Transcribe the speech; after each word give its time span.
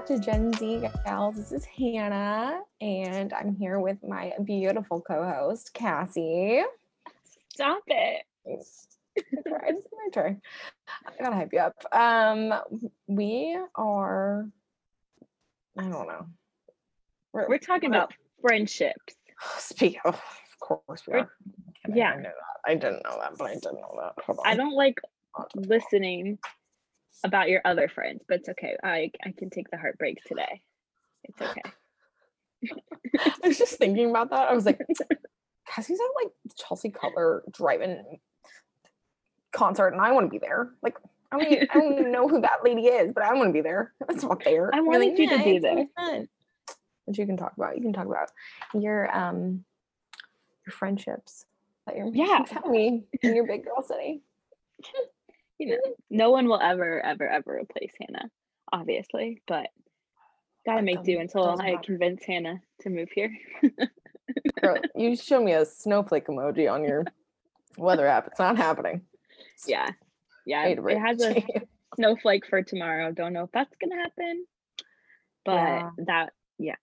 back 0.00 0.06
to 0.06 0.18
Gen 0.18 0.50
Z 0.54 0.88
Gals. 1.04 1.36
This 1.36 1.52
is 1.52 1.64
Hannah, 1.66 2.60
and 2.80 3.34
I'm 3.34 3.54
here 3.54 3.78
with 3.78 3.98
my 4.02 4.32
beautiful 4.42 5.02
co-host 5.02 5.74
Cassie. 5.74 6.62
Stop 7.52 7.82
it. 7.86 8.22
It's 9.16 9.88
my 9.92 10.08
turn. 10.14 10.40
I 11.06 11.22
gotta 11.22 11.36
hype 11.36 11.52
you 11.52 11.58
up. 11.58 11.74
Um, 11.92 12.54
we 13.08 13.58
are. 13.74 14.48
I 15.76 15.82
don't 15.82 16.06
know. 16.06 16.26
We're, 17.34 17.58
talking 17.58 17.90
about 17.90 18.14
friendships. 18.40 19.16
Speak 19.58 19.98
of, 20.06 20.14
of 20.14 20.60
course 20.60 21.02
we 21.06 21.14
We're- 21.14 21.26
yeah. 21.92 22.14
I. 22.66 22.72
I 22.72 22.74
didn't 22.74 23.02
know 23.04 23.18
that, 23.20 23.36
but 23.36 23.50
I 23.50 23.54
didn't 23.54 23.80
know 23.82 23.98
that. 24.00 24.36
I 24.44 24.54
don't 24.56 24.74
like 24.74 24.98
listening 25.54 26.38
about 27.24 27.48
your 27.48 27.60
other 27.64 27.88
friends, 27.88 28.22
but 28.28 28.38
it's 28.40 28.48
okay. 28.50 28.76
I 28.82 29.10
I 29.24 29.32
can 29.36 29.50
take 29.50 29.70
the 29.70 29.76
heartbreak 29.78 30.18
today. 30.24 30.62
It's 31.24 31.40
okay. 31.40 31.62
I 33.44 33.48
was 33.48 33.58
just 33.58 33.74
thinking 33.78 34.10
about 34.10 34.30
that. 34.30 34.48
I 34.48 34.54
was 34.54 34.66
like, 34.66 34.80
Cassie's 35.68 36.00
at 36.00 36.24
like 36.24 36.32
Chelsea 36.56 36.90
Cutler 36.90 37.42
driving 37.50 38.18
concert, 39.52 39.88
and 39.88 40.00
I 40.00 40.12
want 40.12 40.26
to 40.26 40.30
be 40.30 40.38
there. 40.38 40.70
Like, 40.82 40.96
I 41.32 41.38
don't, 41.38 41.52
even, 41.52 41.68
I 41.70 41.74
don't 41.74 42.12
know 42.12 42.28
who 42.28 42.40
that 42.40 42.64
lady 42.64 42.86
is, 42.86 43.12
but 43.14 43.24
I 43.24 43.34
want 43.34 43.48
to 43.48 43.52
be 43.52 43.60
there. 43.60 43.92
That's 44.08 44.22
not 44.22 44.42
fair. 44.42 44.70
I 44.74 44.80
wanted 44.80 45.18
you 45.18 45.28
to 45.28 45.36
"Yeah, 45.36 45.44
be 45.44 45.58
there." 45.58 45.86
fun." 45.96 46.28
But 47.06 47.18
you 47.18 47.26
can 47.26 47.36
talk 47.36 47.52
about. 47.56 47.76
You 47.76 47.82
can 47.82 47.92
talk 47.92 48.06
about 48.06 48.30
your 48.74 49.14
um 49.16 49.64
your 50.66 50.72
friendships 50.72 51.46
that 51.86 51.96
you're 51.96 52.10
Yeah. 52.12 52.40
making. 52.40 52.46
Tell 52.46 52.68
me 52.70 53.04
in 53.22 53.34
your 53.34 53.46
big 53.46 53.64
girl 53.64 53.82
city. 53.82 54.22
You 55.60 55.66
know, 55.66 55.94
no 56.08 56.30
one 56.30 56.46
will 56.48 56.58
ever, 56.58 57.04
ever, 57.04 57.28
ever 57.28 57.60
replace 57.60 57.92
Hannah, 58.00 58.30
obviously, 58.72 59.42
but 59.46 59.68
gotta 60.64 60.80
make 60.80 61.04
do 61.04 61.18
until 61.18 61.50
I 61.60 61.76
convince 61.84 62.24
Hannah 62.24 62.62
to 62.80 62.88
move 62.88 63.10
here. 63.14 63.30
Girl, 64.62 64.78
you 64.96 65.14
show 65.16 65.38
me 65.44 65.52
a 65.52 65.66
snowflake 65.66 66.28
emoji 66.28 66.72
on 66.72 66.82
your 66.82 67.04
weather 67.76 68.06
app. 68.06 68.28
It's 68.28 68.38
not 68.38 68.56
happening. 68.56 69.02
Yeah. 69.66 69.90
Yeah. 70.46 70.74
To 70.74 70.86
It 70.86 70.98
has 70.98 71.20
it 71.20 71.44
a 71.44 71.60
snowflake 71.96 72.46
for 72.46 72.62
tomorrow. 72.62 73.12
Don't 73.12 73.34
know 73.34 73.44
if 73.44 73.52
that's 73.52 73.76
gonna 73.82 74.00
happen. 74.00 74.46
But 75.44 75.52
Yeah. 75.52 75.90
that 76.06 76.32
yeah. 76.58 76.76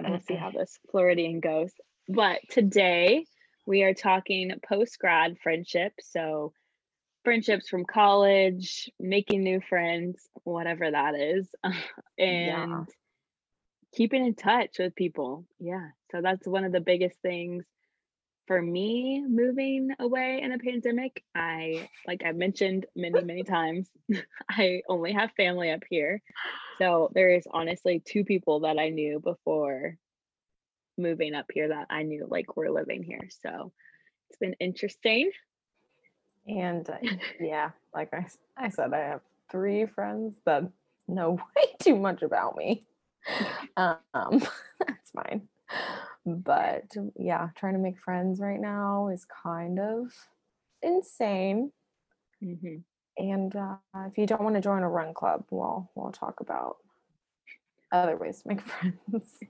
We'll 0.00 0.18
see 0.18 0.34
how 0.34 0.50
this 0.50 0.76
Floridian 0.90 1.38
goes. 1.38 1.70
But 2.08 2.40
today 2.50 3.26
we 3.64 3.84
are 3.84 3.94
talking 3.94 4.50
post 4.68 4.98
grad 4.98 5.36
friendship. 5.40 5.92
So 6.00 6.52
friendships 7.28 7.68
from 7.68 7.84
college, 7.84 8.90
making 8.98 9.42
new 9.44 9.60
friends, 9.68 10.26
whatever 10.44 10.90
that 10.90 11.14
is. 11.14 11.46
and 12.18 12.48
Yeah. 12.48 12.84
keeping 13.94 14.24
in 14.24 14.34
touch 14.34 14.78
with 14.78 14.94
people. 14.94 15.44
Yeah. 15.60 15.88
So 16.10 16.22
that's 16.22 16.46
one 16.46 16.64
of 16.64 16.72
the 16.72 16.80
biggest 16.80 17.20
things 17.20 17.66
for 18.46 18.62
me 18.62 19.22
moving 19.28 19.90
away 19.98 20.40
in 20.42 20.52
a 20.52 20.58
pandemic. 20.58 21.22
I, 21.34 21.90
like 22.06 22.22
I've 22.24 22.36
mentioned 22.36 22.86
many, 22.96 23.22
many 23.22 23.42
times, 23.44 23.90
I 24.50 24.80
only 24.88 25.12
have 25.12 25.30
family 25.36 25.70
up 25.70 25.82
here. 25.90 26.22
So 26.78 27.10
there 27.12 27.34
is 27.34 27.46
honestly 27.50 28.00
two 28.02 28.24
people 28.24 28.60
that 28.60 28.78
I 28.78 28.88
knew 28.88 29.20
before 29.20 29.98
moving 30.96 31.34
up 31.34 31.46
here 31.52 31.68
that 31.68 31.88
I 31.90 32.04
knew 32.04 32.26
like 32.26 32.56
were 32.56 32.70
living 32.70 33.02
here. 33.02 33.28
So 33.42 33.70
it's 34.30 34.38
been 34.38 34.54
interesting. 34.60 35.30
And 36.48 36.88
uh, 36.88 36.96
yeah, 37.40 37.70
like 37.94 38.12
I, 38.12 38.26
I 38.56 38.68
said, 38.70 38.92
I 38.92 38.98
have 38.98 39.20
three 39.50 39.86
friends 39.86 40.34
that 40.46 40.64
know 41.06 41.32
way 41.56 41.64
too 41.80 41.96
much 41.96 42.22
about 42.22 42.56
me. 42.56 42.84
Um, 43.76 44.40
that's 44.86 45.10
fine. 45.14 45.42
But 46.24 46.84
yeah, 47.16 47.48
trying 47.56 47.74
to 47.74 47.78
make 47.78 47.98
friends 48.00 48.40
right 48.40 48.60
now 48.60 49.08
is 49.08 49.26
kind 49.26 49.78
of 49.78 50.12
insane. 50.82 51.70
Mhm. 52.42 52.82
And 53.18 53.54
uh, 53.54 53.76
if 54.06 54.16
you 54.16 54.26
don't 54.26 54.42
want 54.42 54.54
to 54.54 54.60
join 54.62 54.82
a 54.82 54.88
run 54.88 55.12
club, 55.12 55.44
well, 55.50 55.90
we'll 55.94 56.12
talk 56.12 56.40
about 56.40 56.78
other 57.92 58.16
ways 58.16 58.42
to 58.42 58.48
make 58.48 58.60
friends. 58.62 59.40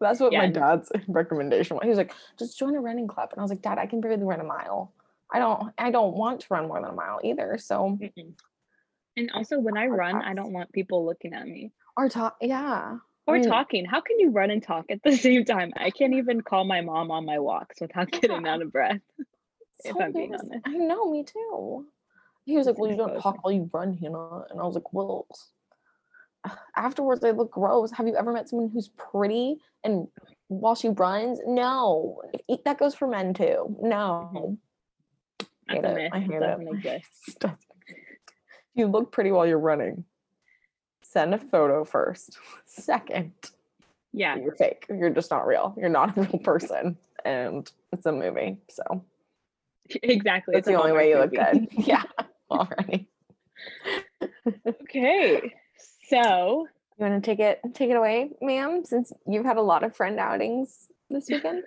That's 0.00 0.18
what 0.20 0.32
my 0.32 0.48
dad's 0.48 0.90
recommendation 1.08 1.76
was. 1.76 1.84
He 1.84 1.90
was 1.90 1.98
like, 1.98 2.14
just 2.38 2.58
join 2.58 2.74
a 2.74 2.80
running 2.80 3.06
club. 3.06 3.28
And 3.32 3.40
I 3.40 3.42
was 3.42 3.50
like, 3.50 3.62
Dad, 3.62 3.78
I 3.78 3.86
can 3.86 4.00
barely 4.00 4.24
run 4.24 4.40
a 4.40 4.44
mile. 4.44 4.92
I 5.32 5.38
don't 5.38 5.72
I 5.78 5.90
don't 5.90 6.14
want 6.16 6.40
to 6.40 6.46
run 6.50 6.68
more 6.68 6.80
than 6.80 6.90
a 6.90 6.94
mile 6.94 7.20
either. 7.24 7.58
So 7.58 7.98
Mm-mm. 8.00 8.32
And 9.16 9.30
also, 9.32 9.58
when 9.58 9.76
I 9.76 9.86
run, 9.86 10.16
I 10.22 10.34
don't 10.34 10.52
want 10.52 10.72
people 10.72 11.04
looking 11.04 11.34
at 11.34 11.44
me 11.46 11.72
Or 11.96 12.08
talk 12.08 12.36
yeah. 12.40 12.98
or 13.26 13.34
mean- 13.34 13.44
talking. 13.48 13.84
How 13.84 14.00
can 14.00 14.18
you 14.20 14.30
run 14.30 14.50
and 14.50 14.62
talk 14.62 14.86
at 14.90 15.02
the 15.02 15.16
same 15.16 15.44
time? 15.44 15.72
I 15.76 15.90
can't 15.90 16.14
even 16.14 16.40
call 16.42 16.64
my 16.64 16.80
mom 16.80 17.10
on 17.10 17.24
my 17.26 17.38
walks 17.38 17.80
without 17.80 18.10
getting 18.10 18.44
Yeah. 18.46 18.54
out 18.54 18.62
of 18.62 18.72
breath. 18.72 19.00
If 19.84 19.94
so 19.96 20.02
I'm 20.02 20.12
being 20.12 20.34
honest. 20.34 20.60
I 20.66 20.72
know, 20.72 21.10
me 21.10 21.24
too. 21.24 21.86
He 22.44 22.56
was 22.56 22.66
like, 22.66 22.78
Well, 22.78 22.90
you 22.90 22.96
don't 22.96 23.20
talk 23.20 23.42
while 23.44 23.52
you 23.52 23.68
run, 23.72 23.96
Hannah. 23.96 24.44
And 24.50 24.60
I 24.60 24.64
was 24.64 24.74
like, 24.74 24.92
Well, 24.92 25.26
afterwards 26.76 27.20
they 27.20 27.32
look 27.32 27.50
gross. 27.50 27.90
Have 27.92 28.06
you 28.06 28.16
ever 28.16 28.32
met 28.32 28.48
someone 28.48 28.70
who's 28.72 28.88
pretty 28.96 29.56
and 29.84 30.08
while 30.48 30.74
she 30.74 30.88
runs? 30.90 31.40
No. 31.46 32.22
That 32.64 32.78
goes 32.78 32.94
for 32.94 33.06
men 33.08 33.34
too. 33.34 33.76
Mm-hmm. 33.76 33.88
No. 33.88 34.58
That's 35.82 35.96
Hate 35.96 36.04
it. 36.06 36.10
I 36.12 36.20
hate 36.20 36.30
it. 36.32 36.40
doesn't 36.40 36.68
exist. 36.68 37.38
Doesn't 37.40 37.58
exist. 37.88 38.00
You 38.74 38.86
look 38.86 39.12
pretty 39.12 39.30
while 39.32 39.46
you're 39.46 39.58
running. 39.58 40.04
Send 41.02 41.34
a 41.34 41.38
photo 41.38 41.84
first. 41.84 42.38
Second, 42.66 43.32
Yeah. 44.12 44.36
you're 44.36 44.54
fake. 44.54 44.86
You're 44.88 45.10
just 45.10 45.30
not 45.30 45.46
real. 45.46 45.74
You're 45.76 45.88
not 45.88 46.16
a 46.16 46.20
real 46.22 46.38
person. 46.44 46.96
And 47.24 47.70
it's 47.92 48.06
a 48.06 48.12
movie. 48.12 48.58
So 48.70 49.04
Exactly. 50.02 50.52
that's 50.54 50.68
it's 50.68 50.68
the 50.68 50.80
only 50.80 50.92
way 50.92 51.08
you 51.10 51.16
Hallmark 51.16 51.32
look 51.36 51.52
good. 51.52 51.86
Yeah. 51.86 52.02
Already. 52.50 53.08
Okay. 54.66 55.52
So 56.08 56.66
You 56.98 57.04
want 57.06 57.22
to 57.22 57.30
take 57.30 57.40
it 57.40 57.60
take 57.74 57.90
it 57.90 57.96
away, 57.96 58.30
ma'am, 58.40 58.84
since 58.84 59.12
you've 59.26 59.44
had 59.44 59.56
a 59.56 59.62
lot 59.62 59.82
of 59.84 59.94
friend 59.96 60.18
outings 60.18 60.88
this 61.08 61.28
weekend? 61.28 61.64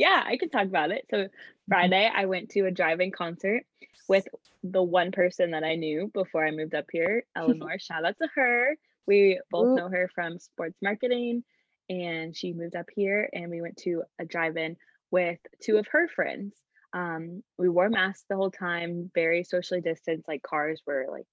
Yeah, 0.00 0.22
I 0.24 0.38
could 0.38 0.50
talk 0.50 0.64
about 0.64 0.92
it. 0.92 1.04
So 1.10 1.28
Friday, 1.68 2.10
I 2.12 2.24
went 2.24 2.48
to 2.50 2.62
a 2.62 2.70
drive-in 2.70 3.10
concert 3.10 3.64
with 4.08 4.26
the 4.62 4.82
one 4.82 5.12
person 5.12 5.50
that 5.50 5.62
I 5.62 5.74
knew 5.76 6.10
before 6.14 6.44
I 6.44 6.52
moved 6.52 6.74
up 6.74 6.86
here, 6.90 7.24
Eleanor. 7.36 7.78
Shout 7.78 8.06
out 8.06 8.16
to 8.16 8.28
her. 8.34 8.76
We 9.06 9.40
both 9.50 9.76
know 9.76 9.90
her 9.90 10.08
from 10.14 10.38
sports 10.38 10.78
marketing, 10.80 11.44
and 11.90 12.34
she 12.34 12.54
moved 12.54 12.76
up 12.76 12.86
here, 12.96 13.28
and 13.34 13.50
we 13.50 13.60
went 13.60 13.76
to 13.78 14.02
a 14.18 14.24
drive-in 14.24 14.78
with 15.10 15.38
two 15.62 15.76
of 15.76 15.86
her 15.88 16.08
friends. 16.08 16.54
Um, 16.94 17.42
we 17.58 17.68
wore 17.68 17.90
masks 17.90 18.24
the 18.26 18.36
whole 18.36 18.50
time, 18.50 19.10
very 19.14 19.44
socially 19.44 19.82
distanced. 19.82 20.26
Like 20.26 20.42
cars 20.42 20.80
were 20.86 21.08
like 21.10 21.26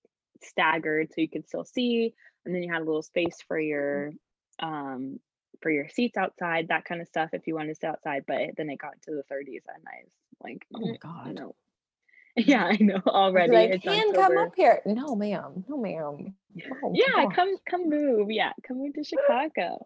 staggered, 0.43 1.07
so 1.13 1.21
you 1.21 1.29
could 1.29 1.47
still 1.47 1.63
see, 1.63 2.13
and 2.45 2.53
then 2.53 2.63
you 2.63 2.71
had 2.71 2.81
a 2.81 2.85
little 2.85 3.01
space 3.01 3.37
for 3.47 3.57
your 3.57 4.11
um 4.59 5.19
for 5.61 5.69
your 5.71 5.89
seats 5.89 6.17
outside, 6.17 6.67
that 6.69 6.85
kind 6.85 7.01
of 7.01 7.07
stuff 7.07 7.29
if 7.33 7.47
you 7.47 7.55
want 7.55 7.69
to 7.69 7.75
stay 7.75 7.87
outside. 7.87 8.25
But 8.27 8.55
then 8.57 8.69
it 8.69 8.77
got 8.77 9.01
to 9.03 9.11
the 9.11 9.23
30s 9.33 9.63
and 9.73 9.83
I 9.87 10.03
was 10.03 10.09
like, 10.43 10.65
Oh 10.75 10.79
my 10.79 10.87
"Mm, 10.93 10.99
god. 10.99 11.33
no. 11.35 11.55
Yeah, 12.35 12.65
I 12.65 12.77
know 12.79 13.01
already. 13.07 13.51
like, 13.53 13.83
and 13.85 14.13
come 14.15 14.37
up 14.37 14.53
here. 14.55 14.81
No, 14.85 15.15
ma'am. 15.15 15.65
No, 15.67 15.77
ma'am. 15.77 16.35
Oh, 16.83 16.93
Yeah, 16.95 17.25
gosh. 17.25 17.35
come 17.35 17.55
come 17.69 17.89
move. 17.89 18.29
Yeah, 18.31 18.51
come 18.67 18.77
move 18.77 18.93
to 18.93 19.03
Chicago. 19.03 19.85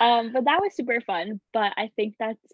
Um, 0.00 0.32
but 0.32 0.44
that 0.46 0.60
was 0.60 0.74
super 0.74 1.00
fun. 1.00 1.40
But 1.52 1.72
I 1.76 1.90
think 1.94 2.16
that's 2.18 2.52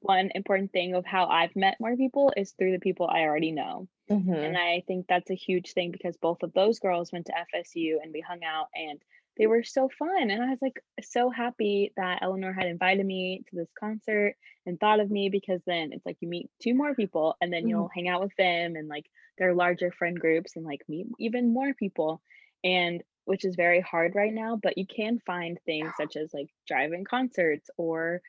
one 0.00 0.30
important 0.34 0.72
thing 0.72 0.94
of 0.94 1.04
how 1.06 1.26
I've 1.26 1.54
met 1.56 1.80
more 1.80 1.96
people 1.96 2.32
is 2.36 2.52
through 2.52 2.72
the 2.72 2.78
people 2.78 3.08
I 3.08 3.22
already 3.22 3.50
know. 3.52 3.88
Mhm. 4.10 4.44
And 4.44 4.56
I 4.56 4.82
think 4.86 5.06
that's 5.08 5.30
a 5.30 5.34
huge 5.34 5.72
thing 5.72 5.90
because 5.90 6.16
both 6.16 6.42
of 6.42 6.52
those 6.52 6.78
girls 6.78 7.10
went 7.12 7.26
to 7.26 7.34
FSU 7.54 7.98
and 8.02 8.12
we 8.12 8.20
hung 8.20 8.44
out 8.44 8.68
and 8.74 9.00
they 9.38 9.46
were 9.46 9.62
so 9.62 9.88
fun. 9.88 10.30
And 10.30 10.42
I 10.42 10.50
was 10.50 10.58
like 10.60 10.80
so 11.02 11.30
happy 11.30 11.92
that 11.96 12.20
Eleanor 12.22 12.52
had 12.52 12.66
invited 12.66 13.06
me 13.06 13.42
to 13.48 13.56
this 13.56 13.70
concert 13.78 14.36
and 14.66 14.78
thought 14.78 15.00
of 15.00 15.10
me 15.10 15.28
because 15.30 15.62
then 15.66 15.92
it's 15.92 16.04
like 16.04 16.18
you 16.20 16.28
meet 16.28 16.50
two 16.60 16.74
more 16.74 16.94
people 16.94 17.36
and 17.40 17.52
then 17.52 17.62
Mhm. 17.62 17.68
you'll 17.68 17.88
hang 17.94 18.08
out 18.08 18.22
with 18.22 18.34
them 18.36 18.76
and 18.76 18.88
like 18.88 19.06
their 19.38 19.54
larger 19.54 19.92
friend 19.92 20.18
groups 20.18 20.56
and 20.56 20.64
like 20.64 20.82
meet 20.88 21.06
even 21.18 21.52
more 21.52 21.74
people. 21.74 22.22
And 22.64 23.02
which 23.24 23.44
is 23.44 23.56
very 23.56 23.80
hard 23.80 24.14
right 24.14 24.32
now, 24.32 24.56
but 24.60 24.78
you 24.78 24.86
can 24.86 25.20
find 25.20 25.58
things 25.66 25.92
such 25.96 26.16
as 26.16 26.32
like 26.34 26.48
drive-in 26.66 27.04
concerts 27.04 27.70
or 27.76 28.22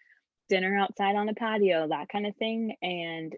dinner 0.49 0.77
outside 0.77 1.15
on 1.15 1.29
a 1.29 1.33
patio, 1.35 1.87
that 1.89 2.09
kind 2.09 2.27
of 2.27 2.35
thing. 2.37 2.75
And 2.81 3.35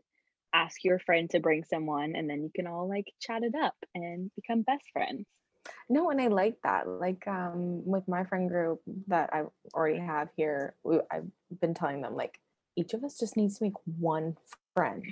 ask 0.53 0.83
your 0.83 0.99
friend 0.99 1.29
to 1.31 1.39
bring 1.41 1.63
someone 1.65 2.15
and 2.15 2.29
then 2.29 2.43
you 2.43 2.51
can 2.53 2.67
all 2.67 2.87
like 2.89 3.07
chat 3.21 3.43
it 3.43 3.55
up 3.55 3.75
and 3.95 4.31
become 4.35 4.63
best 4.63 4.85
friends. 4.93 5.27
No, 5.89 6.09
and 6.09 6.21
I 6.21 6.27
like 6.27 6.57
that. 6.63 6.87
Like 6.87 7.27
um 7.27 7.85
with 7.85 8.07
my 8.07 8.23
friend 8.23 8.49
group 8.49 8.81
that 9.07 9.29
I 9.33 9.43
already 9.73 9.99
have 9.99 10.29
here, 10.35 10.75
we, 10.83 10.99
I've 11.11 11.27
been 11.59 11.73
telling 11.73 12.01
them 12.01 12.15
like 12.15 12.39
each 12.75 12.93
of 12.93 13.03
us 13.03 13.17
just 13.17 13.37
needs 13.37 13.57
to 13.57 13.63
make 13.65 13.73
one 13.99 14.37
friend. 14.75 15.03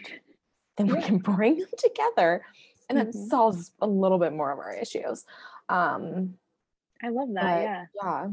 Then 0.77 0.87
we 0.87 1.01
can 1.01 1.17
bring 1.31 1.57
them 1.57 1.69
together 1.77 2.45
and 2.89 2.97
that 2.97 3.13
Mhm. 3.13 3.29
solves 3.29 3.71
a 3.81 3.87
little 3.87 4.17
bit 4.17 4.33
more 4.33 4.51
of 4.51 4.59
our 4.59 4.73
issues. 4.73 5.25
Um 5.67 6.35
I 7.03 7.09
love 7.09 7.29
that. 7.33 7.43
But 7.43 7.61
yeah. 7.63 7.85
yeah, 8.01 8.27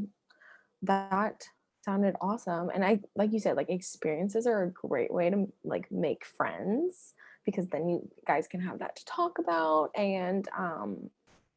that 0.82 1.48
sounded 1.84 2.16
awesome. 2.20 2.70
And 2.74 2.84
I, 2.84 3.00
like 3.14 3.32
you 3.32 3.38
said, 3.38 3.56
like 3.56 3.70
experiences 3.70 4.46
are 4.46 4.64
a 4.64 4.70
great 4.70 5.12
way 5.12 5.30
to 5.30 5.46
like 5.64 5.90
make 5.92 6.24
friends 6.24 7.14
because 7.44 7.68
then 7.68 7.88
you 7.88 8.10
guys 8.26 8.48
can 8.48 8.60
have 8.60 8.80
that 8.80 8.96
to 8.96 9.04
talk 9.04 9.38
about. 9.38 9.90
And 9.96 10.48
um, 10.58 11.10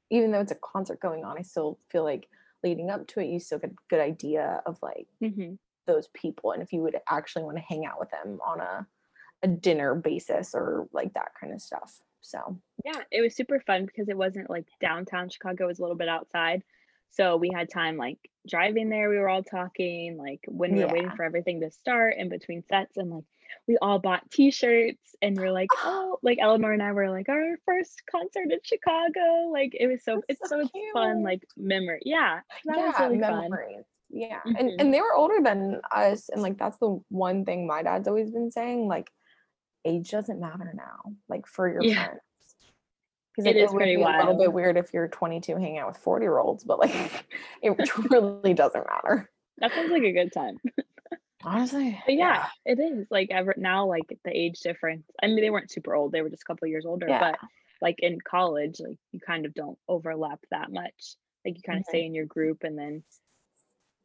even 0.10 0.32
though 0.32 0.42
it's 0.42 0.52
a 0.52 0.56
concert 0.56 1.00
going 1.00 1.24
on, 1.24 1.38
I 1.38 1.42
still 1.44 1.80
feel 1.90 2.04
like 2.04 2.28
leading 2.64 2.90
up 2.90 3.08
to 3.08 3.20
it, 3.22 3.28
you 3.28 3.40
still 3.40 3.60
get 3.60 3.72
a 3.72 3.76
good 3.90 4.02
idea 4.02 4.62
of 4.66 4.78
like 4.82 5.08
hmm 5.22 5.56
those 5.88 6.08
people 6.14 6.52
and 6.52 6.62
if 6.62 6.72
you 6.72 6.82
would 6.82 6.96
actually 7.10 7.44
want 7.44 7.58
to 7.58 7.64
hang 7.64 7.84
out 7.84 8.00
with 8.00 8.12
them 8.12 8.40
on 8.46 8.60
a 8.60 8.86
a 9.42 9.48
dinner 9.48 9.96
basis 9.96 10.54
or 10.54 10.88
like 10.92 11.14
that 11.14 11.30
kind 11.40 11.54
of 11.54 11.62
stuff. 11.62 12.02
So 12.22 12.60
Yeah, 12.86 13.02
it 13.12 13.22
was 13.22 13.36
super 13.36 13.60
fun 13.62 13.86
because 13.86 14.10
it 14.10 14.18
wasn't 14.18 14.50
like 14.50 14.68
downtown 14.82 15.30
Chicago, 15.30 15.64
it 15.64 15.68
was 15.68 15.80
a 15.80 15.82
little 15.82 15.98
bit 15.98 16.10
outside. 16.10 16.64
So 17.12 17.38
we 17.38 17.50
had 17.52 17.70
time 17.70 17.98
like 17.98 18.20
driving 18.48 18.90
there, 18.90 19.10
we 19.10 19.18
were 19.18 19.30
all 19.30 19.44
talking, 19.44 20.18
like 20.18 20.42
when 20.48 20.74
we 20.74 20.84
were 20.84 20.90
waiting 20.90 21.12
for 21.12 21.24
everything 21.24 21.62
to 21.62 21.72
start 21.72 22.16
in 22.18 22.30
between 22.30 22.64
sets, 22.64 22.98
and 22.98 23.10
like 23.10 23.24
we 23.68 23.78
all 23.82 24.00
bought 24.00 24.30
t-shirts 24.32 25.16
and 25.22 25.38
we're 25.38 25.52
like, 25.52 25.70
oh, 25.84 26.18
like 26.22 26.38
Eleanor 26.42 26.72
and 26.72 26.84
I 26.84 26.92
were 26.92 27.10
like, 27.10 27.30
our 27.30 27.58
first 27.66 28.02
concert 28.10 28.52
in 28.52 28.60
Chicago. 28.64 29.50
Like 29.52 29.76
it 29.80 29.88
was 29.88 30.04
so 30.04 30.16
That's 30.28 30.40
it's 30.42 30.50
so 30.50 30.64
so 30.64 30.70
fun, 30.94 31.24
like 31.24 31.44
memory. 31.58 32.02
Yeah, 32.06 32.40
that 32.66 32.78
was 32.78 32.94
yeah, 32.98 33.06
really 33.06 33.20
fun. 33.20 33.42
memories. 33.42 33.86
Yeah. 34.10 34.40
Mhm. 34.46 34.60
And 34.60 34.82
and 34.82 34.94
they 34.94 35.02
were 35.02 35.14
older 35.14 35.38
than 35.42 35.82
us. 35.92 36.30
And 36.30 36.42
like 36.42 36.58
that's 36.58 36.78
the 36.78 37.00
one 37.10 37.46
thing 37.46 37.68
my 37.68 37.84
dad's 37.84 38.08
always 38.08 38.32
been 38.32 38.52
saying. 38.52 38.88
Like 38.88 39.10
age 39.86 40.10
doesn't 40.12 40.40
matter 40.40 40.74
now, 40.76 41.14
like 41.28 41.46
for 41.48 41.72
your 41.72 41.84
Yeah. 41.84 42.06
friends. 42.06 42.22
Because 43.36 43.46
It 43.46 43.56
like, 43.56 43.66
is 43.66 43.72
would 43.72 43.78
pretty 43.78 43.96
be 43.96 44.02
a 44.02 44.06
little 44.08 44.38
bit 44.38 44.52
weird 44.52 44.76
if 44.78 44.94
you're 44.94 45.08
22 45.08 45.56
hanging 45.56 45.78
out 45.78 45.88
with 45.88 45.98
40 45.98 46.24
year 46.26 46.40
olds, 46.40 46.64
but 46.64 46.80
like 46.80 46.92
it 47.62 47.70
really 48.12 48.54
doesn't 48.54 48.86
matter. 48.88 49.30
That 49.60 49.74
sounds 49.74 49.92
like 49.92 50.04
a 50.04 50.12
good 50.12 50.32
time. 50.34 50.58
Honestly. 51.44 52.02
But 52.06 52.16
yeah, 52.16 52.48
it 52.66 52.80
is 52.80 53.08
like 53.10 53.30
ever 53.32 53.54
now, 53.58 53.86
like 53.88 54.04
the 54.26 54.38
age 54.38 54.60
difference. 54.60 55.06
I 55.22 55.28
mean, 55.28 55.42
they 55.42 55.50
weren't 55.50 55.72
super 55.72 55.96
old; 55.96 56.12
they 56.12 56.22
were 56.22 56.30
just 56.30 56.44
a 56.44 56.46
couple 56.46 56.68
years 56.68 56.86
older. 56.86 57.08
Yeah. 57.08 57.32
But 57.32 57.40
like 57.82 57.96
in 58.00 58.20
college, 58.22 58.80
like 58.80 58.98
you 59.12 59.20
kind 59.20 59.46
of 59.46 59.54
don't 59.54 59.78
overlap 59.88 60.40
that 60.52 60.72
much. 60.72 61.16
Like 61.46 61.56
you 61.56 61.64
kind 61.64 61.80
of 61.80 61.86
Mhm. 61.86 61.90
stay 61.90 62.06
in 62.06 62.14
your 62.14 62.26
group, 62.26 62.64
and 62.64 62.78
then. 62.78 63.04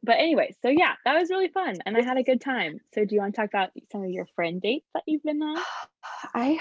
But 0.03 0.17
anyway, 0.19 0.55
so 0.61 0.69
yeah, 0.69 0.93
that 1.03 1.19
was 1.19 1.29
really 1.29 1.47
fun, 1.49 1.77
and 1.85 1.97
I 1.97 2.01
had 2.03 2.17
a 2.17 2.23
good 2.23 2.39
time. 2.39 2.79
So, 2.93 3.03
do 3.05 3.15
you 3.15 3.21
want 3.21 3.33
to 3.35 3.41
talk 3.41 3.49
about 3.49 3.71
some 3.91 4.03
of 4.03 4.09
your 4.11 4.27
friend 4.35 4.61
dates 4.61 4.87
that 4.93 5.03
you've 5.07 5.23
been 5.23 5.41
on? 5.41 5.57
I 6.33 6.59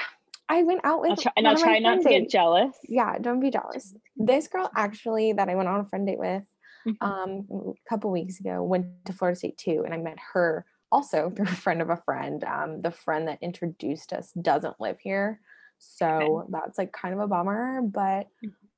I 0.48 0.62
went 0.62 0.80
out 0.84 1.00
with 1.02 1.10
I'll 1.10 1.16
try, 1.16 1.32
and 1.36 1.46
I'll 1.48 1.56
try 1.56 1.78
not 1.78 2.02
to 2.02 2.08
get 2.08 2.30
jealous. 2.30 2.76
yeah 2.84 3.18
don't 3.18 3.40
be 3.40 3.50
jealous 3.50 3.94
this 4.16 4.46
girl 4.48 4.70
actually 4.76 5.32
that 5.32 5.48
i 5.48 5.54
went 5.54 5.68
on 5.68 5.80
a 5.80 5.84
friend 5.86 6.06
date 6.06 6.18
with 6.18 6.42
Mhm. 6.86 6.96
um 7.00 7.46
a 7.50 7.88
couple 7.88 8.10
weeks 8.10 8.40
ago 8.40 8.62
went 8.62 8.86
to 9.04 9.12
florida 9.12 9.38
state 9.38 9.56
too 9.56 9.82
and 9.84 9.94
i 9.94 9.96
met 9.96 10.18
her 10.32 10.66
also 10.92 11.30
through 11.34 11.46
a 11.46 11.48
friend 11.48 11.82
of 11.82 11.90
a 11.90 11.96
friend 11.96 12.44
um 12.44 12.82
the 12.82 12.90
friend 12.90 13.28
that 13.28 13.38
introduced 13.42 14.12
us 14.12 14.32
doesn't 14.32 14.80
live 14.80 14.98
here 15.00 15.40
so 15.78 16.46
that's 16.50 16.78
like 16.78 16.92
kind 16.92 17.14
of 17.14 17.20
a 17.20 17.26
bummer 17.26 17.82
but 17.82 18.28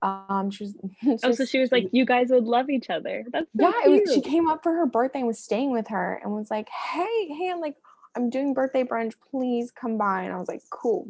um 0.02 0.50
she 0.50 0.64
was 0.64 0.76
Oh, 1.22 1.32
so 1.32 1.44
she 1.44 1.58
was 1.58 1.72
like, 1.72 1.88
"You 1.92 2.04
guys 2.04 2.28
would 2.30 2.44
love 2.44 2.68
each 2.68 2.90
other." 2.90 3.24
That's 3.32 3.50
so 3.56 3.62
yeah 3.62 3.72
it 3.84 3.88
was 3.88 4.12
she 4.12 4.20
came 4.20 4.48
up 4.48 4.62
for 4.62 4.72
her 4.72 4.86
birthday 4.86 5.20
and 5.20 5.26
was 5.26 5.38
staying 5.38 5.72
with 5.72 5.88
her 5.88 6.20
and 6.22 6.32
was 6.32 6.50
like 6.50 6.68
hey 6.68 7.28
hey 7.28 7.50
i'm 7.50 7.60
like 7.60 7.76
i'm 8.14 8.28
doing 8.30 8.54
birthday 8.54 8.84
brunch 8.84 9.14
please 9.30 9.70
come 9.70 9.96
by 9.96 10.22
and 10.22 10.32
i 10.32 10.38
was 10.38 10.48
like 10.48 10.62
cool 10.70 11.08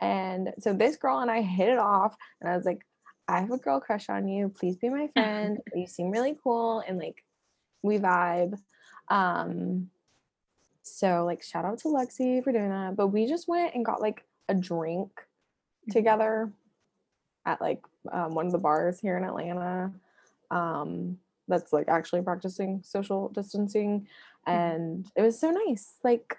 and 0.00 0.52
so 0.58 0.72
this 0.72 0.96
girl 0.96 1.18
and 1.18 1.30
i 1.30 1.40
hit 1.40 1.68
it 1.68 1.78
off 1.78 2.16
and 2.40 2.50
i 2.50 2.56
was 2.56 2.64
like 2.66 2.84
i 3.28 3.40
have 3.40 3.50
a 3.50 3.58
girl 3.58 3.80
crush 3.80 4.08
on 4.08 4.26
you 4.28 4.48
please 4.48 4.76
be 4.76 4.88
my 4.88 5.08
friend 5.14 5.58
you 5.74 5.86
seem 5.86 6.10
really 6.10 6.36
cool 6.42 6.82
and 6.86 6.98
like 6.98 7.24
we 7.82 7.98
vibe 7.98 8.58
um 9.08 9.88
so 10.82 11.24
like 11.24 11.42
shout 11.42 11.64
out 11.64 11.78
to 11.78 11.88
lexi 11.88 12.42
for 12.42 12.52
doing 12.52 12.70
that 12.70 12.96
but 12.96 13.08
we 13.08 13.26
just 13.26 13.46
went 13.48 13.74
and 13.74 13.84
got 13.84 14.00
like 14.00 14.24
a 14.48 14.54
drink 14.54 15.10
Mhm. 15.88 15.92
together 15.92 16.52
at 17.46 17.60
like 17.60 17.82
um, 18.12 18.34
one 18.34 18.46
of 18.46 18.52
the 18.52 18.58
bars 18.58 19.00
here 19.00 19.16
in 19.16 19.24
Atlanta. 19.24 19.92
Um, 20.50 21.18
that's 21.46 21.72
like 21.72 21.88
actually 21.88 22.20
practicing 22.22 22.82
social 22.82 23.30
distancing, 23.30 24.06
and 24.46 25.06
it 25.16 25.22
was 25.22 25.38
so 25.40 25.50
nice. 25.50 25.94
Like 26.04 26.36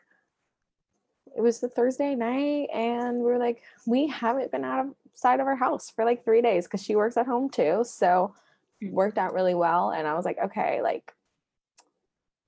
it 1.35 1.41
was 1.41 1.59
the 1.59 1.69
Thursday 1.69 2.13
night, 2.15 2.69
and 2.73 3.17
we 3.17 3.23
were 3.23 3.37
like, 3.39 3.63
we 3.87 4.07
haven't 4.07 4.51
been 4.51 4.63
out 4.63 4.85
of 4.85 4.93
sight 5.19 5.39
of 5.39 5.47
our 5.47 5.55
house 5.55 5.89
for 5.91 6.05
like 6.05 6.23
three 6.25 6.41
days 6.41 6.65
because 6.65 6.83
she 6.83 6.95
works 6.95 7.17
at 7.17 7.25
home 7.27 7.49
too. 7.49 7.83
So 7.85 8.35
Mm. 8.81 8.93
worked 8.93 9.17
out 9.17 9.33
really 9.33 9.55
well, 9.55 9.91
and 9.91 10.07
I 10.07 10.15
was 10.15 10.25
like, 10.25 10.39
okay, 10.39 10.81
like 10.81 11.13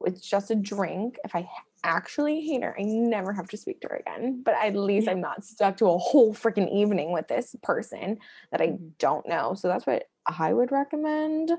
it's 0.05 0.27
just 0.27 0.51
a 0.51 0.55
drink. 0.55 1.17
If 1.23 1.35
I 1.35 1.47
actually 1.83 2.41
hate 2.41 2.63
her, 2.63 2.75
I 2.79 2.83
never 2.83 3.33
have 3.33 3.49
to 3.49 3.57
speak 3.57 3.81
to 3.81 3.87
her 3.89 3.97
again. 3.97 4.41
But 4.43 4.55
at 4.55 4.75
least 4.75 5.07
Yeah. 5.07 5.11
I'm 5.11 5.21
not 5.21 5.43
stuck 5.43 5.77
to 5.77 5.87
a 5.87 5.97
whole 5.97 6.33
freaking 6.33 6.71
evening 6.71 7.11
with 7.11 7.27
this 7.27 7.55
person 7.63 8.19
that 8.51 8.61
I 8.61 8.73
Mhm. 8.73 8.93
don't 8.99 9.27
know. 9.27 9.53
So 9.53 9.67
that's 9.67 9.85
what 9.85 10.09
I 10.25 10.53
would 10.53 10.71
recommend. 10.71 11.51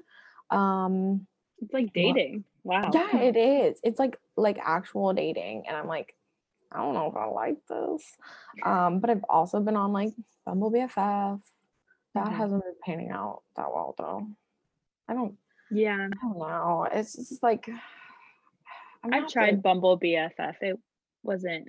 Um 0.51 1.27
It's 1.61 1.73
like 1.73 1.93
dating. 1.95 2.45
Wow. 2.65 2.93
yeah, 2.93 3.19
it 3.21 3.37
is. 3.37 3.81
It's 3.85 3.99
like 3.99 4.19
like 4.37 4.59
actual 4.61 5.13
dating. 5.15 5.65
And 5.69 5.77
I'm 5.77 5.87
like, 5.87 6.17
I 6.75 6.79
don't 6.79 6.95
know 6.95 7.07
if 7.09 7.17
I 7.17 7.27
like 7.27 7.59
this. 7.69 8.17
Um, 8.65 8.99
but 9.01 9.11
I've 9.11 9.25
also 9.29 9.61
been 9.61 9.77
on 9.77 9.93
like 9.93 10.13
Bumble 10.47 10.71
BFF. 10.73 11.41
That 12.15 12.27
Mhm. 12.27 12.33
hasn't 12.37 12.63
been 12.65 12.75
panning 12.85 13.11
out 13.11 13.43
that 13.57 13.71
well 13.73 13.95
though. 13.99 14.27
I 15.09 15.15
don't 15.15 15.39
Yeah. 15.71 15.97
I 16.13 16.17
don't 16.23 16.39
know. 16.39 16.87
It's 16.93 17.15
just 17.15 17.43
like 17.43 17.69
I've 19.05 19.29
tried 19.29 19.59
the- 19.59 19.63
Bumble 19.63 19.99
BFF. 19.99 20.57
It 20.63 20.79
wasn't. 21.23 21.69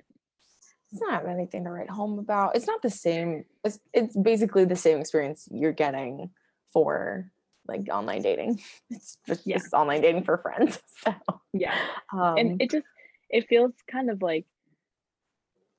it's 0.92 1.00
not 1.00 1.26
anything 1.26 1.64
to 1.64 1.70
write 1.70 1.90
home 1.90 2.20
about. 2.20 2.54
It's 2.54 2.68
not 2.68 2.80
the 2.80 2.90
same. 2.90 3.44
It's 3.64 3.80
it's 3.92 4.16
basically 4.16 4.64
the 4.64 4.76
same 4.76 5.00
experience 5.00 5.48
you're 5.50 5.72
getting 5.72 6.30
for 6.72 7.30
like 7.66 7.88
online 7.90 8.22
dating. 8.22 8.60
It's 8.90 9.18
just, 9.26 9.44
Yeah. 9.46 9.56
just 9.58 9.74
online 9.74 10.02
dating 10.02 10.22
for 10.24 10.38
friends. 10.38 10.80
So 11.04 11.12
Yeah. 11.52 11.74
um, 12.12 12.36
and 12.38 12.62
it 12.62 12.70
just 12.70 12.86
it 13.28 13.48
feels 13.48 13.72
kind 13.90 14.08
of 14.10 14.22
like 14.22 14.46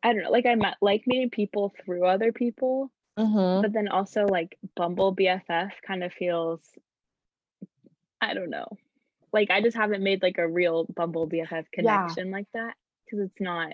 I 0.05 0.13
don't 0.13 0.21
know, 0.21 0.29
like 0.29 0.45
I 0.45 0.53
met 0.53 0.75
like 0.81 1.03
meeting 1.07 1.31
people 1.31 1.73
through 1.83 2.05
other 2.05 2.31
people, 2.31 2.91
mhm. 3.17 3.63
but 3.63 3.73
then 3.73 3.87
also 3.87 4.27
like 4.27 4.55
Bumble 4.75 5.15
BFF 5.15 5.71
kind 5.85 6.03
of 6.03 6.13
feels 6.13 6.61
I 8.21 8.35
don't 8.35 8.51
know. 8.51 8.67
Like 9.33 9.49
I 9.49 9.61
just 9.61 9.75
haven't 9.75 10.03
made 10.03 10.21
like 10.21 10.37
a 10.37 10.47
real 10.47 10.85
Bumble 10.95 11.27
BFF 11.27 11.65
connection 11.73 12.29
like 12.29 12.45
that 12.53 12.75
because 13.03 13.25
it's 13.25 13.41
not 13.41 13.71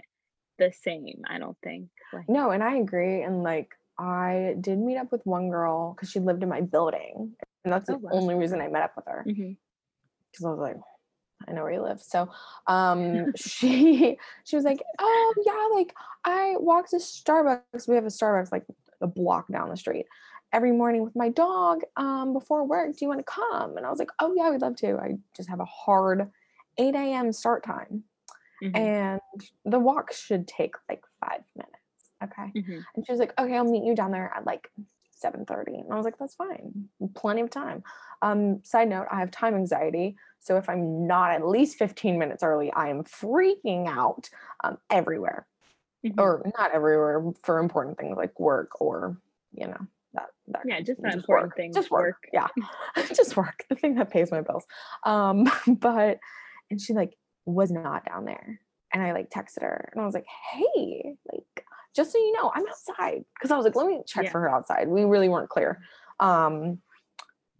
the 0.57 0.71
same, 0.71 1.21
I 1.27 1.37
don't 1.37 1.57
think. 1.61 1.89
Like 2.13 2.29
no, 2.29 2.51
and 2.51 2.63
I 2.63 2.75
agree. 2.77 3.23
And 3.23 3.43
like 3.43 3.69
I 3.99 4.55
did 4.61 4.79
meet 4.79 4.97
up 4.97 5.11
with 5.11 5.25
one 5.25 5.49
girl 5.49 5.93
because 5.93 6.09
she 6.11 6.19
lived 6.21 6.43
in 6.43 6.49
my 6.49 6.61
building, 6.61 7.33
and 7.65 7.73
that's 7.73 7.89
Oh, 7.89 7.93
the 7.93 7.99
wow. 7.99 8.11
only 8.13 8.35
reason 8.35 8.61
I 8.61 8.69
met 8.69 8.83
up 8.83 8.93
with 8.95 9.05
her. 9.05 9.23
Because 9.25 10.45
I 10.45 10.49
was 10.49 10.59
like, 10.59 10.77
I 11.47 11.51
know 11.53 11.63
where 11.63 11.73
you 11.73 11.81
live. 11.81 12.01
So 12.01 12.31
um 12.67 13.31
she 13.35 14.17
she 14.43 14.55
was 14.55 14.65
like, 14.65 14.83
Oh 14.99 15.33
yeah, 15.45 15.77
like 15.77 15.95
I 16.25 16.55
walk 16.57 16.89
to 16.89 16.97
Starbucks. 16.97 17.87
We 17.87 17.95
have 17.95 18.05
a 18.05 18.07
Starbucks 18.09 18.51
like 18.51 18.65
a 19.01 19.07
block 19.07 19.47
down 19.51 19.69
the 19.69 19.77
street 19.77 20.05
every 20.53 20.71
morning 20.71 21.03
with 21.03 21.15
my 21.15 21.29
dog 21.29 21.81
um 21.97 22.33
before 22.33 22.65
work. 22.65 22.91
Do 22.91 23.05
you 23.05 23.07
want 23.09 23.19
to 23.19 23.23
come? 23.25 23.77
And 23.77 23.85
I 23.85 23.89
was 23.89 23.99
like, 23.99 24.11
Oh 24.19 24.33
yeah, 24.35 24.49
we'd 24.51 24.61
love 24.61 24.75
to. 24.77 24.97
I 24.97 25.17
just 25.35 25.49
have 25.49 25.59
a 25.59 25.65
hard 25.65 26.31
8 26.77 27.13
a.m. 27.13 27.31
start 27.31 27.63
time. 27.63 28.03
Mhm. 28.61 28.73
And 28.75 29.21
the 29.65 29.79
walk 29.79 30.13
should 30.13 30.47
take 30.47 30.75
like 30.89 31.03
five 31.19 31.41
minutes. 31.55 31.75
Okay. 32.23 32.53
Mhm. 32.55 32.85
And 32.95 33.05
she 33.05 33.11
was 33.11 33.19
like, 33.19 33.33
okay, 33.39 33.55
I'll 33.55 33.65
meet 33.69 33.83
you 33.83 33.95
down 33.95 34.11
there 34.11 34.31
at 34.35 34.45
like 34.45 34.71
7:30. 35.21 35.75
And 35.79 35.91
I 35.93 35.95
was 35.95 36.05
like, 36.05 36.17
that's 36.17 36.35
fine. 36.35 36.89
Plenty 37.15 37.41
of 37.41 37.49
time. 37.49 37.83
Um, 38.21 38.63
side 38.63 38.89
note, 38.89 39.07
I 39.11 39.19
have 39.19 39.31
time 39.31 39.55
anxiety. 39.55 40.17
So 40.39 40.57
if 40.57 40.67
I'm 40.69 41.07
not 41.07 41.31
at 41.31 41.45
least 41.47 41.77
15 41.77 42.17
minutes 42.17 42.43
early, 42.43 42.71
I 42.73 42.89
am 42.89 43.03
freaking 43.03 43.87
out 43.87 44.29
um, 44.63 44.77
everywhere. 44.89 45.47
Mhm. 46.05 46.19
Or 46.19 46.41
not 46.57 46.71
everywhere 46.71 47.23
for 47.43 47.59
important 47.59 47.97
things 47.99 48.17
like 48.17 48.39
work 48.39 48.81
or, 48.81 49.17
you 49.53 49.67
know, 49.67 49.87
that 50.13 50.29
that 50.47 50.63
Yeah, 50.65 50.81
just 50.81 50.99
not 50.99 51.13
important 51.13 51.49
work. 51.49 51.57
things, 51.57 51.75
Just 51.75 51.91
work. 51.91 52.15
work. 52.23 52.29
Yeah. 52.33 52.47
just 53.13 53.37
work. 53.37 53.65
The 53.69 53.75
thing 53.75 53.95
that 53.95 54.09
pays 54.09 54.31
my 54.31 54.41
bills. 54.41 54.65
Um, 55.05 55.47
but 55.79 56.19
and 56.71 56.81
she 56.81 56.93
like 56.93 57.15
was 57.45 57.71
not 57.71 58.05
down 58.05 58.25
there. 58.25 58.59
And 58.93 59.01
I 59.03 59.13
like 59.13 59.29
texted 59.29 59.61
her 59.61 59.89
and 59.93 60.01
I 60.01 60.05
was 60.05 60.13
like, 60.15 60.25
hey, 60.51 61.15
like 61.31 61.65
just 61.95 62.11
so 62.11 62.17
you 62.17 62.33
know, 62.33 62.51
I'm 62.53 62.65
outside. 62.67 63.25
Cause 63.41 63.51
I 63.51 63.57
was 63.57 63.65
like, 63.65 63.75
let 63.75 63.87
me 63.87 64.01
check 64.05 64.25
Yeah. 64.25 64.31
for 64.31 64.41
her 64.41 64.49
outside. 64.49 64.87
We 64.87 65.03
really 65.03 65.29
weren't 65.29 65.49
clear. 65.49 65.81
Um, 66.19 66.81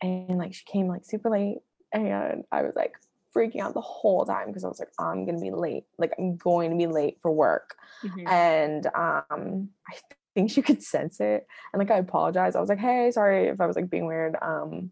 and 0.01 0.37
like 0.37 0.53
she 0.53 0.63
came 0.65 0.87
like 0.87 1.05
super 1.05 1.29
late 1.29 1.59
and 1.93 2.43
I 2.51 2.63
was 2.63 2.73
like 2.75 2.93
freaking 3.35 3.59
out 3.61 3.73
the 3.73 3.81
whole 3.81 4.25
time 4.25 4.47
because 4.47 4.63
I 4.63 4.67
was 4.67 4.79
like, 4.79 4.91
I'm 4.99 5.25
gonna 5.25 5.39
be 5.39 5.51
late. 5.51 5.85
Like 5.97 6.13
I'm 6.17 6.37
going 6.37 6.71
to 6.71 6.77
be 6.77 6.87
late 6.87 7.17
for 7.21 7.31
work. 7.31 7.75
Mhm. 8.03 8.27
And 8.27 8.85
um 8.95 9.69
I 9.87 9.95
think 10.33 10.49
she 10.51 10.61
could 10.61 10.81
sense 10.81 11.19
it. 11.19 11.45
And 11.73 11.79
like 11.79 11.91
I 11.91 11.97
apologized. 11.97 12.55
I 12.55 12.59
was 12.61 12.69
like, 12.69 12.79
hey, 12.79 13.11
sorry 13.11 13.47
if 13.47 13.59
I 13.61 13.67
was 13.67 13.75
like 13.75 13.89
being 13.89 14.05
weird. 14.07 14.35
Um 14.41 14.91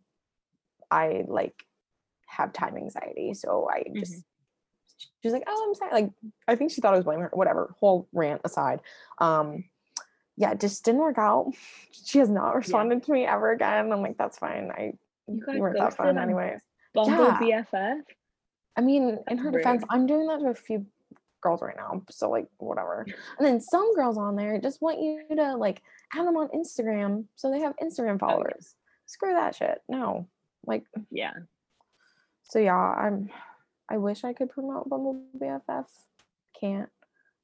I 0.91 1.25
like 1.27 1.65
have 2.27 2.53
time 2.53 2.77
anxiety. 2.77 3.33
So 3.33 3.67
I 3.69 3.83
just 3.95 4.13
Mhm. 4.13 4.23
She 4.99 5.27
was 5.27 5.33
like, 5.33 5.43
"Oh, 5.47 5.65
I'm 5.67 5.75
sorry." 5.75 5.91
Like 5.91 6.11
I 6.47 6.55
think 6.55 6.71
she 6.71 6.81
thought 6.81 6.93
I 6.93 6.97
was 6.97 7.05
blaming 7.05 7.23
her. 7.23 7.29
Whatever. 7.33 7.75
Whole 7.79 8.07
rant 8.13 8.41
aside, 8.43 8.81
um, 9.19 9.63
yeah, 10.37 10.51
it 10.51 10.59
just 10.59 10.85
didn't 10.85 11.01
work 11.01 11.17
out. 11.17 11.51
She 11.91 12.19
has 12.19 12.29
not 12.29 12.55
responded 12.55 13.03
to 13.03 13.11
me 13.11 13.25
ever 13.25 13.51
again. 13.51 13.91
I'm 13.91 14.01
like, 14.01 14.17
that's 14.17 14.37
fine. 14.37 14.71
I 14.71 14.93
You 15.27 15.41
got 15.45 15.57
weren't 15.57 15.77
that 15.77 15.97
fun 15.97 16.17
anyways. 16.17 16.61
Bumble 16.93 17.11
Yeah. 17.11 17.63
BFF. 17.73 18.01
I 18.77 18.81
mean, 18.81 19.09
in 19.09 19.19
That's 19.27 19.41
her 19.41 19.51
defense. 19.51 19.83
I'm 19.89 20.07
doing 20.07 20.27
that 20.27 20.39
to 20.39 20.47
a 20.47 20.55
few 20.55 20.85
girls 21.41 21.61
right 21.61 21.75
now. 21.75 22.01
So 22.09 22.29
like 22.29 22.47
whatever. 22.57 23.05
And 23.37 23.45
then 23.45 23.59
some 23.59 23.93
girls 23.95 24.17
on 24.17 24.35
there 24.37 24.59
just 24.61 24.81
want 24.81 25.01
you 25.01 25.23
to 25.35 25.55
like 25.57 25.81
add 26.13 26.25
them 26.25 26.37
on 26.37 26.47
Instagram 26.49 27.25
so 27.35 27.51
they 27.51 27.59
have 27.59 27.75
Instagram 27.83 28.19
followers. 28.19 28.75
Screw 29.05 29.33
that 29.33 29.55
shit. 29.55 29.81
No. 29.89 30.27
Like 30.65 30.85
Yeah. 31.11 31.33
so 32.43 32.59
yeah, 32.59 32.75
I'm 32.75 33.29
I 33.89 33.97
wish 33.97 34.23
I 34.23 34.33
could 34.33 34.49
promote 34.49 34.87
Bumble 34.89 35.21
BFF. 35.37 35.85
Can't. 36.59 36.89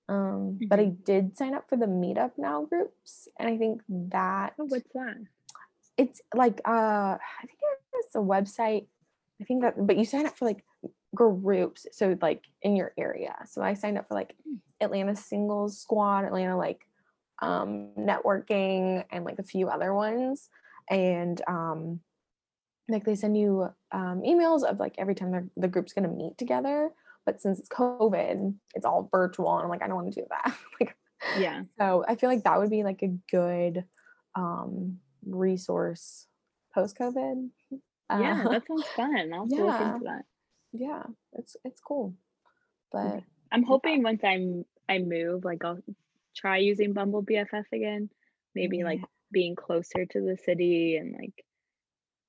Um, 0.07 0.59
but 0.69 0.79
I 0.79 0.85
did 0.85 1.35
sign 1.35 1.55
up 1.55 1.67
for 1.67 1.77
the 1.77 1.87
meetup 1.87 2.33
now 2.37 2.65
groups, 2.65 3.27
and 3.39 3.49
I 3.49 3.57
think 3.57 3.81
that 3.89 4.53
Oh, 4.59 4.65
what's 4.65 4.85
that? 4.93 5.17
it's 5.97 6.21
like 6.35 6.61
uh 6.67 7.17
I 7.17 7.41
think 7.41 7.59
it's 7.95 8.15
a 8.15 8.19
website. 8.19 8.85
I 9.41 9.45
think 9.45 9.63
that 9.63 9.73
but 9.87 9.97
you 9.97 10.05
sign 10.05 10.27
up 10.27 10.37
for 10.37 10.45
like 10.45 10.63
groups, 11.15 11.87
so 11.91 12.15
like 12.21 12.43
in 12.61 12.75
your 12.75 12.93
area. 12.97 13.35
So 13.47 13.63
I 13.63 13.73
signed 13.73 13.97
up 13.97 14.07
for 14.07 14.13
like 14.13 14.35
Hmm. 14.45 14.55
Atlanta 14.79 15.15
singles 15.15 15.79
squad, 15.79 16.25
Atlanta 16.25 16.55
like 16.57 16.85
um 17.41 17.89
networking 17.97 19.03
and 19.11 19.25
like 19.25 19.39
a 19.39 19.43
few 19.43 19.69
other 19.69 19.91
ones. 19.93 20.49
And 20.89 21.41
um 21.47 22.01
like 22.89 23.03
they 23.05 23.15
send 23.15 23.37
you 23.37 23.67
um 23.91 24.21
emails 24.21 24.63
of 24.63 24.79
like 24.79 24.95
every 24.97 25.15
time 25.15 25.51
the 25.57 25.67
group's 25.67 25.93
gonna 25.93 26.07
meet 26.09 26.37
together. 26.37 26.91
But 27.25 27.41
since 27.41 27.59
it's 27.59 27.69
COVID, 27.69 28.53
it's 28.75 28.85
all 28.85 29.09
virtual. 29.11 29.55
And 29.55 29.63
I'm 29.63 29.69
like, 29.69 29.81
I 29.81 29.87
don't 29.87 29.95
want 29.95 30.13
to 30.13 30.21
do 30.21 30.27
that. 30.29 30.55
like 30.79 30.95
Yeah. 31.39 31.63
so 31.79 32.05
I 32.07 32.15
feel 32.15 32.29
like 32.29 32.43
that 32.43 32.59
would 32.59 32.69
be 32.69 32.83
like 32.83 33.01
a 33.01 33.15
good 33.31 33.85
um 34.35 34.99
resource 35.25 36.27
post 36.73 36.97
COVID. 36.97 37.49
Yeah, 37.71 37.77
Uh, 38.45 38.49
that 38.49 38.63
sounds 38.67 38.85
fun. 38.95 39.31
I'll 39.33 39.47
to 39.47 39.55
look 39.55 39.65
yeah. 39.79 39.93
into 39.93 40.03
that. 40.05 40.25
yeah, 40.73 41.03
it's 41.33 41.55
it's 41.63 41.81
cool. 41.81 42.13
But 42.91 43.23
I'm 43.51 43.63
hoping 43.63 44.03
once 44.03 44.21
I'm 44.23 44.65
I 44.87 44.99
move, 44.99 45.43
like 45.43 45.65
I'll 45.65 45.79
try 46.35 46.57
using 46.57 46.93
Bumble 46.93 47.23
BFF 47.23 47.65
again. 47.73 48.09
Maybe 48.53 48.83
like 48.83 49.01
being 49.31 49.55
closer 49.55 50.05
to 50.05 50.21
the 50.21 50.37
city 50.45 50.97
and 50.97 51.13
like 51.17 51.43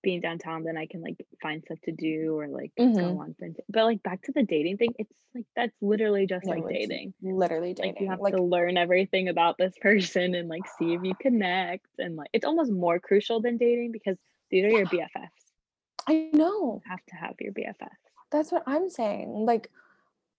being 0.07 0.21
downtown, 0.21 0.63
then 0.63 0.77
I 0.77 0.87
can 0.87 1.03
like 1.03 1.17
find 1.43 1.65
stuff 1.65 1.79
to 1.85 1.91
do 1.91 2.39
or 2.39 2.47
like 2.47 2.71
Mhm. 2.79 3.01
go 3.01 3.19
on. 3.19 3.35
But 3.69 3.85
like 3.85 4.05
back 4.05 4.23
to 4.23 4.33
the 4.33 4.45
dating 4.45 4.77
thing, 4.77 4.95
it's 5.01 5.13
like 5.35 5.47
that's 5.57 5.75
literally 5.81 6.27
just 6.29 6.47
no, 6.47 6.53
like 6.53 6.69
dating. 6.69 7.13
literally 7.21 7.71
Like 7.71 7.77
dating. 7.77 8.05
you 8.05 8.11
have 8.11 8.21
Like, 8.21 8.37
to 8.37 8.41
learn 8.41 8.77
everything 8.77 9.27
about 9.29 9.59
this 9.59 9.75
person 9.83 10.37
and 10.37 10.49
like 10.49 10.63
see 10.79 10.95
if 10.95 11.03
you 11.03 11.13
connect 11.21 11.87
and 11.99 12.15
like 12.15 12.31
it's 12.33 12.45
almost 12.47 12.71
more 12.71 13.01
crucial 13.01 13.41
than 13.41 13.57
dating 13.57 13.91
because 13.91 14.17
these 14.53 14.65
are 14.65 14.71
your 14.71 14.87
BFFs. 14.87 15.43
I 16.07 16.31
know. 16.33 16.81
You 16.85 16.89
have 16.89 17.05
to 17.07 17.17
have 17.17 17.35
your 17.41 17.53
BFFs. 17.53 17.99
That's 18.31 18.53
what 18.53 18.63
I'm 18.65 18.89
saying. 18.89 19.45
Like 19.45 19.73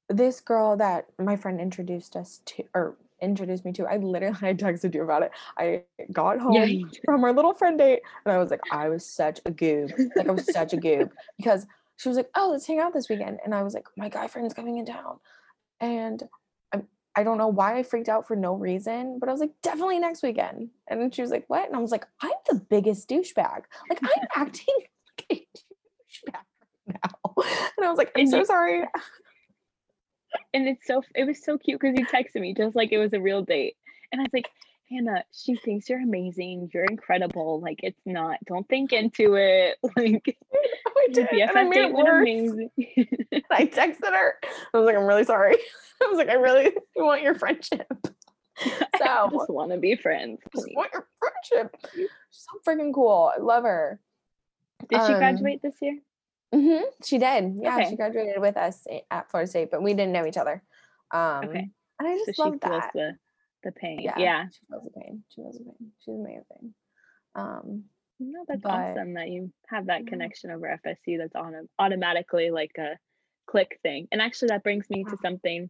this 0.08 0.40
girl 0.40 0.78
that 0.78 1.08
my 1.20 1.36
friend 1.36 1.60
introduced 1.60 2.16
us 2.16 2.40
to 2.46 2.64
or 2.74 2.96
introduced 3.22 3.66
me 3.66 3.72
to, 3.74 3.86
I 3.86 3.98
literally 3.98 4.38
I 4.42 4.54
texted 4.54 4.94
you 4.94 5.04
about 5.04 5.24
it. 5.24 5.32
I 5.58 5.84
got 6.12 6.40
home 6.40 6.54
Yeah, 6.54 6.86
from 7.06 7.24
our 7.24 7.34
little 7.34 7.54
friend 7.54 7.78
date 7.78 8.02
and 8.26 8.34
I 8.34 8.38
was 8.38 8.52
like, 8.52 8.62
I 8.72 8.90
was 8.90 9.06
such 9.06 9.40
a 9.46 9.52
goob. 9.52 9.92
Like 10.16 10.28
I 10.28 10.32
was 10.32 10.52
such 10.52 10.74
a 10.74 10.78
goob 10.78 11.12
because 11.38 11.66
she 11.98 12.10
was 12.10 12.18
like, 12.18 12.30
Oh, 12.36 12.50
let's 12.52 12.68
hang 12.68 12.80
out 12.80 12.94
this 12.94 13.10
weekend. 13.10 13.40
And 13.44 13.54
I 13.54 13.64
was 13.64 13.74
like, 13.74 13.88
My 13.96 14.10
guy 14.10 14.28
friend's 14.28 14.54
coming 14.54 14.78
in 14.78 14.86
town. 14.86 15.20
And 15.80 16.24
I 16.74 16.82
I 17.16 17.24
don't 17.24 17.38
know 17.40 17.48
why 17.48 17.78
I 17.78 17.84
freaked 17.84 18.10
out 18.10 18.28
for 18.28 18.36
no 18.36 18.54
reason, 18.54 19.18
but 19.20 19.30
I 19.30 19.32
was 19.32 19.42
like, 19.42 19.54
definitely 19.64 19.98
next 19.98 20.22
weekend. 20.22 20.70
And 20.88 21.14
she 21.14 21.22
was 21.22 21.32
like, 21.32 21.46
What? 21.48 21.68
And 21.68 21.76
I 21.76 21.80
was 21.80 21.92
like, 21.92 22.06
I'm 22.22 22.32
the 22.48 22.56
biggest 22.56 23.10
douchebag. 23.10 23.64
Like 23.90 24.00
I'm 24.04 24.28
acting 24.36 24.76
like 24.78 25.26
a 25.32 25.36
douchebag 25.36 26.44
right 26.88 27.00
now. 27.04 27.44
And 27.78 27.86
I 27.86 27.90
was 27.90 27.98
like, 27.98 28.12
I'm 28.16 28.28
so 28.28 28.44
sorry. 28.44 28.84
And 30.54 30.68
it's 30.68 30.86
so 30.86 31.04
it 31.16 31.26
was 31.26 31.44
so 31.44 31.58
cute 31.58 31.80
because 31.80 31.98
you 31.98 32.06
texted 32.06 32.42
me 32.42 32.54
just 32.54 32.76
like 32.76 32.92
it 32.92 32.98
was 32.98 33.14
a 33.14 33.20
real 33.20 33.42
date 33.42 33.76
and 34.12 34.22
i 34.22 34.24
was 34.24 34.34
like 34.34 34.50
hannah 34.90 35.24
she 35.34 35.56
thinks 35.56 35.90
you're 35.90 36.02
amazing 36.02 36.70
you're 36.74 36.86
incredible 36.86 37.60
like 37.60 37.80
it's 37.84 38.00
not 38.06 38.38
don't 38.46 38.68
think 38.70 38.94
into 38.94 39.36
it 39.36 39.78
like 39.98 40.38
I 40.88 41.08
your 41.14 41.28
did. 41.28 41.28
And 41.32 41.58
I 41.58 41.64
made 41.64 41.90
it 41.90 41.94
amazing 41.94 42.70
I 43.52 43.66
texted 43.66 44.12
her. 44.12 44.36
I 44.74 44.78
was 44.78 44.86
like, 44.86 44.96
I'm 44.96 45.06
really 45.06 45.24
sorry. 45.24 45.56
I 46.02 46.08
was 46.08 46.18
like, 46.18 46.30
I 46.30 46.34
really 46.34 46.72
want 46.96 47.22
your 47.22 47.36
friendship. 47.36 47.88
So 48.60 48.70
I 49.04 49.28
just 49.32 49.50
want 49.50 49.72
to 49.72 49.78
be 49.78 49.96
friends 49.96 50.40
just 50.56 50.68
want 50.76 50.92
your 50.94 51.08
friendship. 51.20 51.76
She's 51.94 52.08
so 52.32 52.60
freaking 52.66 52.94
cool. 52.94 53.32
I 53.36 53.40
love 53.42 53.64
her. 53.64 54.00
did 54.90 55.06
she 55.06 55.14
Um, 55.14 55.20
graduate 55.20 55.62
this 55.62 55.76
year 55.82 56.00
hmm 56.54 56.80
She 57.04 57.18
did. 57.18 57.56
Yeah, 57.62 57.76
Okay. 57.78 57.90
she 57.90 57.96
graduated 57.96 58.40
with 58.42 58.58
us 58.58 58.86
at 59.12 59.30
Florida 59.30 59.50
State, 59.50 59.70
but 59.72 59.84
we 59.84 59.94
didn't 59.94 60.14
know 60.14 60.26
each 60.26 60.38
other. 60.38 60.64
Um, 61.12 61.46
Okay. 61.50 61.70
And 62.00 62.08
I 62.08 62.16
just 62.18 62.36
she 62.36 62.42
love 62.42 62.60
that. 62.62 62.92
the 62.94 63.18
the 63.64 63.72
pain 63.72 64.00
yeah, 64.00 64.14
yeah, 64.20 64.46
She 64.50 64.60
feels 64.70 64.84
the 64.84 64.92
pain. 65.02 65.24
She 65.30 65.42
feels 65.42 65.58
the 65.58 65.64
pain. 65.66 65.92
She's 66.00 66.14
amazing. 66.16 66.74
Um, 67.36 67.86
no 68.20 68.46
that's 68.48 68.62
but- 68.62 68.72
awesome 68.72 69.14
that 69.16 69.30
you 69.30 69.52
have 69.68 69.88
that 69.88 70.04
Yeah. 70.04 70.10
connection 70.10 70.52
over 70.52 70.68
FSU. 70.86 71.18
that's 71.18 71.36
on 71.36 71.68
automatically 71.80 72.50
like 72.52 72.78
a 72.78 72.98
click 73.48 73.80
thing 73.84 74.08
and 74.12 74.22
actually 74.22 74.50
that 74.50 74.64
brings 74.64 74.90
me 74.90 75.04
to 75.06 75.16
something 75.22 75.70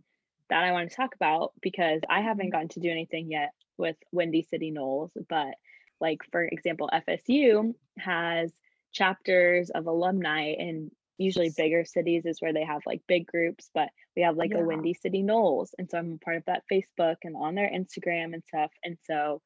that 0.50 0.64
i 0.64 0.72
want 0.72 0.90
to 0.90 0.96
talk 0.96 1.14
about 1.14 1.54
because 1.62 2.02
i 2.10 2.22
haven't 2.22 2.48
Mhm. 2.48 2.52
gotten 2.52 2.68
to 2.70 2.80
do 2.80 2.90
anything 2.90 3.30
yet 3.30 3.52
with 3.78 3.96
windy 4.12 4.42
city 4.42 4.72
noles 4.72 5.16
but 5.30 5.54
like 6.02 6.24
for 6.32 6.44
example 6.44 6.90
fsu 6.92 7.76
has 8.00 8.52
chapters 8.92 9.70
of 9.70 9.88
alumni 9.88 10.52
in 10.52 10.92
usually 11.18 11.50
bigger 11.50 11.84
cities 11.84 12.26
is 12.26 12.42
where 12.42 12.54
they 12.54 12.64
have 12.64 12.82
like 12.86 13.02
big 13.08 13.26
groups 13.28 13.70
but 13.74 13.90
we 14.16 14.22
have 14.22 14.38
like 14.38 14.52
Yeah. 14.52 14.60
a 14.60 14.62
windy 14.62 14.94
city 14.94 15.24
noles 15.24 15.74
and 15.78 15.90
so 15.90 15.98
i'm 15.98 16.14
a 16.14 16.18
part 16.26 16.38
of 16.38 16.46
that 16.46 16.64
facebook 16.72 17.18
and 17.24 17.36
on 17.36 17.56
their 17.56 17.70
instagram 17.70 18.34
and 18.34 18.44
stuff 18.46 18.72
and 18.84 18.98
so 19.04 19.42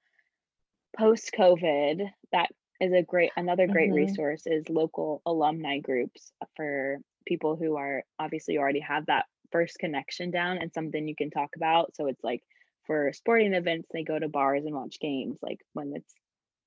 post 0.97 1.31
covid 1.37 2.11
that 2.31 2.49
is 2.81 2.93
a 2.93 3.03
great 3.03 3.31
another 3.37 3.67
great 3.67 3.91
Mhm. 3.91 3.93
resource 3.93 4.45
is 4.47 4.67
local 4.69 5.21
alumni 5.25 5.79
groups 5.79 6.31
for 6.55 6.97
people 7.25 7.55
who 7.55 7.77
are 7.77 8.03
obviously 8.19 8.57
already 8.57 8.79
have 8.79 9.05
that 9.05 9.25
first 9.51 9.77
connection 9.79 10.31
down 10.31 10.57
and 10.57 10.73
something 10.73 11.07
you 11.07 11.15
can 11.15 11.29
talk 11.29 11.55
about 11.55 11.95
so 11.95 12.07
it's 12.07 12.23
like 12.23 12.43
for 12.85 13.13
sporting 13.13 13.53
events 13.53 13.87
they 13.93 14.03
go 14.03 14.17
to 14.17 14.27
bars 14.27 14.65
and 14.65 14.75
watch 14.75 14.99
games 14.99 15.39
like 15.41 15.59
when 15.73 15.93
it's 15.95 16.13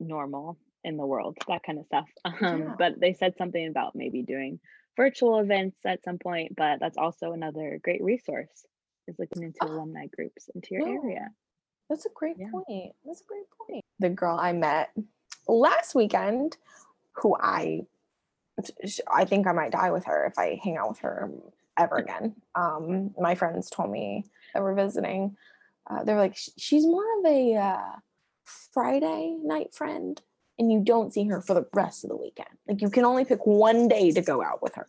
normal 0.00 0.58
in 0.84 0.96
the 0.96 1.06
world 1.06 1.36
that 1.48 1.62
kind 1.64 1.78
of 1.78 1.86
stuff 1.86 2.08
um 2.24 2.60
Yeah. 2.60 2.74
but 2.78 3.00
they 3.00 3.12
said 3.14 3.34
something 3.36 3.66
about 3.68 3.94
maybe 3.94 4.22
doing 4.22 4.60
virtual 4.96 5.38
events 5.40 5.78
at 5.84 6.04
some 6.04 6.18
point 6.18 6.54
but 6.56 6.78
that's 6.80 6.96
also 6.98 7.32
another 7.32 7.78
great 7.82 8.02
resource 8.02 8.66
is 9.08 9.16
looking 9.18 9.42
into 9.42 9.58
Ah, 9.62 9.66
alumni 9.66 10.06
groups 10.14 10.48
into 10.54 10.68
your 10.74 10.86
no. 10.86 11.02
area 11.02 11.28
That's 11.90 12.06
a 12.06 12.10
great 12.14 12.36
Yeah. 12.38 12.48
point. 12.50 12.94
That's 13.04 13.20
a 13.20 13.24
great 13.24 13.44
point. 13.58 13.84
The 13.98 14.08
girl 14.08 14.38
I 14.40 14.52
met 14.52 14.90
last 15.46 15.94
weekend, 15.94 16.56
who 17.12 17.36
I, 17.38 17.82
I 19.12 19.24
think 19.24 19.46
I 19.46 19.52
might 19.52 19.72
die 19.72 19.90
with 19.90 20.04
her 20.06 20.24
if 20.26 20.38
I 20.38 20.58
hang 20.64 20.76
out 20.78 20.88
with 20.88 20.98
her 21.00 21.30
ever 21.76 21.96
again. 21.96 22.34
Um, 22.54 23.14
my 23.20 23.34
friends 23.34 23.68
told 23.68 23.90
me 23.90 24.24
that 24.52 24.62
we're 24.62 24.74
visiting. 24.74 25.36
Uh, 25.88 26.02
they're 26.04 26.16
like, 26.18 26.36
she's 26.56 26.86
more 26.86 27.04
of 27.18 27.26
a 27.26 27.54
uh, 27.56 27.92
Friday 28.72 29.36
night 29.42 29.74
friend, 29.74 30.20
and 30.58 30.70
you 30.72 30.80
don't 30.84 31.12
see 31.12 31.24
her 31.28 31.40
for 31.40 31.54
the 31.54 31.66
rest 31.74 32.04
of 32.04 32.10
the 32.10 32.16
weekend. 32.16 32.48
Like 32.68 32.80
you 32.80 32.90
can 32.90 33.04
only 33.04 33.24
pick 33.24 33.44
one 33.46 33.88
day 33.88 34.10
to 34.12 34.22
go 34.22 34.42
out 34.42 34.62
with 34.62 34.74
her. 34.76 34.86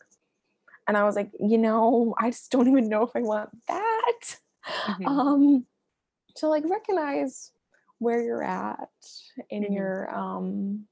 And 0.87 0.95
I 0.95 1.03
was 1.03 1.15
like, 1.15 1.31
you 1.39 1.57
know, 1.57 2.13
I 2.19 2.29
just 2.29 2.51
don't 2.51 2.67
even 2.67 2.89
know 2.89 3.03
if 3.03 3.15
I 3.15 3.21
want 3.21 3.49
that. 3.67 4.37
Mhm. 4.87 5.07
Um, 5.07 5.65
so 6.35 6.49
like 6.49 6.63
recognize 6.65 7.51
where 7.99 8.21
you're 8.21 8.43
at 8.43 8.89
in 9.49 9.63
Mhm. 9.63 9.73
your 9.73 10.15
um 10.15 10.87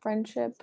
friendship 0.00 0.54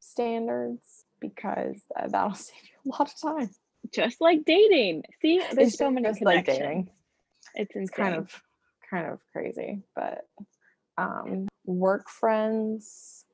standards 0.00 1.04
because 1.20 1.76
tha- 1.94 2.08
that'll 2.10 2.34
save 2.34 2.56
you 2.84 2.90
a 2.92 2.96
lot 2.98 3.12
of 3.12 3.20
time. 3.20 3.50
just 3.92 4.20
like 4.20 4.44
dating 4.44 5.02
see 5.20 5.38
there's 5.38 5.68
It's 5.70 5.78
so 5.78 5.90
many 5.90 6.06
just 6.06 6.22
like 6.22 6.46
dating. 6.46 6.88
it's 7.54 7.74
It's 7.74 7.90
kind 7.90 8.14
of 8.14 8.30
kind 8.88 9.06
of 9.06 9.20
crazy, 9.32 9.82
but 9.96 10.26
um 10.98 11.48
work 11.64 12.08
friends 12.08 13.24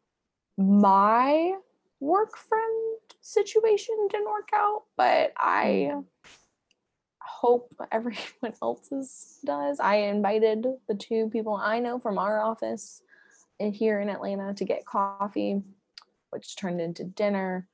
my 0.58 1.54
work 2.00 2.36
friend 2.36 2.98
situation 3.20 3.94
didn't 4.10 4.28
work 4.28 4.48
out, 4.54 4.82
but 4.96 5.32
I 5.38 5.92
hope 7.20 7.72
everyone 7.92 8.54
else's 8.60 9.38
does. 9.44 9.78
I 9.80 9.96
invited 9.96 10.66
the 10.88 10.94
two 10.94 11.30
people 11.30 11.54
I 11.54 11.78
know 11.78 11.98
from 11.98 12.18
our 12.18 12.42
office 12.42 13.02
in 13.60 13.72
here 13.72 14.00
in 14.00 14.08
Atlanta 14.08 14.52
to 14.54 14.64
get 14.64 14.84
coffee, 14.84 15.62
which 16.30 16.56
turned 16.56 16.80
into 16.80 17.04
dinner. 17.04 17.68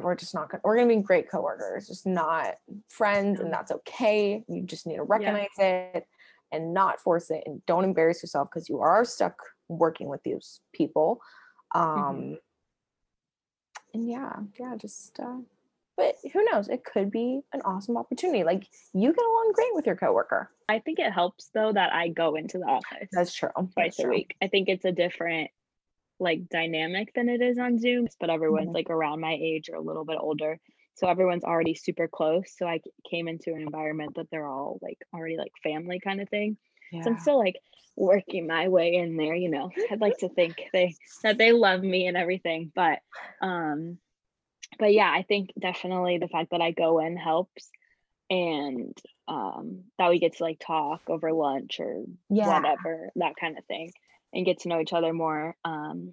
we're 0.00 0.14
just 0.14 0.34
not 0.34 0.50
gonna 0.50 0.60
we're 0.64 0.76
gonna 0.76 0.88
be 0.88 1.02
great 1.02 1.28
coworkers, 1.28 1.88
just 1.88 2.06
not 2.06 2.56
friends, 2.88 3.40
and 3.40 3.52
that's 3.52 3.72
okay. 3.72 4.44
You 4.48 4.62
just 4.62 4.86
need 4.86 4.96
to 4.96 5.02
recognize 5.02 5.48
it 5.58 6.06
and 6.52 6.74
not 6.74 7.00
force 7.00 7.30
it 7.30 7.42
and 7.46 7.64
don't 7.66 7.84
embarrass 7.84 8.22
yourself 8.22 8.48
because 8.50 8.68
you 8.68 8.80
are 8.80 9.04
stuck 9.04 9.36
working 9.68 10.08
with 10.08 10.22
these 10.22 10.60
people. 10.72 11.20
Um 11.74 12.38
and 13.94 14.08
yeah, 14.08 14.36
yeah, 14.58 14.76
just 14.76 15.18
uh 15.20 15.38
but 15.96 16.16
who 16.32 16.42
knows? 16.50 16.68
It 16.68 16.82
could 16.84 17.10
be 17.10 17.42
an 17.52 17.60
awesome 17.62 17.96
opportunity. 17.98 18.42
Like 18.42 18.66
you 18.94 19.12
get 19.12 19.24
along 19.24 19.52
great 19.54 19.74
with 19.74 19.86
your 19.86 19.96
coworker. 19.96 20.50
I 20.68 20.78
think 20.78 20.98
it 20.98 21.12
helps 21.12 21.50
though 21.52 21.72
that 21.72 21.92
I 21.92 22.08
go 22.08 22.36
into 22.36 22.58
the 22.58 22.64
office 22.66 23.08
That's 23.12 23.34
true. 23.34 23.50
twice 23.54 23.72
That's 23.76 23.98
a 23.98 24.02
true. 24.04 24.10
week. 24.12 24.36
I 24.40 24.46
think 24.48 24.68
it's 24.68 24.84
a 24.84 24.92
different 24.92 25.50
like 26.18 26.48
dynamic 26.48 27.12
than 27.14 27.28
it 27.28 27.40
is 27.40 27.58
on 27.58 27.78
Zoom, 27.78 28.06
but 28.18 28.30
everyone's 28.30 28.68
Mhm. 28.68 28.74
like 28.74 28.90
around 28.90 29.20
my 29.20 29.32
age 29.40 29.68
or 29.70 29.76
a 29.76 29.80
little 29.80 30.04
bit 30.04 30.18
older. 30.20 30.58
So 31.00 31.08
everyone's 31.08 31.44
already 31.44 31.74
super 31.74 32.08
close. 32.08 32.52
So 32.58 32.66
i 32.66 32.80
came 33.10 33.26
into 33.26 33.54
an 33.54 33.62
environment 33.62 34.16
that 34.16 34.26
they're 34.30 34.46
all 34.46 34.78
like 34.82 34.98
already 35.14 35.38
like 35.38 35.52
family 35.62 35.98
kind 35.98 36.20
of 36.20 36.28
thing. 36.28 36.58
Yeah. 36.92 37.02
So 37.02 37.10
I'm 37.10 37.18
still 37.18 37.38
like 37.38 37.56
working 37.96 38.46
my 38.46 38.68
way 38.68 38.96
in 38.96 39.16
there, 39.16 39.34
you 39.34 39.48
know. 39.48 39.70
I'd 39.90 40.02
like 40.02 40.18
to 40.18 40.28
think 40.28 40.62
they 40.74 40.94
that 41.22 41.38
they 41.38 41.52
love 41.52 41.82
me 41.82 42.06
and 42.06 42.18
everything, 42.18 42.70
but 42.74 42.98
um 43.40 43.96
but 44.78 44.92
yeah, 44.92 45.10
I 45.10 45.22
think 45.22 45.52
definitely 45.58 46.18
the 46.18 46.28
fact 46.28 46.50
that 46.50 46.60
I 46.60 46.70
go 46.70 46.98
in 46.98 47.16
helps 47.16 47.70
and 48.28 48.96
um 49.26 49.84
that 49.96 50.10
we 50.10 50.18
get 50.18 50.36
to 50.36 50.44
like 50.44 50.60
talk 50.60 51.00
over 51.08 51.32
lunch 51.32 51.80
or 51.80 52.04
yeah. 52.28 52.46
whatever, 52.46 53.10
that 53.16 53.36
kind 53.40 53.56
of 53.56 53.64
thing 53.64 53.90
and 54.34 54.44
get 54.44 54.60
to 54.60 54.68
know 54.68 54.80
each 54.80 54.92
other 54.92 55.14
more. 55.14 55.56
Um 55.64 56.12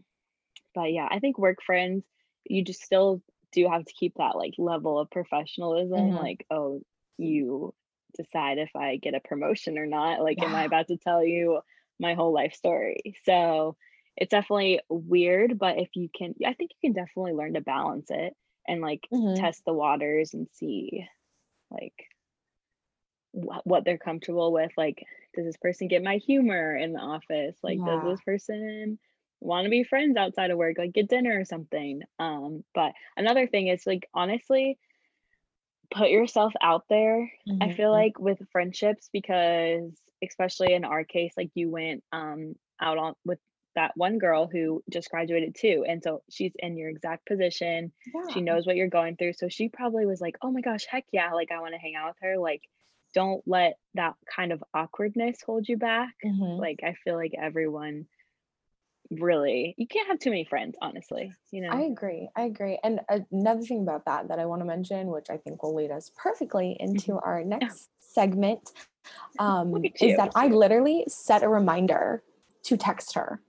but 0.74 0.94
yeah, 0.94 1.10
I 1.12 1.20
think 1.20 1.38
work 1.38 1.62
friends 1.62 2.06
you 2.46 2.63
just 2.63 2.82
still 2.82 3.22
do 3.51 3.67
have 3.69 3.85
to 3.85 3.93
keep 3.93 4.13
that 4.17 4.35
like 4.35 4.53
level 4.57 4.99
of 4.99 5.09
professionalism 5.09 6.13
Mhm. 6.13 6.15
like 6.15 6.45
oh 6.51 6.81
you 7.17 7.73
decide 8.15 8.57
if 8.57 8.75
I 8.75 8.97
get 8.97 9.13
a 9.15 9.19
promotion 9.19 9.77
or 9.77 9.85
not. 9.85 10.21
Like, 10.21 10.41
am 10.41 10.55
I 10.55 10.63
about 10.63 10.87
to 10.87 10.97
tell 10.97 11.23
you 11.23 11.61
my 11.99 12.13
whole 12.13 12.33
life 12.33 12.53
story? 12.53 13.15
So 13.23 13.75
it's 14.15 14.31
definitely 14.31 14.81
weird, 14.89 15.59
but 15.59 15.77
if 15.77 15.89
you 15.95 16.09
can, 16.15 16.33
I 16.45 16.53
think 16.53 16.71
you 16.81 16.89
can 16.89 16.93
definitely 16.93 17.33
learn 17.33 17.53
to 17.53 17.61
balance 17.61 18.07
it 18.09 18.33
and 18.67 18.81
like 18.81 19.09
Mhm. 19.11 19.35
test 19.35 19.63
the 19.65 19.73
waters 19.73 20.33
and 20.33 20.47
see 20.51 21.05
like 21.71 21.95
what, 23.31 23.65
what 23.65 23.85
they're 23.85 23.97
comfortable 23.97 24.51
with. 24.51 24.71
Like, 24.77 25.03
does 25.35 25.45
this 25.45 25.57
person 25.57 25.87
get 25.87 26.03
my 26.03 26.17
humor 26.17 26.75
in 26.75 26.93
the 26.93 26.99
office? 26.99 27.57
Like, 27.63 27.83
does 27.83 28.01
this 28.01 28.21
person 28.21 28.99
want 29.39 29.65
to 29.65 29.70
be 29.70 29.84
friends 29.84 30.17
outside 30.17 30.51
of 30.51 30.58
work, 30.58 30.77
like 30.77 30.94
get 30.94 31.10
dinner 31.10 31.39
or 31.39 31.46
something? 31.46 32.01
Um, 32.20 32.63
but 32.74 32.94
another 33.17 33.48
thing 33.48 33.67
is 33.67 33.86
like, 33.88 34.10
honestly, 34.13 34.79
put 35.91 36.10
yourself 36.10 36.53
out 36.62 36.84
there 36.89 37.32
I 37.60 37.70
feel 37.70 37.89
Mhm. 37.89 37.91
like 37.91 38.20
with 38.20 38.38
friendships 38.51 39.10
because 39.12 40.00
especially 40.24 40.74
in 40.74 40.86
our 40.86 41.03
case, 41.03 41.34
like 41.36 41.50
you 41.56 41.72
went 41.72 42.03
um 42.12 42.53
out 42.79 43.00
on 43.00 43.15
with 43.25 43.39
that 43.74 43.94
one 43.96 44.20
girl 44.20 44.48
who 44.48 44.84
just 44.91 45.10
graduated 45.10 45.56
too. 45.56 45.84
And 45.88 46.03
so 46.03 46.22
she's 46.29 46.51
in 46.60 46.77
your 46.77 46.89
exact 46.89 47.25
position. 47.25 47.94
Yeah. 48.06 48.24
She 48.27 48.41
knows 48.41 48.67
what 48.67 48.75
you're 48.75 48.89
going 48.89 49.15
through. 49.17 49.34
So 49.34 49.50
she 49.50 49.70
probably 49.70 50.06
was 50.06 50.22
like, 50.22 50.38
Oh 50.44 50.51
my 50.51 50.62
gosh, 50.62 50.86
heck 50.88 51.06
yeah, 51.12 51.34
like 51.34 51.51
I 51.51 51.60
want 51.62 51.74
to 51.74 51.79
hang 51.79 51.96
out 51.96 52.10
with 52.10 52.17
her. 52.22 52.38
Like, 52.38 52.62
don't 53.15 53.41
let 53.48 53.77
that 53.96 54.13
kind 54.36 54.51
of 54.51 54.63
awkwardness 54.75 55.41
hold 55.44 55.67
you 55.67 55.77
back. 55.77 56.13
Mhm. 56.24 56.60
Like 56.60 56.82
I 56.84 56.94
feel 56.94 57.15
like 57.15 57.34
everyone 57.36 58.08
really 59.11 59.75
you 59.77 59.87
can't 59.87 60.07
have 60.07 60.19
too 60.19 60.29
many 60.29 60.43
friends, 60.45 60.75
honestly. 60.82 61.32
You 61.51 61.62
know? 61.62 61.69
I 61.69 61.82
agree. 61.82 62.29
I 62.36 62.43
agree. 62.43 62.79
And 62.84 63.01
another 63.32 63.62
thing 63.62 63.82
about 63.82 64.05
that 64.05 64.27
that 64.27 64.39
I 64.39 64.45
want 64.45 64.62
to 64.62 64.65
mention, 64.65 65.08
which 65.08 65.29
I 65.29 65.38
think 65.38 65.63
will 65.63 65.75
lead 65.75 65.91
us 65.91 66.12
perfectly 66.15 66.75
into 66.79 67.19
our 67.19 67.43
next 67.43 67.89
segment, 67.99 68.71
um, 69.39 69.84
is 70.01 70.17
that 70.17 70.32
I 70.36 70.47
literally 70.47 71.05
set 71.08 71.43
a 71.43 71.49
reminder 71.49 72.23
to 72.63 72.77
text 72.77 73.15
her 73.15 73.41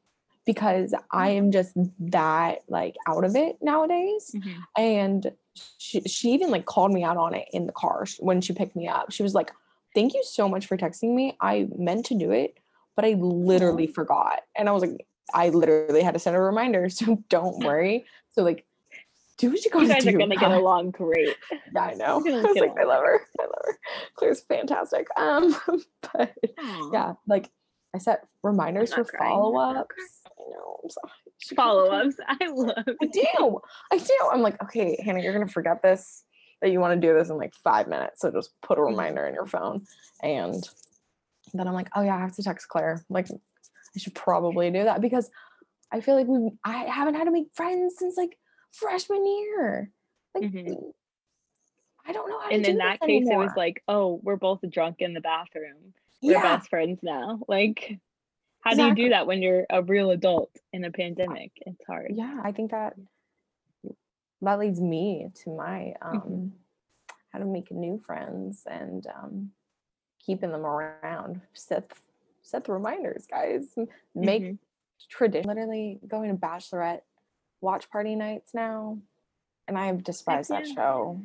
because 0.46 0.94
I 1.11 1.30
am 1.30 1.50
just 1.50 1.72
that 1.98 2.61
like 2.68 2.96
out 3.06 3.24
of 3.24 3.37
it 3.37 3.59
nowadays. 3.61 4.35
Mhm. 4.35 4.54
And 4.76 5.33
she, 5.76 6.00
she 6.02 6.30
even 6.30 6.50
like 6.50 6.64
called 6.64 6.92
me 6.92 7.04
out 7.04 7.16
on 7.16 7.35
it 7.35 7.48
in 7.52 7.66
the 7.66 7.72
car 7.72 8.06
when 8.20 8.40
she 8.40 8.52
picked 8.52 8.76
me 8.76 8.88
up. 8.88 9.11
She 9.11 9.22
was 9.22 9.35
like, 9.35 9.50
"Thank 9.94 10.14
you 10.14 10.22
so 10.24 10.48
much 10.48 10.66
for 10.66 10.76
texting 10.76 11.14
me. 11.14 11.37
I 11.40 11.68
meant 11.76 12.06
to 12.06 12.14
do 12.14 12.30
it, 12.30 12.59
but 12.96 13.04
I 13.04 13.14
literally 13.18 13.87
forgot." 13.87 14.42
And 14.56 14.68
I 14.68 14.72
was 14.72 14.83
like, 14.83 15.06
"I 15.34 15.48
literally 15.50 16.02
had 16.02 16.14
to 16.14 16.20
send 16.20 16.36
a 16.36 16.40
reminder, 16.40 16.88
so 16.90 17.22
don't 17.28 17.58
worry." 17.64 18.06
So 18.30 18.42
like, 18.42 18.64
do 19.38 19.50
what 19.50 19.64
you 19.64 19.70
gotta 19.70 19.84
You 19.88 19.92
guys 19.94 20.02
do. 20.04 20.10
are 20.10 20.18
gonna 20.18 20.36
get 20.36 20.50
along 20.50 20.90
great. 20.92 21.36
Yeah, 21.74 21.82
I 21.82 21.94
know. 21.94 22.22
I 22.26 22.42
was 22.42 22.56
like, 22.56 22.78
I 22.78 22.84
love 22.84 23.02
her. 23.04 23.20
I 23.40 23.44
love 23.44 23.62
her. 23.64 23.78
Claire's 24.16 24.40
fantastic. 24.40 25.06
Um, 25.16 25.56
but 26.12 26.34
Aw. 26.58 26.90
yeah, 26.92 27.12
like 27.26 27.50
I 27.94 27.98
set 27.98 28.26
reminders 28.42 28.92
for 28.92 29.00
not 29.00 29.08
crying. 29.08 29.32
I'm 29.32 29.38
follow 29.38 29.56
ups. 29.56 29.94
I 30.26 30.42
know. 30.50 30.80
I'm 30.84 30.90
sorry. 30.90 31.12
Follow 31.56 31.90
ups. 31.90 32.16
I 32.26 32.46
love 32.48 32.96
I 33.00 33.06
do. 33.06 33.60
I 33.92 33.98
do. 33.98 34.18
I'm 34.32 34.40
like, 34.42 34.60
okay, 34.64 35.00
Hannah, 35.04 35.20
you're 35.20 35.32
gonna 35.32 35.46
forget 35.48 35.82
this. 35.82 36.24
That 36.60 36.70
you 36.72 36.80
want 36.80 37.00
to 37.00 37.06
do 37.06 37.14
this 37.14 37.30
in 37.30 37.36
like 37.36 37.54
five 37.54 37.86
minutes. 37.86 38.20
So 38.20 38.32
just 38.32 38.50
put 38.62 38.78
a 38.78 38.80
Mhm. 38.80 38.86
reminder 38.88 39.24
in 39.26 39.32
your 39.34 39.46
phone. 39.46 39.86
And 40.24 40.68
then 41.54 41.68
I'm 41.68 41.74
like, 41.74 41.88
oh 41.94 42.02
yeah, 42.02 42.16
I 42.16 42.18
have 42.18 42.34
to 42.34 42.42
text 42.42 42.68
Claire. 42.68 43.04
Like, 43.08 43.28
I 43.94 43.98
should 43.98 44.14
probably 44.14 44.70
do 44.70 44.85
that 44.85 45.01
because 45.01 45.31
I 45.90 46.01
feel 46.01 46.14
like 46.14 46.27
we 46.27 46.51
I 46.64 46.85
haven't 46.85 47.14
had 47.14 47.24
to 47.24 47.31
make 47.31 47.48
friends 47.55 47.96
since 47.98 48.16
like 48.16 48.38
freshman 48.72 49.27
year. 49.27 49.90
Like 50.35 50.44
Mhm. 50.44 50.92
I 52.07 52.12
don't 52.12 52.29
know 52.29 52.38
how 52.38 52.48
to 52.48 52.55
and 52.55 52.64
in 52.66 52.79
that 52.79 53.01
case 53.01 53.27
it 53.31 53.37
was 53.37 53.53
like 53.57 53.83
oh 53.88 54.20
we're 54.22 54.37
both 54.37 54.61
drunk 54.70 54.96
in 55.01 55.12
the 55.12 55.20
bathroom 55.20 55.92
we're 56.22 56.33
yeah, 56.33 56.57
best 56.57 56.70
friends 56.70 57.01
now 57.03 57.40
like 57.48 57.98
how 58.61 58.74
do 58.74 58.83
you 58.83 58.94
do 58.94 59.11
that 59.11 59.27
when 59.27 59.42
you're 59.42 59.66
a 59.68 59.83
real 59.83 60.11
adult 60.11 60.51
in 60.72 60.85
a 60.85 60.90
pandemic 60.90 61.53
it's 61.66 61.85
hard 61.87 62.12
yeah. 62.14 62.40
I 62.42 62.53
think 62.53 62.70
that 62.70 62.94
that 64.40 64.59
leads 64.59 64.81
me 64.81 65.29
to 65.42 65.51
my 65.51 65.94
um 66.01 66.20
Mhm. 66.20 66.53
how 67.31 67.38
to 67.40 67.44
make 67.44 67.70
new 67.70 67.98
friends 67.98 68.64
and 68.66 69.07
um 69.07 69.53
keeping 70.18 70.53
them 70.53 70.66
around. 70.66 71.40
Set 72.48 72.64
the 72.64 72.72
reminders, 72.72 73.26
guys. 73.26 73.74
Make 74.14 74.42
Mhm. 74.42 74.58
tradition. 75.08 75.48
Literally 75.48 76.00
going 76.06 76.30
to 76.30 76.37
bachelorette 76.37 77.02
watch 77.61 77.90
party 77.90 78.14
nights 78.14 78.54
now, 78.54 78.98
and 79.66 79.78
I 79.78 79.87
have 79.87 80.02
despised 80.02 80.50
that 80.50 80.66
show 80.66 81.20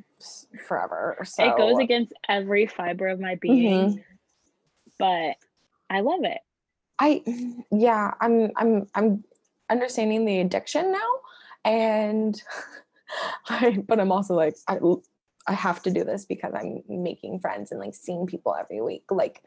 forever. 0.67 1.17
So 1.23 1.45
it 1.45 1.57
goes 1.57 1.79
against 1.79 2.13
every 2.27 2.65
fiber 2.67 3.07
of 3.07 3.19
my 3.19 3.35
being 3.35 3.93
Mhm. 3.93 4.03
but 4.99 5.37
i 5.89 6.01
love 6.01 6.23
it 6.23 6.41
I 6.99 7.23
yeah, 7.71 8.13
I'm 8.21 8.51
I'm 8.55 8.87
I'm 8.93 9.23
understanding 9.69 10.25
the 10.25 10.39
addiction 10.39 10.91
now 10.91 11.09
and 11.65 12.41
I, 13.49 13.83
but 13.87 13.99
I'm 13.99 14.11
also 14.11 14.35
like 14.35 14.55
I 14.67 14.79
I 15.47 15.53
have 15.53 15.81
to 15.83 15.91
do 15.91 16.03
this 16.03 16.25
because 16.25 16.53
I'm 16.55 16.83
making 16.87 17.39
friends 17.39 17.71
and 17.71 17.79
like 17.79 17.95
seeing 17.95 18.27
people 18.27 18.55
every 18.55 18.81
week. 18.81 19.05
Like 19.09 19.43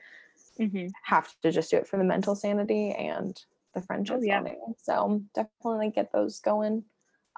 Mhm. 0.59 0.91
have 1.05 1.35
to 1.43 1.51
just 1.51 1.71
do 1.71 1.77
it 1.77 1.87
for 1.87 1.97
the 1.99 2.05
mental 2.05 2.35
sanity 2.35 2.93
and 2.93 3.45
the 3.75 3.83
friendship 3.83 4.19
Oh, 4.21 4.23
yeah. 4.25 4.43
So 4.79 5.23
definitely 5.35 5.91
get 5.91 6.13
those 6.13 6.41
going. 6.41 6.85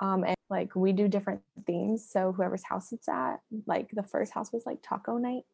Um 0.00 0.24
and 0.24 0.36
like 0.50 0.74
we 0.76 0.92
do 0.92 1.08
different 1.08 1.42
themes. 1.66 2.08
So 2.08 2.32
whoever's 2.32 2.64
house 2.64 2.92
it's 2.92 3.08
at, 3.08 3.40
like 3.66 3.90
the 3.90 4.02
first 4.02 4.32
house 4.32 4.52
was 4.52 4.64
like 4.66 4.78
taco 4.82 5.18
night. 5.18 5.44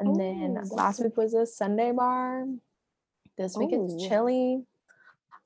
And 0.00 0.18
then 0.18 0.58
Oh, 0.70 0.74
last 0.76 1.00
week 1.02 1.16
was 1.16 1.34
a 1.34 1.44
sundae 1.44 1.92
bar. 1.92 2.46
This 3.36 3.56
week 3.56 3.70
it's 3.72 3.94
Oh. 3.94 4.08
chili. 4.08 4.64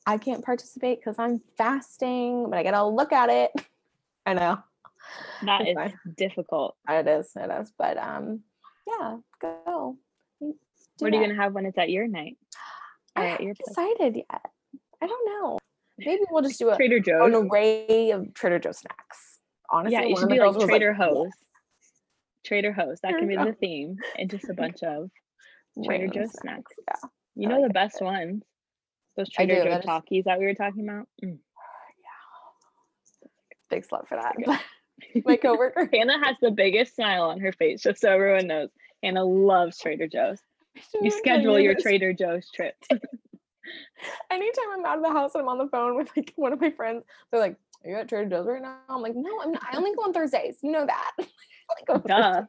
I 0.07 0.19
can't 0.19 0.45
participate 0.45 0.99
because 1.01 1.19
I'm 1.19 1.41
fasting, 1.57 2.49
but 2.51 2.59
I 2.59 2.63
gotta 2.63 2.85
look 2.85 3.13
at 3.13 3.29
it. 3.31 3.51
I 4.27 4.35
know. 4.35 4.59
that 5.43 5.61
It's 5.63 5.71
is 5.71 5.75
fine. 5.75 5.99
difficult 6.17 6.77
It 6.89 7.07
is, 7.09 7.33
it 7.37 7.51
is. 7.51 7.73
But 7.77 7.99
um 7.99 8.45
yeah, 8.87 9.19
go. 9.41 9.97
Do 11.03 11.11
what 11.11 11.15
are 11.15 11.17
you 11.17 11.23
gonna 11.29 11.41
have 11.41 11.53
when 11.53 11.67
it's 11.67 11.79
at 11.79 11.91
your 11.91 12.09
night 12.09 12.37
I 13.17 13.25
haven't 13.27 13.59
decided 13.67 14.17
yet. 14.17 14.41
I 15.03 15.07
don't 15.07 15.29
know. 15.43 15.59
Maybe 15.99 16.23
we'll 16.31 16.43
just 16.43 16.59
do 16.59 16.71
a, 16.71 16.77
trader 16.77 17.01
Joe's. 17.01 17.27
an 17.27 17.33
joe's 17.33 17.47
array 17.51 18.11
of 18.13 18.33
Trader 18.35 18.59
Joe 18.59 18.73
snacks. 18.73 19.39
Honestly, 19.71 19.93
yeah 19.99 20.05
you 20.05 20.17
should 20.17 20.29
be 20.29 20.39
like 20.39 20.59
trader 20.67 20.97
"Yeah, 20.99 21.07
hose 21.07 21.31
trader 22.45 22.73
hose 22.73 22.99
that 23.03 23.15
can 23.17 23.29
be 23.29 23.37
the 23.37 23.55
theme 23.61 23.97
and 24.19 24.31
just 24.31 24.49
a 24.49 24.55
bunch 24.55 24.83
of 24.83 25.11
Trader 25.85 26.09
Joe's 26.09 26.33
snacks. 26.33 26.73
Yeah. 26.87 27.09
You 27.35 27.49
know 27.49 27.57
like 27.61 27.65
the 27.65 27.71
it. 27.71 27.75
best 27.75 28.03
ones. 28.03 28.43
Those 29.17 29.31
Trader 29.31 29.57
do, 29.57 29.63
Joe 29.65 29.71
that 29.71 29.81
is- 29.81 29.87
Talkies 29.87 30.25
that 30.25 30.39
we 30.39 30.45
were 30.45 30.55
talking 30.55 30.89
about. 30.89 31.07
Mm. 31.25 31.39
Big 33.71 33.87
slut 33.87 34.07
for 34.09 34.17
that. 34.17 34.35
my 35.25 35.37
coworker. 35.37 35.89
Hannah 35.93 36.25
has 36.25 36.37
the 36.41 36.51
biggest 36.51 36.97
smile 36.97 37.25
on 37.25 37.41
her 37.41 37.53
face, 37.53 37.83
just 37.83 38.01
so 38.01 38.11
everyone 38.11 38.47
knows. 38.47 38.71
Hannah 39.03 39.25
loves 39.25 39.79
Trader 39.79 40.09
Joe's. 40.09 40.41
You 41.01 41.11
schedule 41.11 41.59
your. 41.59 41.75
Trader 41.75 42.13
Joe's 42.13 42.51
trips. 42.51 42.87
Anytime 44.31 44.65
I'm 44.73 44.85
out 44.85 44.99
of 44.99 45.05
the 45.05 45.11
house 45.11 45.35
and 45.35 45.43
I'm 45.43 45.49
on 45.49 45.59
the 45.59 45.69
phone 45.69 45.97
with 45.99 46.11
like 46.17 46.33
one 46.37 46.53
of 46.53 46.61
my 46.61 46.71
friends, 46.71 47.05
they're 47.31 47.41
like, 47.41 47.57
Are 47.85 47.91
you 47.91 47.97
at 47.97 48.09
Trader 48.09 48.29
Joe's 48.29 48.47
right 48.47 48.63
now? 48.63 48.79
I'm 48.89 49.03
like, 49.03 49.15
No, 49.15 49.41
I'm 49.43 49.53
not. 49.53 49.63
I 49.73 49.77
only 49.77 49.95
go 49.95 50.03
on 50.03 50.13
Thursdays. 50.13 50.59
You 50.63 50.73
know 50.73 50.87
that. 50.87 51.13
Go 51.87 51.99
Duh. 51.99 52.43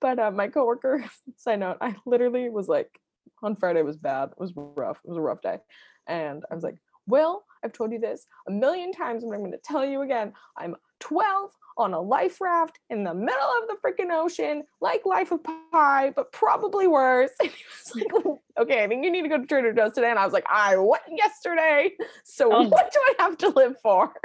But 0.00 0.18
uh, 0.20 0.30
my 0.30 0.46
coworker, 0.48 1.04
side 1.36 1.60
note, 1.60 1.78
I 1.80 1.96
literally 2.04 2.48
was 2.48 2.68
like, 2.68 3.00
on 3.42 3.56
Friday 3.56 3.82
was 3.82 3.96
bad. 3.96 4.30
It 4.30 4.38
was 4.38 4.52
rough. 4.54 4.98
It 5.04 5.08
was 5.08 5.18
a 5.18 5.22
rough 5.22 5.42
day. 5.42 5.58
And 6.06 6.44
I 6.50 6.54
was 6.54 6.62
like, 6.62 6.76
Well, 7.06 7.44
I've 7.64 7.72
told 7.72 7.92
you 7.92 7.98
this 7.98 8.26
a 8.48 8.52
million 8.52 8.92
times, 8.92 9.24
but 9.24 9.32
I'm 9.32 9.40
going 9.40 9.52
to 9.52 9.58
tell 9.58 9.84
you 9.84 10.02
again. 10.02 10.32
I'm 10.56 10.76
12 11.00 11.50
on 11.78 11.92
a 11.92 12.00
life 12.00 12.40
raft 12.40 12.78
in 12.88 13.04
the 13.04 13.12
middle 13.12 13.50
of 13.62 13.68
the 13.68 13.76
freaking 13.84 14.10
ocean, 14.10 14.62
like 14.80 15.04
Life 15.04 15.30
of 15.30 15.40
Pi, 15.44 16.10
but 16.16 16.32
probably 16.32 16.86
worse. 16.88 17.30
And 17.42 17.50
he 17.50 17.64
was 17.64 17.94
like, 18.24 18.38
Okay, 18.60 18.82
I 18.82 18.88
think 18.88 19.04
you 19.04 19.10
need 19.10 19.22
to 19.22 19.28
go 19.28 19.38
to 19.38 19.46
Trader 19.46 19.72
Joe's 19.74 19.92
today. 19.92 20.08
And 20.10 20.18
I 20.18 20.24
was 20.24 20.32
like, 20.32 20.46
I 20.50 20.76
went 20.78 21.02
yesterday. 21.10 21.92
So 22.24 22.48
Oh. 22.50 22.62
what 22.68 22.90
do 22.92 22.98
I 23.00 23.22
have 23.22 23.36
to 23.38 23.48
live 23.50 23.76
for? 23.82 24.12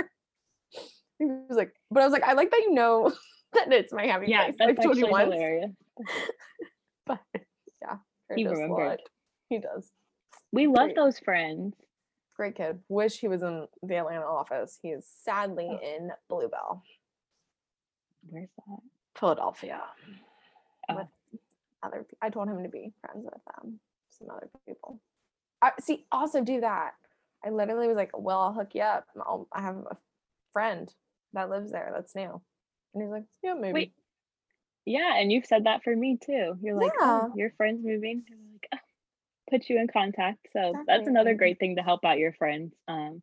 He 1.20 1.26
was 1.26 1.56
like, 1.58 1.74
But 1.92 2.02
I 2.02 2.06
was 2.06 2.14
like, 2.14 2.24
I 2.24 2.34
like 2.34 2.50
that 2.52 2.62
you 2.62 2.74
know 2.74 3.14
that 3.54 3.72
it's 3.72 3.94
my 3.94 4.08
happy 4.08 4.28
Yeah, 4.28 4.46
place. 4.46 4.56
that's 4.58 4.70
I've 4.72 4.84
told 4.84 4.98
you 4.98 5.06
actually 5.06 5.12
once. 5.12 5.34
hilarious. 5.34 5.72
But 7.06 7.20
yeah, 7.82 7.98
Trader 8.28 8.36
He 8.36 8.48
remembered. 8.48 9.00
He 9.50 9.60
does. 9.60 9.92
We 10.52 10.68
love 10.68 10.86
Great. 10.88 10.96
those 10.96 11.20
friends. 11.20 11.76
Great 12.41 12.56
kid. 12.56 12.80
Wish 12.89 13.19
he 13.19 13.27
was 13.27 13.43
in 13.43 13.67
the 13.84 13.97
Atlanta 13.97 14.25
office. 14.25 14.80
He 14.82 14.88
is 14.89 15.06
sadly 15.06 15.67
Oh. 15.69 15.77
in 15.80 16.12
Bluebell, 16.27 16.82
Where's 18.27 18.49
that? 18.58 18.80
Philadelphia. 19.13 19.80
Oh. 20.89 20.95
With 20.95 21.08
other, 21.84 22.04
I 22.19 22.32
told 22.32 22.47
him 22.49 22.63
to 22.63 22.69
be 22.69 22.93
friends 22.99 23.25
with 23.25 23.41
um, 23.60 23.80
some 24.10 24.32
other 24.32 24.49
people. 24.67 24.99
I 25.62 25.73
see. 25.80 26.08
Also, 26.12 26.43
do 26.43 26.62
that. 26.62 26.93
I 27.45 27.51
literally 27.51 27.88
was 27.88 27.95
like, 27.95 28.10
"Well, 28.17 28.39
I'll 28.39 28.54
hook 28.54 28.73
you 28.73 28.82
up. 28.82 29.06
I'll, 29.17 29.47
I 29.54 29.62
have 29.62 29.75
a 29.75 29.97
friend 30.51 30.91
that 31.34 31.51
lives 31.51 31.71
there. 31.71 31.91
That's 31.93 32.15
new." 32.15 32.41
And 32.95 33.04
he's 33.04 33.12
like, 33.12 33.25
"Yeah, 33.43 33.54
maybe." 33.54 33.73
Wait. 33.73 33.93
Yeah, 34.86 35.15
and 35.15 35.32
you've 35.32 35.45
said 35.45 35.65
that 35.65 35.84
for 35.84 35.95
me 35.95 36.17
too. 36.17 36.58
You're 36.60 36.73
like, 36.73 36.91
Yeah. 36.99 37.21
oh, 37.25 37.34
your 37.36 37.51
friend's 37.51 37.86
moving. 37.86 38.23
And 38.32 38.39
we're 38.39 38.54
like, 38.54 38.67
oh, 38.73 38.77
put 39.52 39.70
you 39.70 39.80
in 39.80 39.88
contact. 39.88 40.48
So 40.54 40.74
that's 40.88 41.08
another 41.08 41.36
great 41.36 41.60
thing 41.60 41.76
to 41.76 41.84
help 41.84 42.04
out 42.06 42.18
your 42.18 42.34
friends. 42.34 42.74
Um, 42.88 43.22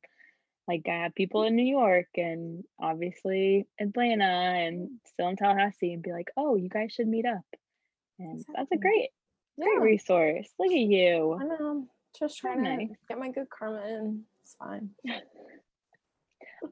like 0.69 0.83
I 0.87 1.03
have 1.05 1.15
people 1.15 1.45
in 1.45 1.57
New 1.57 1.67
York 1.67 2.09
and 2.17 2.63
obviously 2.79 3.67
Atlanta 3.81 4.25
and 4.25 4.91
still 5.07 5.29
in 5.29 5.37
Tallahassee, 5.37 5.95
and 5.95 6.03
be 6.03 6.13
like, 6.13 6.29
oh, 6.37 6.57
you 6.57 6.69
guys 6.69 6.93
should 6.93 7.09
meet 7.09 7.25
up. 7.25 7.45
And 8.19 8.45
that's 8.55 8.71
a 8.71 8.77
great, 8.77 9.09
great 9.59 9.71
Yeah, 9.75 9.81
resource. 9.81 10.49
Look 10.59 10.71
at 10.71 10.79
you. 10.79 11.39
I 11.41 11.45
know. 11.45 11.87
Just 12.19 12.39
trying 12.39 12.65
to 12.65 12.77
nice. 12.77 12.89
get 13.09 13.19
my 13.19 13.31
good 13.31 13.49
karma 13.49 13.87
in. 13.87 14.25
It's 14.43 14.55
fine. 14.55 14.91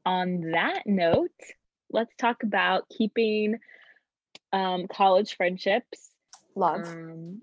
on 0.04 0.50
that 0.52 0.82
note, 0.86 1.30
let's 1.90 2.14
talk 2.16 2.42
about 2.42 2.88
keeping 2.88 3.58
um, 4.52 4.86
college 4.88 5.36
friendships. 5.36 6.10
Love. 6.54 6.86
Um, 6.86 7.42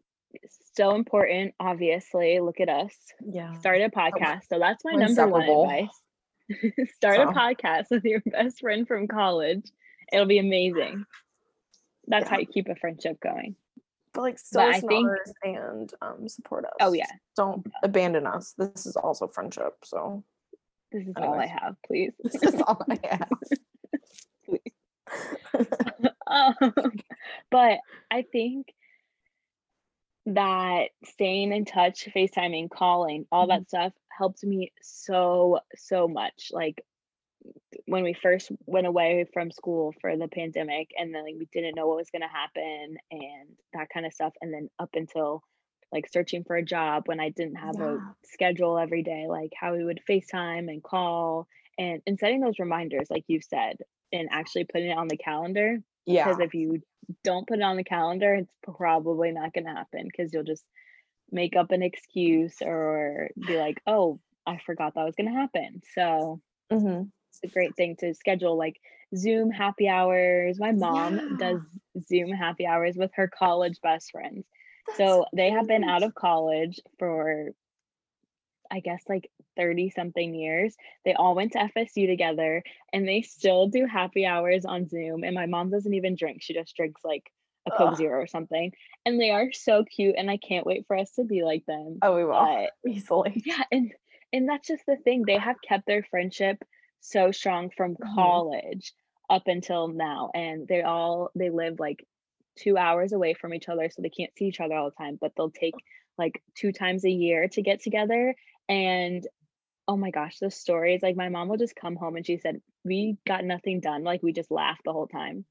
so 0.75 0.95
important, 0.95 1.53
obviously. 1.59 2.39
Look 2.39 2.59
at 2.59 2.69
us. 2.69 2.95
yeah. 3.25 3.53
Start 3.59 3.81
a 3.81 3.89
podcast. 3.89 4.47
So 4.49 4.59
that's 4.59 4.83
my 4.83 4.93
number 4.93 5.27
one 5.27 5.43
advice. 5.49 6.01
Start 6.95 7.19
a 7.19 7.31
podcast 7.31 7.85
with 7.91 8.03
your 8.03 8.21
best 8.25 8.59
friend 8.59 8.87
from 8.87 9.07
college. 9.07 9.65
It'll 10.11 10.25
be 10.25 10.39
amazing. 10.39 11.05
That's 12.07 12.29
how 12.29 12.37
you 12.37 12.45
keep 12.45 12.67
a 12.67 12.75
friendship 12.75 13.19
going. 13.21 13.55
But 14.13 14.21
like 14.21 14.39
still 14.39 14.67
listen 14.67 14.87
think- 14.87 15.09
and 15.43 15.91
um 16.01 16.27
support 16.27 16.65
us. 16.65 16.73
Oh, 16.81 16.93
yeah. 16.93 17.07
Don't 17.35 17.65
abandon 17.81 18.27
us. 18.27 18.53
This 18.57 18.85
is 18.85 18.95
also 18.95 19.27
friendship. 19.27 19.73
So 19.83 20.23
This 20.91 21.07
is 21.07 21.13
all 21.17 21.33
I 21.39 21.47
have, 21.47 21.75
please. 21.85 22.13
this 22.23 22.43
is 22.43 22.61
all 22.61 22.85
I 22.89 22.99
have. 23.09 23.29
um, 26.27 26.73
but 27.49 27.79
I 28.11 28.23
think 28.31 28.67
that 30.25 30.89
staying 31.03 31.51
in 31.51 31.65
touch, 31.65 32.07
FaceTiming, 32.15 32.69
calling, 32.69 33.25
all 33.31 33.47
mm-hmm. 33.47 33.59
that 33.59 33.67
stuff 33.67 33.93
helped 34.15 34.43
me 34.43 34.71
so, 34.81 35.59
so 35.75 36.07
much. 36.07 36.49
Like 36.51 36.83
when 37.85 38.03
we 38.03 38.13
first 38.13 38.51
went 38.65 38.87
away 38.87 39.25
from 39.33 39.51
school 39.51 39.93
for 39.99 40.15
the 40.15 40.27
pandemic 40.27 40.89
and 40.97 41.13
then 41.13 41.25
like, 41.25 41.35
we 41.37 41.47
didn't 41.51 41.75
know 41.75 41.87
what 41.87 41.97
was 41.97 42.09
going 42.09 42.21
to 42.21 42.27
happen 42.27 42.97
and 43.11 43.49
that 43.73 43.89
kind 43.93 44.05
of 44.05 44.13
stuff. 44.13 44.33
And 44.41 44.53
then 44.53 44.69
up 44.79 44.91
until 44.93 45.43
like 45.91 46.09
searching 46.11 46.43
for 46.43 46.55
a 46.55 46.63
job 46.63 47.03
when 47.05 47.19
I 47.19 47.29
didn't 47.29 47.55
have 47.55 47.79
a 47.79 47.99
schedule 48.25 48.79
every 48.79 49.03
day, 49.03 49.25
like 49.27 49.51
how 49.59 49.75
we 49.75 49.83
would 49.83 50.01
FaceTime 50.09 50.71
and 50.71 50.81
call 50.81 51.47
and, 51.77 52.01
and 52.07 52.17
setting 52.17 52.39
those 52.39 52.59
reminders, 52.59 53.07
like 53.09 53.25
you 53.27 53.41
said, 53.41 53.77
and 54.11 54.29
actually 54.31 54.63
putting 54.63 54.89
it 54.89 54.97
on 54.97 55.07
the 55.07 55.17
calendar 55.17 55.79
yeah. 56.05 56.23
because 56.25 56.39
if 56.39 56.53
you 56.53 56.81
don't 57.23 57.47
put 57.47 57.59
it 57.59 57.63
on 57.63 57.77
the 57.77 57.83
calendar 57.83 58.33
it's 58.35 58.53
probably 58.63 59.31
not 59.31 59.53
going 59.53 59.65
to 59.65 59.71
happen 59.73 60.03
because 60.05 60.33
you'll 60.33 60.43
just 60.43 60.65
make 61.31 61.55
up 61.55 61.71
an 61.71 61.81
excuse 61.83 62.55
or 62.61 63.29
be 63.47 63.57
like 63.57 63.81
oh 63.87 64.19
i 64.45 64.57
forgot 64.65 64.93
that 64.95 65.03
was 65.05 65.15
going 65.15 65.31
to 65.31 65.39
happen 65.39 65.81
so 65.95 66.39
Mhm. 66.71 67.11
it's 67.29 67.39
a 67.43 67.47
great 67.53 67.75
thing 67.75 67.95
to 67.97 68.13
schedule 68.13 68.57
like 68.57 68.79
zoom 69.15 69.51
happy 69.51 69.87
hours 69.87 70.59
my 70.59 70.71
mom 70.71 71.15
Yeah. 71.15 71.35
does 71.37 71.61
zoom 72.07 72.31
happy 72.31 72.65
hours 72.65 72.95
with 72.95 73.11
her 73.15 73.27
college 73.27 73.79
best 73.81 74.11
friends 74.11 74.45
That's 74.87 74.97
so 74.97 75.25
they 75.33 75.51
have 75.51 75.67
been 75.67 75.83
out 75.83 76.03
of 76.03 76.15
college 76.15 76.79
for 76.99 77.49
i 78.71 78.79
guess 78.79 79.03
like 79.07 79.29
30 79.55 79.89
something 79.89 80.33
years 80.33 80.75
they 81.05 81.13
all 81.13 81.35
went 81.35 81.51
to 81.53 81.59
fsu 81.75 82.07
together 82.07 82.63
and 82.91 83.07
they 83.07 83.21
still 83.21 83.67
do 83.67 83.85
happy 83.85 84.25
hours 84.25 84.65
on 84.65 84.87
zoom 84.87 85.23
and 85.23 85.35
my 85.35 85.45
mom 85.45 85.69
doesn't 85.69 85.93
even 85.93 86.15
drink 86.15 86.41
she 86.41 86.53
just 86.53 86.75
drinks 86.75 87.01
like 87.03 87.31
a 87.65 87.71
coke 87.71 87.91
Ugh. 87.91 87.97
zero 87.97 88.19
or 88.21 88.27
something 88.27 88.71
and 89.05 89.19
they 89.19 89.29
are 89.31 89.51
so 89.53 89.83
cute 89.83 90.15
and 90.17 90.29
i 90.29 90.37
can't 90.37 90.65
wait 90.65 90.85
for 90.87 90.97
us 90.97 91.11
to 91.11 91.23
be 91.23 91.43
like 91.43 91.65
them 91.65 91.99
Oh, 92.01 92.15
we 92.15 92.25
will 92.25 92.33
but 92.33 92.71
easily. 92.91 93.41
yeah 93.45 93.63
and 93.71 93.91
and 94.33 94.49
that's 94.49 94.67
just 94.67 94.85
the 94.85 94.97
thing 94.97 95.23
they 95.25 95.37
have 95.37 95.57
kept 95.61 95.85
their 95.85 96.03
friendship 96.03 96.57
so 96.99 97.31
strong 97.31 97.69
from 97.69 97.95
Mhm. 97.95 98.15
college 98.15 98.93
up 99.29 99.43
until 99.47 99.87
now 99.87 100.31
and 100.33 100.67
they 100.67 100.81
all 100.81 101.29
they 101.35 101.49
live 101.49 101.79
like 101.79 102.05
two 102.57 102.77
hours 102.77 103.13
away 103.13 103.33
from 103.33 103.53
each 103.53 103.69
other 103.69 103.89
so 103.89 104.01
they 104.01 104.09
can't 104.09 104.31
see 104.37 104.45
each 104.45 104.59
other 104.59 104.75
all 104.75 104.89
the 104.89 104.95
time 105.03 105.17
but 105.19 105.31
they'll 105.35 105.49
take 105.49 105.73
like 106.17 106.43
two 106.55 106.71
times 106.71 107.03
a 107.05 107.09
year 107.09 107.47
to 107.47 107.61
get 107.61 107.81
together 107.81 108.35
and 108.69 109.25
oh 109.87 109.97
my 109.97 110.11
gosh 110.11 110.39
the 110.39 110.49
stories 110.49 111.01
like 111.03 111.15
my 111.15 111.29
mom 111.29 111.47
will 111.47 111.57
just 111.57 111.75
come 111.75 111.95
home 111.95 112.15
and 112.15 112.25
she 112.25 112.37
said 112.37 112.61
we 112.83 113.17
got 113.27 113.43
nothing 113.43 113.79
done 113.79 114.03
like 114.03 114.23
we 114.23 114.31
just 114.33 114.51
laughed 114.51 114.81
the 114.85 114.93
whole 114.93 115.07
time 115.07 115.45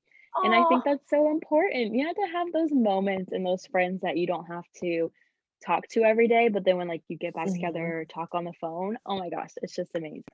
and 0.44 0.54
I 0.54 0.64
think 0.64 0.84
that's 0.84 1.08
so 1.10 1.30
important. 1.30 1.94
You 1.94 2.06
have 2.06 2.16
to 2.16 2.26
have 2.32 2.52
those 2.52 2.72
moments 2.72 3.32
and 3.32 3.44
those 3.44 3.66
friends 3.66 4.00
that 4.00 4.16
you 4.16 4.26
don't 4.26 4.46
have 4.46 4.64
to 4.80 5.12
talk 5.64 5.86
to 5.88 6.02
every 6.04 6.26
day, 6.26 6.48
but 6.48 6.64
then 6.64 6.78
when 6.78 6.88
like 6.88 7.02
you 7.08 7.16
get 7.16 7.34
back 7.34 7.48
Mhm. 7.48 7.54
together 7.54 7.98
or 8.00 8.04
talk 8.06 8.34
on 8.34 8.44
the 8.44 8.52
phone, 8.54 8.98
oh 9.06 9.18
my 9.18 9.28
gosh, 9.28 9.50
it's 9.62 9.74
just 9.74 9.94
amazing. 9.94 10.24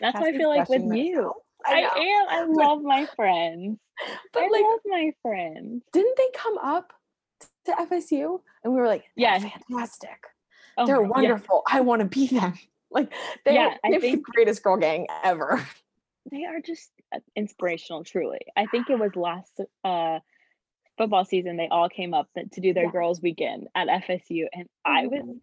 That's 0.00 0.18
how 0.18 0.24
I 0.24 0.32
feel 0.32 0.48
like 0.48 0.68
with 0.68 0.82
you. 0.82 0.88
myself. 1.16 1.36
I, 1.66 1.80
am. 1.80 2.28
I 2.28 2.44
love 2.48 2.82
my 2.82 3.06
friends. 3.16 3.78
But 4.32 4.42
I 4.44 4.48
like, 4.48 4.62
love 4.62 4.80
my 4.86 5.12
friends. 5.22 5.84
didn't 5.92 6.16
they 6.16 6.28
come 6.34 6.58
up 6.58 6.92
to 7.66 7.72
FSU? 7.72 8.40
And 8.64 8.72
we 8.72 8.80
were 8.80 8.88
like, 8.88 9.04
Yeah. 9.14 9.38
fantastic. 9.38 10.18
Oh, 10.76 10.86
They're 10.86 11.02
yeah. 11.02 11.06
wonderful. 11.06 11.62
I 11.70 11.80
want 11.82 12.00
to 12.00 12.06
be 12.08 12.26
them. 12.26 12.54
Like 12.94 13.12
they, 13.44 13.54
Yeah, 13.54 13.74
I 13.84 13.88
they 13.88 13.92
have 13.94 14.02
the 14.02 14.10
think- 14.12 14.24
greatest 14.24 14.62
girl 14.62 14.76
gang 14.76 15.06
ever. 15.24 15.66
They 16.30 16.46
are 16.46 16.58
just 16.58 16.90
uh, 17.14 17.18
inspirational, 17.36 18.02
truly. 18.02 18.40
I 18.56 18.64
think 18.64 18.88
it 18.88 18.98
was 18.98 19.14
last 19.14 19.60
uh 19.84 20.20
football 20.96 21.26
season 21.26 21.58
they 21.58 21.68
all 21.68 21.90
came 21.90 22.14
up 22.14 22.28
to 22.34 22.60
do 22.62 22.72
their 22.72 22.84
Yeah. 22.86 22.92
girls 22.92 23.20
weekend 23.20 23.68
at 23.74 23.88
FSU 23.88 24.46
and 24.54 24.66
I 24.86 25.06
was 25.06 25.20
Mhm. 25.20 25.40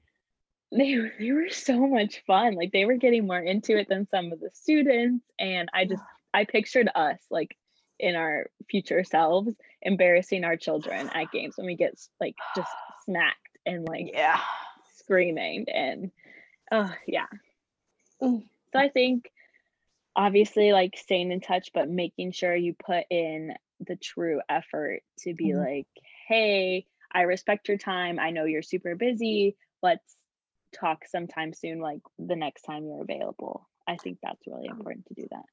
they 0.71 0.97
were- 0.97 1.13
they 1.19 1.31
were 1.33 1.49
so 1.49 1.85
much 1.85 2.23
fun. 2.25 2.55
Like 2.55 2.71
they 2.71 2.85
were 2.85 2.95
getting 2.95 3.27
more 3.27 3.39
into 3.39 3.77
it 3.77 3.89
than 3.89 4.07
some 4.07 4.31
of 4.31 4.39
the 4.39 4.49
students, 4.53 5.23
and 5.37 5.69
I 5.71 5.85
just 5.85 6.01
I 6.33 6.45
pictured 6.45 6.89
us 6.95 7.19
like 7.29 7.55
in 7.99 8.15
our 8.15 8.49
future 8.67 9.03
selves 9.03 9.53
embarrassing 9.83 10.43
our 10.43 10.57
children 10.57 11.09
at 11.13 11.31
games 11.31 11.57
when 11.57 11.67
we 11.67 11.75
get 11.75 11.93
like 12.19 12.35
just 12.55 12.71
smacked 13.05 13.55
and 13.67 13.87
like 13.87 14.09
Yeah. 14.13 14.39
screaming 14.95 15.67
and 15.69 16.09
oh 16.71 16.93
yeah. 17.07 17.27
Mm. 18.21 18.43
So 18.73 18.79
I 18.79 18.89
think 18.89 19.31
obviously 20.15 20.71
like 20.73 20.97
staying 20.97 21.31
in 21.31 21.41
touch, 21.41 21.69
but 21.73 21.89
making 21.89 22.31
sure 22.31 22.55
you 22.55 22.73
put 22.73 23.05
in 23.09 23.53
the 23.79 23.95
true 23.95 24.41
effort 24.49 25.01
to 25.19 25.33
be 25.33 25.49
Mhm. 25.49 25.59
like, 25.59 25.87
hey, 26.27 26.85
I 27.11 27.21
respect 27.23 27.67
your 27.67 27.77
time. 27.77 28.19
I 28.19 28.29
know 28.31 28.45
you're 28.45 28.61
super 28.61 28.95
busy. 28.95 29.57
Let's 29.81 30.15
talk 30.73 31.05
sometime 31.07 31.53
soon, 31.53 31.79
like 31.79 32.01
the 32.19 32.35
next 32.35 32.61
time 32.61 32.85
you're 32.85 33.01
available. 33.01 33.67
I 33.87 33.97
think 33.97 34.19
that's 34.21 34.45
really 34.47 34.69
Um, 34.69 34.77
important 34.77 35.05
to 35.07 35.13
do 35.15 35.27
that. 35.31 35.45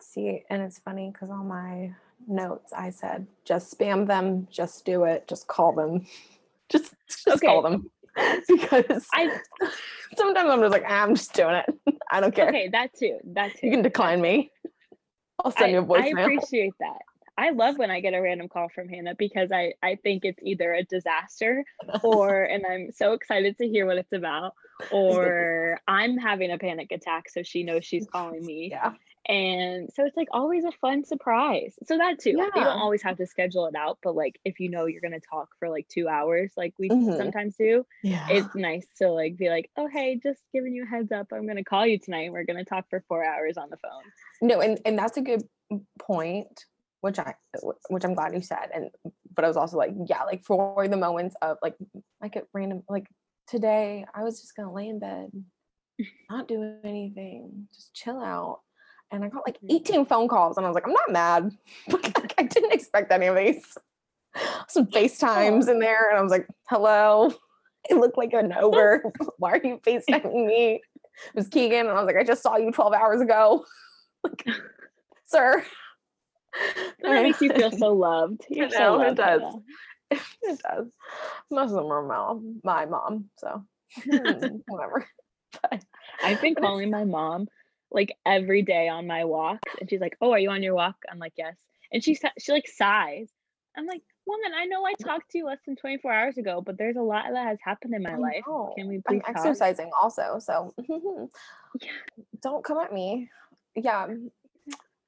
See, 0.00 0.44
and 0.50 0.62
it's 0.62 0.78
funny 0.78 1.10
because 1.10 1.30
on 1.30 1.46
my 1.48 1.94
notes 2.26 2.72
I 2.72 2.90
said 2.90 3.26
just 3.44 3.76
spam 3.76 4.06
them, 4.06 4.48
just 4.50 4.84
do 4.84 5.04
it, 5.04 5.26
just 5.28 5.46
call 5.46 5.72
them, 5.72 6.06
just 6.68 6.94
just 7.08 7.42
call 7.42 7.62
them 7.62 7.90
because 8.48 9.06
I 9.12 9.38
sometimes 10.16 10.50
I'm 10.50 10.60
just 10.60 10.72
like 10.72 10.84
"Ah, 10.86 11.02
I'm 11.02 11.14
just 11.14 11.34
doing 11.34 11.54
it. 11.54 11.98
I 12.10 12.20
don't 12.20 12.34
care. 12.34 12.48
okay, 12.48 12.68
that 12.68 12.94
too. 12.94 13.18
That 13.34 13.52
too. 13.56 13.66
You 13.66 13.72
can 13.72 13.82
decline 13.82 14.20
me. 14.20 14.50
I'll 15.44 15.52
send 15.52 15.66
I, 15.66 15.68
you 15.70 15.78
a 15.78 15.84
voicemail. 15.84 16.18
I 16.18 16.22
appreciate 16.22 16.74
that. 16.80 16.98
I 17.36 17.50
love 17.50 17.78
when 17.78 17.90
I 17.90 18.00
get 18.00 18.14
a 18.14 18.20
random 18.20 18.48
call 18.48 18.68
from 18.68 18.88
Hannah 18.88 19.14
because 19.14 19.52
I 19.52 19.74
I 19.82 19.96
think 20.02 20.24
it's 20.24 20.40
either 20.42 20.72
a 20.74 20.82
disaster 20.82 21.64
or 22.02 22.42
and 22.42 22.64
I'm 22.66 22.90
so 22.90 23.12
excited 23.12 23.56
to 23.58 23.68
hear 23.68 23.86
what 23.86 23.98
it's 23.98 24.12
about 24.12 24.54
or 24.90 25.78
I'm 25.86 26.16
having 26.16 26.50
a 26.50 26.58
panic 26.58 26.90
attack 26.90 27.28
so 27.28 27.44
she 27.44 27.62
knows 27.62 27.84
she's 27.84 28.06
calling 28.10 28.44
me. 28.44 28.70
yeah. 28.72 28.92
And 29.28 29.90
so 29.94 30.06
it's 30.06 30.16
like 30.16 30.28
always 30.30 30.64
a 30.64 30.72
fun 30.72 31.04
surprise. 31.04 31.74
So 31.86 31.98
that 31.98 32.18
too. 32.18 32.30
You 32.30 32.50
don't 32.54 32.66
always 32.78 33.02
have 33.02 33.18
to 33.18 33.26
schedule 33.26 33.66
it 33.66 33.74
out, 33.74 33.98
but 34.02 34.14
like 34.14 34.40
if 34.46 34.58
you 34.58 34.70
know 34.70 34.86
you're 34.86 35.02
gonna 35.02 35.20
talk 35.20 35.50
for 35.58 35.68
like 35.68 35.86
two 35.88 36.08
hours, 36.08 36.52
like 36.56 36.72
we 36.78 36.88
Mhm. 36.88 37.16
sometimes 37.18 37.56
do, 37.56 37.84
Yeah. 38.02 38.26
it's 38.30 38.54
nice 38.54 38.86
to 38.96 39.10
like 39.10 39.36
be 39.36 39.50
like, 39.50 39.70
oh 39.76 39.86
hey, 39.86 40.16
just 40.16 40.40
giving 40.54 40.74
you 40.74 40.84
a 40.84 40.86
heads 40.86 41.12
up. 41.12 41.26
I'm 41.30 41.46
gonna 41.46 41.62
call 41.62 41.86
you 41.86 41.98
tonight. 41.98 42.32
We're 42.32 42.44
gonna 42.44 42.64
talk 42.64 42.88
for 42.88 43.04
four 43.06 43.22
hours 43.22 43.58
on 43.58 43.68
the 43.68 43.76
phone. 43.76 44.02
no, 44.40 44.60
and, 44.62 44.80
and 44.86 44.98
that's 44.98 45.18
a 45.18 45.22
good 45.22 45.46
point, 45.98 46.64
which 47.02 47.18
I 47.18 47.34
which 47.90 48.04
I'm 48.04 48.14
glad 48.14 48.32
you 48.34 48.40
said. 48.40 48.70
And 48.74 48.90
but 49.34 49.44
I 49.44 49.48
was 49.48 49.58
also 49.58 49.76
like, 49.76 49.92
yeah, 50.06 50.24
like 50.24 50.42
for 50.42 50.88
the 50.88 50.96
moments 50.96 51.36
of 51.42 51.58
like 51.62 51.76
like 52.22 52.34
at 52.36 52.46
random 52.54 52.82
like 52.88 53.08
today, 53.46 54.06
I 54.14 54.24
was 54.24 54.40
just 54.40 54.56
gonna 54.56 54.72
lay 54.72 54.88
in 54.88 54.98
bed, 55.00 55.30
not 56.30 56.48
do 56.48 56.78
anything, 56.82 57.68
just 57.74 57.92
chill 57.92 58.20
out. 58.22 58.60
And 59.10 59.24
I 59.24 59.28
got 59.28 59.46
like 59.46 59.58
Mhm. 59.60 59.70
18 59.74 60.06
phone 60.06 60.28
calls, 60.28 60.56
and 60.56 60.66
I 60.66 60.68
was 60.68 60.74
like, 60.74 60.86
I'm 60.86 60.92
not 60.92 61.10
mad. 61.10 61.56
I 62.38 62.42
didn't 62.42 62.72
expect 62.72 63.10
any 63.10 63.26
of 63.26 63.36
these. 63.36 63.76
Some 64.68 64.86
FaceTimes 64.86 65.68
in 65.68 65.78
there, 65.80 66.10
and 66.10 66.18
I 66.18 66.22
was 66.22 66.30
like, 66.30 66.46
hello. 66.68 67.32
It 67.88 67.94
looked 67.96 68.18
like 68.18 68.34
an 68.34 68.52
over. 68.52 69.02
Why 69.38 69.52
are 69.52 69.60
you 69.64 69.78
FaceTiming 69.78 70.46
me? 70.46 70.74
It 70.74 71.34
was 71.34 71.48
Keegan, 71.48 71.86
and 71.86 71.90
I 71.90 71.94
was 71.94 72.06
like, 72.06 72.16
I 72.16 72.24
just 72.24 72.42
saw 72.42 72.56
you 72.56 72.70
12 72.70 72.92
hours 72.92 73.20
ago. 73.22 73.64
Like, 74.22 74.44
sir. 75.24 75.64
That 77.02 77.22
makes 77.22 77.40
you 77.40 77.50
feel 77.50 77.70
so 77.70 77.94
loved. 77.94 78.44
You're 78.50 78.68
so 78.68 78.98
know, 78.98 79.00
it 79.02 79.14
does. 79.14 79.42
It 80.10 80.60
does. 80.60 80.88
Most 81.50 81.70
of 81.70 81.76
them 81.76 81.86
are 81.86 82.02
mom, 82.02 82.60
my 82.64 82.84
mom, 82.84 83.30
so 83.36 83.62
hmm, 84.04 84.56
whatever. 84.66 85.06
But 85.62 85.84
I've 86.22 86.40
been 86.40 86.56
calling 86.56 86.90
my 86.90 87.04
mom 87.04 87.46
like 87.90 88.16
every 88.26 88.62
day 88.62 88.88
on 88.88 89.06
my 89.06 89.24
walks, 89.24 89.72
and 89.80 89.88
she's 89.88 90.00
like, 90.00 90.16
"Oh, 90.20 90.32
are 90.32 90.38
you 90.38 90.50
on 90.50 90.62
your 90.62 90.74
walk?" 90.74 90.96
I'm 91.10 91.18
like, 91.18 91.34
"Yes," 91.36 91.56
and 91.92 92.02
she 92.02 92.18
she 92.38 92.52
like 92.52 92.68
sighs. 92.68 93.30
I'm 93.76 93.86
like, 93.86 94.02
"Woman, 94.26 94.52
I 94.56 94.64
know 94.66 94.84
I 94.84 94.94
talked 94.94 95.30
to 95.30 95.38
you 95.38 95.46
less 95.46 95.58
than 95.66 95.76
24 95.76 96.12
hours 96.12 96.38
ago, 96.38 96.60
but 96.60 96.76
there's 96.78 96.96
a 96.96 97.02
lot 97.02 97.24
that 97.32 97.46
has 97.46 97.58
happened 97.64 97.94
in 97.94 98.02
my 98.02 98.14
I 98.14 98.16
life. 98.16 98.44
know. 98.46 98.74
Can 98.76 98.88
we 98.88 98.96
please?" 99.06 99.20
I'm 99.26 99.34
talk?" 99.34 99.36
exercising 99.46 99.90
also, 100.00 100.38
so 100.40 100.74
Yeah. 101.80 101.90
don't 102.42 102.64
come 102.64 102.78
at 102.78 102.92
me. 102.92 103.28
Yeah. 103.74 104.08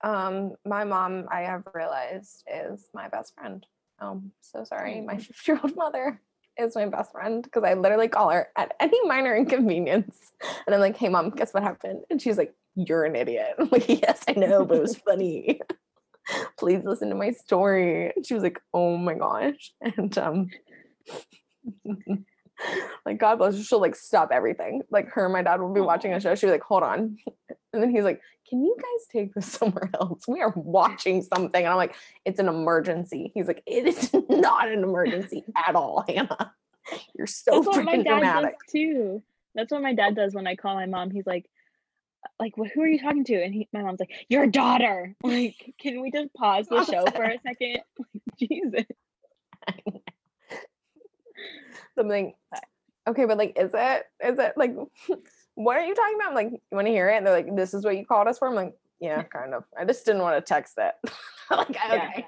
Um, 0.03 0.53
my 0.65 0.85
mom, 0.85 1.27
I 1.31 1.41
have 1.43 1.65
realized, 1.75 2.45
is 2.51 2.89
my 2.95 3.09
best 3.09 3.35
friend. 3.35 3.65
Um, 3.99 4.33
so 4.41 4.65
sorry. 4.65 5.01
My 5.03 5.15
Aw. 5.15 5.19
50 5.19 5.53
year 5.53 5.61
old 5.63 5.77
mother 5.77 6.21
is 6.59 6.75
my 6.75 6.87
best 6.87 7.13
friend 7.13 7.43
because 7.43 7.65
I 7.65 7.75
literally 7.75 8.09
call 8.09 8.31
her 8.31 8.49
at 8.57 8.73
any 8.81 8.99
minor 9.07 9.35
inconvenience. 9.37 10.33
And 10.67 10.75
I'm 10.75 10.81
like, 10.81 10.97
hey, 10.97 11.09
mom, 11.09 11.31
guess 11.31 11.53
what 11.53 11.63
happened? 11.63 12.05
And 12.11 12.21
she's 12.21 12.39
like, 12.39 12.55
you're 12.75 13.05
an 13.05 13.17
idiot. 13.17 13.55
I'm 13.59 13.69
like, 13.73 13.89
yes, 13.89 14.23
I 14.29 14.33
know, 14.33 14.65
but 14.65 14.79
it 14.79 14.83
was 14.83 14.97
funny. 14.97 15.61
Please 16.59 16.85
listen 16.85 17.09
to 17.09 17.15
my 17.15 17.31
story. 17.31 18.13
She 18.25 18.35
was 18.35 18.43
like, 18.43 18.61
oh 18.73 18.97
my 18.97 19.15
gosh. 19.15 19.73
And 19.81 20.17
um, 20.19 20.51
like 23.07 23.19
God 23.19 23.37
bless 23.37 23.57
her, 23.57 23.63
she'll 23.63 23.81
like 23.81 23.97
stop 23.97 24.31
everything. 24.33 24.83
Like 24.91 25.09
her 25.13 25.25
and 25.25 25.33
my 25.33 25.43
dad 25.43 25.61
will 25.61 25.73
be 25.73 25.81
watching 25.81 26.13
a 26.13 26.21
show. 26.21 26.35
She'll 26.35 26.49
be 26.49 26.53
like, 26.53 26.63
hold 26.63 26.83
on. 26.83 27.17
And 27.73 27.83
then 27.83 27.91
he's 27.91 28.05
like, 28.05 28.21
Can 28.49 28.63
you 28.65 28.77
guys 28.77 29.07
take 29.11 29.35
this 29.35 29.47
somewhere 29.47 29.91
else? 29.95 30.27
We 30.29 30.41
are 30.41 30.53
watching 30.57 31.23
something. 31.23 31.63
And 31.63 31.69
I'm 31.71 31.77
like, 31.77 31.95
It's 32.25 32.39
an 32.39 32.49
emergency. 32.49 33.33
He's 33.35 33.47
like, 33.47 33.63
It 33.67 33.87
is 33.87 34.15
not 34.29 34.69
an 34.69 34.83
emergency 34.83 35.45
at 35.57 35.75
all, 35.75 36.05
Hannah. 36.09 36.53
You're 37.17 37.27
so 37.27 37.63
That's 37.63 37.67
what 37.67 37.85
my 37.85 37.97
dad 37.97 38.05
dramatic. 38.05 38.59
does 38.59 38.73
too. 38.73 39.23
That's 39.55 39.71
what 39.71 39.83
my 39.83 39.95
dad 39.95 40.15
does 40.15 40.35
when 40.35 40.47
I 40.47 40.57
call 40.57 40.75
my 40.75 40.87
mom. 40.87 41.11
He's 41.11 41.27
like, 41.27 41.47
like, 42.39 42.53
"Wh- 42.57 42.69
who 42.75 42.83
are 42.83 42.87
you 42.89 42.99
talking 42.99 43.25
to? 43.25 43.43
And 43.43 43.55
he, 43.55 43.69
my 43.73 43.83
mom's 43.83 44.01
like, 44.01 44.11
your 44.29 44.47
daughter. 44.47 45.15
Like, 45.23 45.75
can 45.81 46.01
we 46.01 46.11
just 46.11 46.33
pause 46.35 46.67
the 46.69 46.85
show 46.85 47.05
for 47.07 47.25
a 47.25 47.39
second? 47.43 47.81
Like, 47.99 48.23
Jesus. 48.39 48.85
Something 51.97 52.33
okay, 53.09 53.25
but 53.25 53.39
like, 53.39 53.59
is 53.59 53.71
it 53.75 54.07
is 54.25 54.39
it 54.39 54.53
like 54.57 54.75
what 55.55 55.77
are 55.77 55.85
you 55.85 55.95
talking 55.95 56.15
about? 56.17 56.29
I'm 56.29 56.35
like, 56.35 56.51
you 56.51 56.59
want 56.73 56.87
to 56.87 56.93
hear 56.93 57.09
it? 57.11 57.17
And 57.17 57.27
they're 57.27 57.35
like, 57.35 57.55
This 57.57 57.75
is 57.75 57.85
what 57.85 57.97
you 57.97 58.07
called 58.07 58.29
us 58.29 58.39
for? 58.39 58.49
I'm 58.49 58.55
like, 58.55 58.75
Yeah, 59.01 59.23
kind 59.25 59.55
of. 59.55 59.65
I 59.79 59.85
just 59.85 60.05
didn't 60.07 60.23
want 60.23 60.37
to 60.37 60.43
text 60.49 60.75
it. 60.79 60.95
like, 61.51 61.69
Yeah. 61.71 62.09
okay. 62.13 62.27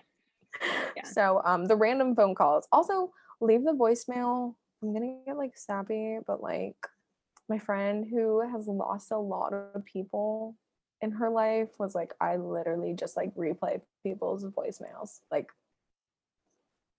Yeah. 0.97 1.05
So 1.05 1.41
um 1.45 1.67
the 1.67 1.77
random 1.77 2.15
phone 2.15 2.35
calls. 2.35 2.67
Also 2.73 3.13
leave 3.41 3.65
the 3.65 3.73
voicemail. 3.73 4.55
I'm 4.83 4.93
gonna 4.93 5.19
get 5.27 5.37
like 5.37 5.57
sappy, 5.57 6.19
but 6.27 6.43
like 6.43 6.77
my 7.49 7.59
friend 7.59 8.07
who 8.09 8.41
has 8.51 8.67
lost 8.67 9.11
a 9.11 9.19
lot 9.19 9.53
of 9.53 9.85
people 9.85 10.57
in 11.01 11.11
her 11.11 11.29
life 11.29 11.69
was 11.79 11.95
like, 11.95 12.15
I 12.21 12.37
literally 12.37 12.95
just 12.95 13.17
like 13.17 13.35
replay 13.35 13.81
people's 14.03 14.45
voicemails 14.45 15.21
like 15.31 15.49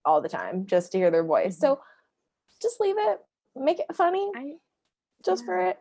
all 0.06 0.22
the 0.22 0.30
time 0.30 0.66
just 0.66 0.92
to 0.92 0.98
hear 0.98 1.12
their 1.12 1.24
voice. 1.24 1.58
So 1.58 1.80
just 2.62 2.80
leave 2.80 2.96
it, 2.98 3.20
make 3.56 3.80
it 3.80 3.96
funny 3.96 4.30
I 4.36 4.54
just 5.26 5.46
for 5.46 5.60
it. 5.60 5.80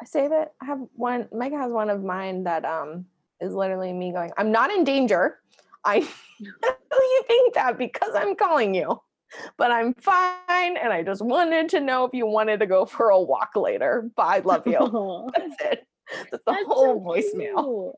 I 0.00 0.06
save 0.06 0.32
it. 0.32 0.52
I 0.60 0.64
have 0.64 0.80
one. 0.94 1.28
Micah 1.32 1.56
has 1.56 1.72
one 1.72 1.90
of 1.90 2.02
mine 2.02 2.44
that 2.44 2.64
um 2.64 3.06
is 3.40 3.54
literally 3.54 3.92
me 3.92 4.12
going, 4.12 4.32
I'm 4.36 4.50
not 4.50 4.70
in 4.70 4.84
danger. 4.84 5.38
I 5.84 6.00
know 6.40 6.74
you 6.90 7.24
think 7.26 7.54
that 7.54 7.78
because 7.78 8.14
I'm 8.14 8.34
calling 8.34 8.74
you, 8.74 9.00
but 9.56 9.70
I'm 9.70 9.94
fine. 9.94 10.76
And 10.76 10.92
I 10.92 11.02
just 11.02 11.22
wanted 11.22 11.68
to 11.70 11.80
know 11.80 12.04
if 12.04 12.14
you 12.14 12.26
wanted 12.26 12.60
to 12.60 12.66
go 12.66 12.84
for 12.86 13.10
a 13.10 13.20
walk 13.20 13.56
later. 13.56 14.10
Bye. 14.16 14.40
Love 14.44 14.66
you. 14.66 15.30
That's 15.36 15.54
it. 15.72 15.86
That's 16.12 16.30
the 16.30 16.40
that's 16.46 16.64
whole 16.66 16.94
so 16.96 17.00
voicemail. 17.00 17.92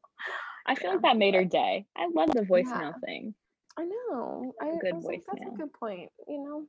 I 0.66 0.75
feel 0.75 0.88
Yeah. 0.88 0.92
like 0.94 1.03
that 1.03 1.16
made 1.16 1.35
her 1.35 1.44
day. 1.44 1.87
I 1.96 2.09
love 2.14 2.31
the 2.31 2.42
voicemail 2.42 2.64
Yeah. 2.81 2.92
thing. 3.05 3.35
I 3.77 3.85
know. 3.85 4.55
I, 4.61 4.68
I 4.68 4.77
good 4.79 4.94
was 4.94 5.05
like, 5.05 5.22
that's 5.27 5.46
a 5.55 5.57
good 5.57 5.72
point. 5.72 6.11
You 6.29 6.44
know. 6.44 6.66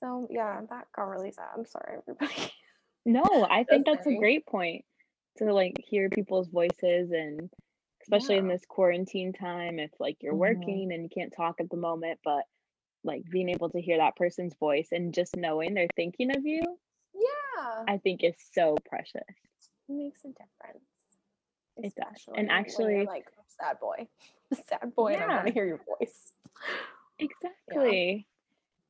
So 0.00 0.28
yeah, 0.30 0.60
that 0.68 0.86
got 0.94 1.04
really 1.08 1.32
sad. 1.32 1.46
I'm 1.56 1.64
sorry, 1.64 1.98
everybody. 1.98 2.52
No, 3.06 3.46
I 3.50 3.64
think 3.68 3.86
Just 3.86 4.04
that's 4.04 4.06
a 4.06 4.18
great 4.18 4.46
point 4.46 4.84
to 5.38 5.52
like 5.52 5.74
hear 5.78 6.08
people's 6.10 6.48
voices 6.48 7.10
and 7.12 7.50
especially 8.02 8.36
in 8.36 8.46
this 8.48 8.62
quarantine 8.68 9.32
time 9.32 9.78
if 9.78 9.90
like 9.98 10.16
you're 10.20 10.34
Mhm. 10.34 10.38
working 10.38 10.92
and 10.92 11.02
you 11.02 11.08
can't 11.08 11.32
talk 11.36 11.56
at 11.60 11.68
the 11.70 11.76
moment 11.76 12.20
but 12.24 12.44
like 13.06 13.22
being 13.30 13.48
able 13.48 13.70
to 13.70 13.80
hear 13.80 13.98
that 13.98 14.16
person's 14.16 14.54
voice 14.60 14.88
and 14.92 15.14
just 15.14 15.36
knowing 15.36 15.74
they're 15.74 15.86
thinking 15.96 16.36
of 16.36 16.44
you 16.44 16.62
Yeah. 17.14 17.84
I 17.88 17.98
think 17.98 18.22
is 18.24 18.34
so 18.52 18.76
precious. 18.88 19.22
It 19.88 19.92
makes 19.92 20.20
a 20.24 20.28
difference. 20.28 20.84
It 21.76 21.94
does. 21.94 22.24
And 22.36 22.50
actually- 22.50 23.06
like 23.06 23.26
sad 23.60 23.78
boy, 23.80 24.08
sad 24.68 24.94
boy, 24.94 25.14
and 25.14 25.22
I 25.22 25.34
want 25.36 25.46
to 25.46 25.52
hear 25.52 25.66
your 25.66 25.80
voice. 25.98 26.32
Exactly. 27.18 28.26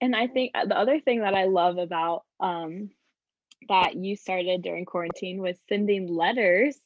And 0.00 0.14
I 0.14 0.26
think 0.26 0.52
uh, 0.54 0.66
the 0.66 0.76
other 0.78 1.00
thing 1.00 1.20
that 1.20 1.34
I 1.34 1.44
love 1.44 1.78
about 1.78 2.24
um 2.40 2.90
that 3.68 3.96
you 3.96 4.16
started 4.16 4.62
during 4.62 4.84
quarantine 4.84 5.38
was 5.40 5.56
sending 5.68 6.06
letters 6.08 6.78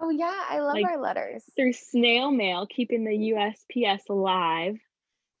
Oh 0.00 0.10
yeah, 0.10 0.42
I 0.50 0.58
love 0.58 0.74
Like, 0.74 0.86
our 0.86 0.98
letters. 0.98 1.44
through 1.56 1.72
snail 1.72 2.30
mail, 2.32 2.66
keeping 2.66 3.04
the 3.04 3.32
USPS 3.32 4.08
alive. 4.10 4.76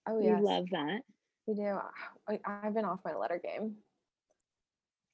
Oh 0.08 0.18
We 0.18 0.26
yes, 0.26 0.40
love 0.42 0.66
that. 0.70 1.00
We 1.46 1.54
do. 1.54 1.78
I, 2.28 2.40
I've 2.44 2.74
been 2.74 2.84
off 2.84 3.00
my 3.04 3.14
letter 3.14 3.40
game. 3.42 3.76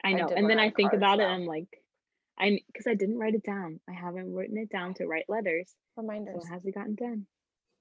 I 0.02 0.10
I 0.10 0.12
know. 0.12 0.28
did 0.28 0.38
and 0.38 0.48
then 0.48 0.58
I 0.58 0.70
think 0.70 0.92
about 0.92 1.20
it 1.20 1.24
I'm 1.24 1.46
like, 1.46 1.68
I 2.38 2.60
because 2.66 2.86
I 2.86 2.94
didn't 2.94 3.18
write 3.18 3.34
it 3.34 3.42
down. 3.42 3.80
I 3.88 3.92
haven't 3.92 4.32
written 4.32 4.56
it 4.56 4.70
down 4.70 4.94
to 4.94 5.06
write 5.06 5.26
letters, 5.28 5.74
so 5.94 6.02
Reminders. 6.02 6.44
it 6.44 6.48
hasn't 6.48 6.74
gotten 6.74 6.94
done. 6.94 7.26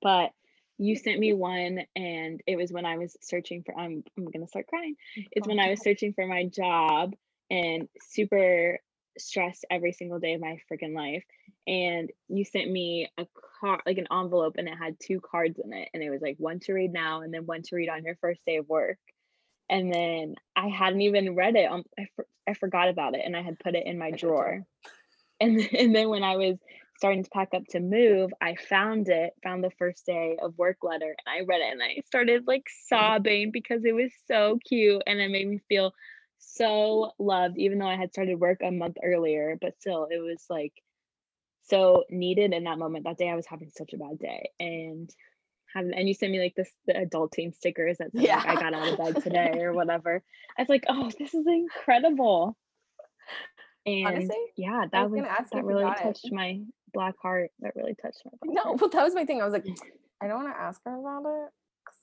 But 0.02 0.32
you 0.78 0.96
sent 0.96 1.20
me 1.20 1.34
one, 1.34 1.80
and 1.96 2.42
it 2.46 2.58
was 2.58 2.72
when 2.72 2.86
I 2.86 2.98
was 2.98 3.16
searching 3.22 3.64
for. 3.64 3.78
I'm 3.78 4.04
I'm 4.18 4.26
gonna 4.26 4.48
start 4.48 4.68
crying. 4.68 4.96
It's 5.32 5.48
when 5.48 5.60
I 5.60 5.68
oh. 5.68 5.72
was 5.72 5.82
searching 5.82 6.14
for 6.14 6.28
my 6.28 6.46
job 6.46 7.16
and 7.50 7.88
super 8.02 8.80
stressed 9.20 9.66
every 9.70 9.94
single 9.94 10.20
day 10.20 10.34
of 10.34 10.42
my 10.42 10.60
freaking 10.72 10.96
life. 10.96 11.24
And 11.68 12.12
you 12.28 12.46
sent 12.46 12.70
me 12.70 13.10
a 13.18 13.28
card, 13.60 13.82
like 13.86 13.98
an 13.98 14.08
envelope, 14.12 14.56
and 14.58 14.68
it 14.68 14.78
had 14.78 14.98
two 15.00 15.20
cards 15.20 15.60
in 15.64 15.74
it, 15.74 15.90
and 15.94 16.02
it 16.04 16.10
was 16.10 16.22
like 16.22 16.36
one 16.38 16.60
to 16.62 16.74
read 16.74 16.94
now, 16.94 17.22
and 17.22 17.34
then 17.34 17.46
one 17.46 17.62
to 17.64 17.76
read 17.76 17.90
on 17.90 18.04
your 18.04 18.16
first 18.22 18.42
day 18.46 18.58
of 18.58 18.70
work. 18.70 18.98
And 19.70 19.94
then 19.94 20.36
I 20.56 20.68
hadn't 20.68 21.02
even 21.02 21.36
read 21.36 21.56
it. 21.56 21.72
Um, 21.72 21.84
I, 21.98 22.08
for, 22.16 22.26
I 22.48 22.54
forgot 22.54 22.90
about 22.90 23.16
it, 23.16 23.22
and 23.24 23.36
I 23.36 23.42
had 23.42 23.60
put 23.60 23.76
it 23.76 23.86
in 23.86 23.98
my 23.98 24.12
I 24.12 24.12
did 24.12 24.26
too. 24.26 24.28
drawer. 24.28 24.66
And 25.40 25.60
and 25.78 25.96
then 25.96 26.10
when 26.10 26.24
I 26.24 26.38
was 26.38 26.58
starting 26.98 27.24
to 27.24 27.30
pack 27.30 27.50
up 27.54 27.64
to 27.70 27.80
move, 27.80 28.32
I 28.42 28.56
found 28.56 29.08
it, 29.10 29.34
found 29.44 29.64
the 29.64 29.72
first 29.78 30.06
day 30.06 30.38
of 30.42 30.58
work 30.58 30.78
letter, 30.84 31.16
and 31.18 31.28
I 31.28 31.46
read 31.46 31.62
it, 31.62 31.72
and 31.72 31.82
I 31.82 32.02
started 32.06 32.46
like 32.48 32.66
sobbing 32.88 33.52
because 33.52 33.86
it 33.86 33.94
was 33.94 34.12
so 34.28 34.60
cute, 34.68 35.04
and 35.08 35.20
it 35.20 35.32
made 35.32 35.48
me 35.48 35.60
feel 35.70 35.94
so 36.40 37.12
loved, 37.20 37.58
even 37.58 37.80
though 37.80 37.88
I 37.88 37.96
had 37.98 38.12
started 38.12 38.40
work 38.40 38.60
a 38.64 38.72
month 38.72 38.98
earlier. 39.04 39.58
But 39.62 39.80
still, 39.80 40.08
it 40.10 40.18
was 40.20 40.46
like 40.50 40.74
so 41.64 42.06
needed 42.10 42.54
in 42.54 42.64
that 42.64 42.80
moment. 42.80 43.06
That 43.06 43.18
day 43.18 43.30
I 43.30 43.36
was 43.36 43.46
having 43.46 43.70
such 43.70 43.94
a 43.94 43.98
bad 43.98 44.18
day 44.20 44.50
and 44.60 45.10
having 45.74 45.94
and 45.94 46.08
you 46.08 46.14
sent 46.16 46.32
me 46.32 46.40
like 46.40 46.56
this 46.56 46.72
the 46.88 46.94
adulting 46.94 47.54
stickers 47.54 47.98
that 48.00 48.12
said, 48.14 48.24
like, 48.24 48.48
I 48.48 48.56
got 48.56 48.74
out 48.74 48.88
of 48.88 48.98
bed 48.98 49.24
today 49.24 49.60
or 49.60 49.74
whatever. 49.74 50.24
I 50.58 50.62
was 50.62 50.70
like, 50.70 50.86
oh, 50.90 51.12
this 51.20 51.34
is 51.34 51.46
incredible. 51.46 52.58
And 53.86 54.06
Honestly, 54.08 54.38
yeah, 54.58 54.82
I 54.82 54.88
that 54.92 55.04
was 55.04 55.12
was 55.12 55.22
gonna 55.22 55.30
ask 55.32 55.52
that 55.52 55.64
really 55.66 55.84
got 55.84 56.00
it. 56.00 56.04
touched 56.04 56.32
my 56.32 56.62
black 56.94 57.16
heart. 57.22 57.52
That 57.60 57.76
really 57.76 57.96
touched 57.96 58.22
my 58.26 58.32
black 58.42 58.56
No, 58.56 58.62
heart. 58.64 58.82
well, 58.82 58.90
that 58.90 59.04
was 59.04 59.16
my 59.16 59.26
thing. 59.26 59.42
I 59.42 59.46
was 59.46 59.54
like, 59.54 59.66
I 60.22 60.28
don't 60.28 60.44
want 60.44 60.56
to 60.56 60.62
ask 60.62 60.82
her 60.86 61.00
about 61.00 61.26
it. 61.26 61.50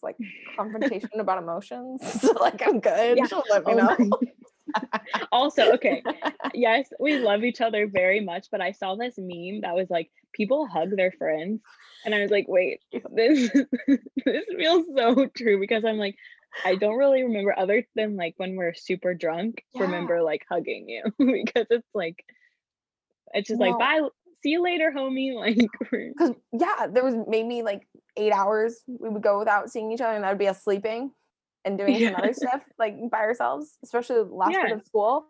Like 0.02 0.16
confrontation 0.56 1.20
about 1.20 1.42
emotions. 1.42 2.02
So 2.20 2.32
like 2.40 2.66
I'm 2.66 2.80
good. 2.80 3.18
Yeah. 3.18 3.26
Let 3.50 3.64
me 3.66 3.72
Oh 3.74 3.76
know. 3.76 4.10
also, 5.32 5.72
okay, 5.72 6.02
yes, 6.52 6.88
we 7.00 7.18
love 7.18 7.44
each 7.44 7.60
other 7.60 7.86
very 7.86 8.20
much, 8.20 8.48
but 8.50 8.60
I 8.60 8.72
saw 8.72 8.94
this 8.94 9.14
meme 9.16 9.62
that 9.62 9.74
was 9.74 9.88
like 9.88 10.10
people 10.32 10.66
hug 10.66 10.96
their 10.96 11.12
friends, 11.12 11.62
and 12.04 12.14
I 12.14 12.20
was 12.20 12.30
like, 12.30 12.46
wait, 12.48 12.80
this 13.14 13.50
this 14.24 14.44
feels 14.56 14.86
so 14.96 15.26
true 15.36 15.58
because 15.60 15.84
I'm 15.84 15.96
like, 15.98 16.16
I 16.64 16.74
don't 16.74 16.96
really 16.96 17.22
remember 17.22 17.58
other 17.58 17.86
than 17.94 18.16
like 18.16 18.34
when 18.36 18.56
we're 18.56 18.74
super 18.74 19.14
drunk, 19.14 19.64
Yeah. 19.72 19.82
remember 19.84 20.22
like 20.22 20.44
hugging 20.50 20.88
you 20.88 21.04
because 21.18 21.66
it's 21.70 21.88
like, 21.94 22.24
it's 23.32 23.48
just 23.48 23.60
like 23.60 23.78
bye, 23.78 24.00
see 24.46 24.52
you 24.52 24.62
later, 24.62 24.92
homie. 24.96 25.34
Like, 25.36 25.58
Because 26.18 26.34
yeah, 26.52 26.86
there 26.92 27.04
was 27.04 27.14
maybe 27.28 27.62
like 27.62 27.86
eight 28.16 28.32
hours 28.32 28.82
we 28.86 29.08
would 29.10 29.22
go 29.22 29.38
without 29.38 29.70
seeing 29.70 29.92
each 29.92 30.00
other, 30.00 30.14
and 30.14 30.24
that 30.24 30.30
would 30.30 30.38
be 30.38 30.48
us 30.48 30.62
sleeping 30.64 31.12
and 31.64 31.76
doing 31.78 32.00
some 32.00 32.14
other 32.14 32.32
stuff 32.32 32.62
like 32.78 32.94
by 33.10 33.18
ourselves, 33.18 33.76
especially 33.84 34.16
the 34.16 34.24
last 34.34 34.52
Yeah. 34.52 34.72
of 34.72 34.82
school. 34.86 35.26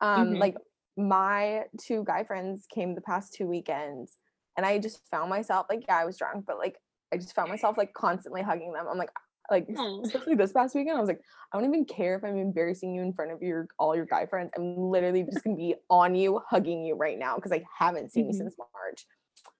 Um, 0.00 0.34
Mhm. 0.34 0.38
like 0.38 0.56
my 0.96 1.64
two 1.80 2.04
guy 2.04 2.24
friends 2.24 2.66
came 2.72 2.94
the 2.94 3.00
past 3.02 3.34
two 3.34 3.46
weekends, 3.46 4.18
and 4.56 4.64
I 4.66 4.78
just 4.78 5.00
found 5.10 5.30
myself 5.30 5.66
like 5.68 5.84
yeah, 5.88 5.98
I 5.98 6.04
was 6.04 6.16
drunk, 6.18 6.44
but 6.46 6.58
like 6.58 6.76
I 7.12 7.16
just 7.18 7.34
found 7.34 7.50
myself 7.50 7.76
like 7.76 7.92
constantly 7.94 8.42
hugging 8.42 8.72
them. 8.72 8.86
I'm 8.90 8.98
like 8.98 9.12
like 9.50 9.66
es- 9.68 9.78
especially 10.04 10.34
this 10.34 10.52
past 10.52 10.74
weekend, 10.74 10.96
I 10.96 11.00
was 11.00 11.08
like, 11.08 11.20
I 11.52 11.58
don't 11.58 11.68
even 11.68 11.84
care 11.84 12.16
if 12.16 12.24
I'm 12.24 12.36
embarrassing 12.36 12.94
you 12.94 13.02
in 13.02 13.12
front 13.12 13.32
of 13.32 13.42
your 13.42 13.66
all 13.78 13.94
your 13.96 14.06
guy 14.06 14.26
friends. 14.26 14.50
I'm 14.56 14.76
literally 14.76 15.22
just 15.24 15.42
gonna 15.44 15.56
be 15.56 15.74
on 15.90 16.14
you, 16.14 16.40
hugging 16.48 16.84
you 16.84 16.94
right 16.94 17.18
now 17.18 17.36
because 17.36 17.52
I 17.52 17.64
haven't 17.78 18.12
seen 18.12 18.26
you 18.26 18.32
Mhm. 18.34 18.38
since 18.38 18.56
March. 18.58 19.06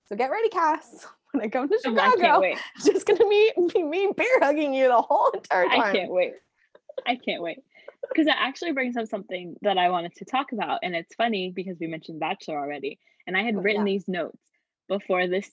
So 0.07 0.17
get 0.17 0.31
ready, 0.31 0.49
Cass. 0.49 1.07
When 1.33 1.43
I 1.43 1.49
come 1.49 1.67
to 1.67 1.75
Oh, 1.87 1.91
I 1.97 2.11
Chicago, 2.11 2.21
can't 2.21 2.41
wait. 2.43 2.59
it's 2.77 2.85
just 2.93 3.07
gonna 3.07 3.27
be, 3.27 3.53
be 3.73 3.83
me 3.83 4.13
bear 4.15 4.39
hugging 4.41 4.75
you 4.75 4.89
the 4.89 5.01
whole 5.01 5.31
entire 5.31 5.67
time. 5.67 5.81
I 5.81 5.93
can't 5.93 6.13
wait. 6.13 6.35
I 7.07 7.17
can't 7.17 7.43
wait. 7.43 7.61
Because 8.07 8.27
that 8.27 8.37
actually 8.39 8.73
brings 8.73 8.99
up 8.99 9.07
something 9.09 9.57
that 9.63 9.79
I 9.79 9.89
wanted 9.89 10.15
to 10.17 10.27
talk 10.27 10.53
about. 10.53 10.81
And 10.83 10.95
it's 10.95 11.15
funny 11.15 11.51
because 11.51 11.79
we 11.81 11.87
mentioned 11.87 12.21
Bachelor 12.21 12.59
already. 12.59 12.99
And 13.27 13.35
I 13.35 13.43
had 13.45 13.57
Oh, 13.57 13.61
written 13.61 13.87
yeah. 13.87 13.93
these 13.95 14.09
notes 14.09 14.37
before 14.89 15.27
this 15.27 15.51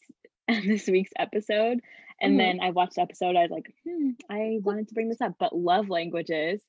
this 0.50 0.88
week's 0.88 1.12
episode. 1.18 1.80
And 2.22 2.34
Mhm. 2.34 2.38
then 2.40 2.60
I 2.62 2.72
watched 2.72 2.96
the 2.96 3.02
episode, 3.02 3.36
I 3.36 3.44
was 3.44 3.52
like, 3.52 3.74
hmm, 3.86 4.12
I 4.30 4.60
wanted 4.62 4.88
to 4.90 4.94
bring 4.94 5.10
this 5.10 5.22
up. 5.22 5.36
But 5.40 5.56
love 5.56 5.90
languages, 5.90 6.62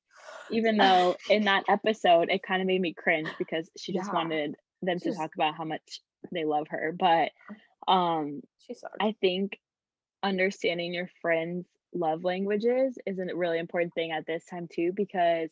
even 0.50 0.76
though 0.78 1.16
in 1.28 1.44
that 1.44 1.64
episode 1.68 2.30
it 2.30 2.42
kind 2.42 2.60
of 2.62 2.66
made 2.66 2.80
me 2.80 2.94
cringe 2.94 3.28
because 3.38 3.70
she 3.78 3.92
just 3.92 4.08
Yeah. 4.08 4.14
wanted 4.14 4.56
them 4.82 4.98
to 5.00 5.14
talk 5.14 5.34
about 5.34 5.54
how 5.56 5.64
much 5.64 6.00
they 6.32 6.44
love 6.44 6.66
her. 6.70 6.94
But 6.98 7.30
um. 7.88 8.42
I 9.00 9.16
think 9.20 9.58
understanding 10.22 10.94
your 10.94 11.08
friends' 11.20 11.66
love 11.92 12.22
languages 12.24 12.96
is 13.06 13.18
a 13.18 13.34
really 13.34 13.58
important 13.58 13.94
thing 13.94 14.12
at 14.12 14.26
this 14.26 14.44
time 14.46 14.68
too, 14.72 14.92
because 14.94 15.50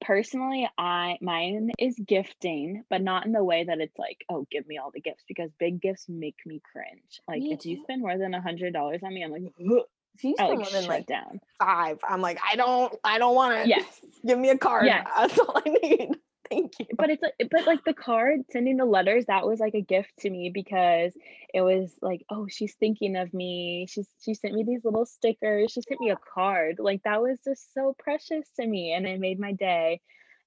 personally, 0.00 0.68
I 0.78 1.18
mine 1.20 1.70
is 1.78 1.96
gifting, 2.06 2.84
but 2.90 3.02
not 3.02 3.26
in 3.26 3.32
the 3.32 3.44
way 3.44 3.64
that 3.64 3.80
it's 3.80 3.98
like, 3.98 4.24
oh, 4.28 4.46
give 4.50 4.66
me 4.66 4.78
all 4.78 4.90
the 4.92 5.00
gifts, 5.00 5.24
because 5.28 5.50
big 5.58 5.80
gifts 5.80 6.06
make 6.08 6.36
me 6.44 6.60
cringe. 6.72 7.20
Like 7.28 7.40
Me 7.40 7.52
if 7.52 7.64
you 7.66 7.82
spend 7.82 8.02
more 8.02 8.16
than 8.18 8.34
a 8.34 8.40
hundred 8.40 8.72
dollars 8.72 9.00
on 9.02 9.14
me, 9.14 9.22
I'm 9.22 9.30
like, 9.30 9.42
"Ugh," 9.60 9.84
if 10.14 10.24
you 10.24 10.34
I 10.38 10.44
oh, 10.44 10.46
spend 10.46 10.48
like 10.48 10.58
more 10.58 10.72
than 10.72 10.82
shut 10.82 10.90
like 10.90 11.06
down. 11.06 11.40
five, 11.58 11.98
I'm 12.08 12.20
like, 12.20 12.38
I 12.48 12.56
don't, 12.56 12.94
I 13.04 13.18
don't 13.18 13.34
want 13.34 13.54
it. 13.58 13.66
Yes. 13.68 14.00
Give 14.26 14.38
me 14.38 14.50
a 14.50 14.58
card. 14.58 14.86
Yes. 14.86 15.06
That's 15.16 15.38
all 15.38 15.62
I 15.64 15.68
need. 15.82 16.10
Thank 16.50 16.78
you. 16.78 16.86
but 16.96 17.10
it's 17.10 17.22
like 17.22 17.34
but 17.50 17.66
like 17.66 17.84
the 17.84 17.94
card 17.94 18.40
sending 18.50 18.76
the 18.76 18.84
letters 18.84 19.24
that 19.26 19.46
was 19.46 19.60
like 19.60 19.74
a 19.74 19.80
gift 19.80 20.12
to 20.20 20.30
me 20.30 20.50
because 20.52 21.12
it 21.52 21.60
was 21.60 21.94
like 22.02 22.24
oh 22.30 22.46
she's 22.48 22.74
thinking 22.74 23.16
of 23.16 23.32
me 23.32 23.86
she's 23.88 24.08
she 24.22 24.34
sent 24.34 24.54
me 24.54 24.64
these 24.64 24.84
little 24.84 25.06
stickers 25.06 25.72
she 25.72 25.82
sent 25.82 26.00
me 26.00 26.10
a 26.10 26.18
card 26.34 26.76
like 26.78 27.02
that 27.04 27.22
was 27.22 27.38
just 27.44 27.72
so 27.74 27.94
precious 27.98 28.48
to 28.60 28.66
me 28.66 28.92
and 28.92 29.06
it 29.06 29.20
made 29.20 29.40
my 29.40 29.52
day 29.52 30.00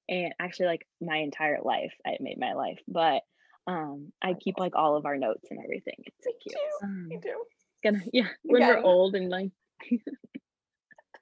and 0.08 0.34
actually 0.40 0.68
like 0.68 0.88
my 1.02 1.18
entire 1.18 1.60
life 1.64 1.94
it 2.06 2.22
made 2.22 2.40
my 2.40 2.54
life 2.54 2.80
but 2.88 3.24
um 3.68 4.12
i 4.22 4.34
keep 4.34 4.60
like 4.60 4.76
all 4.76 4.96
of 4.96 5.06
our 5.06 5.18
notes 5.18 5.48
and 5.50 5.60
everything 5.64 5.96
it's 6.06 6.24
so 6.24 6.32
cute 6.42 6.56
too. 6.56 6.86
um, 6.86 7.10
too. 7.22 7.44
gonna 7.84 8.04
yeah 8.14 8.28
when 8.44 8.62
we're 8.62 8.82
old 8.82 9.16
and 9.16 9.30
like 9.30 9.52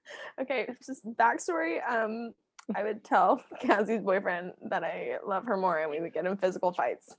Okay, 0.42 0.68
just 0.86 1.06
backstory. 1.06 1.78
Um, 1.88 2.34
I 2.76 2.84
would 2.84 3.04
tell 3.04 3.44
Cassie's 3.62 4.02
boyfriend 4.02 4.54
that 4.70 4.84
I 4.84 5.18
love 5.26 5.46
her 5.46 5.58
more, 5.58 5.78
and 5.80 5.90
we 5.90 6.00
would 6.02 6.14
get 6.14 6.26
in 6.26 6.38
physical 6.38 6.72
fights 6.74 7.16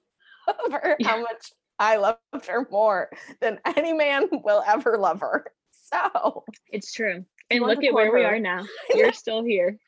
over 0.66 0.96
Yeah. 1.00 1.08
how 1.08 1.20
much 1.22 1.52
I 1.78 1.96
loved 1.96 2.46
her 2.48 2.66
more 2.70 3.11
than 3.40 3.61
any 3.76 3.92
man 3.92 4.28
will 4.44 4.62
ever 4.66 4.98
love 4.98 5.20
her. 5.20 5.46
So 5.70 6.44
it's 6.70 6.92
true 6.92 7.24
and 7.50 7.61
look 7.64 7.82
at 7.82 7.94
where 7.94 8.08
court 8.11 8.20
we 8.20 8.24
are 8.26 8.38
now 8.38 8.66
you're 8.94 9.12
still 9.12 9.42
here 9.42 9.78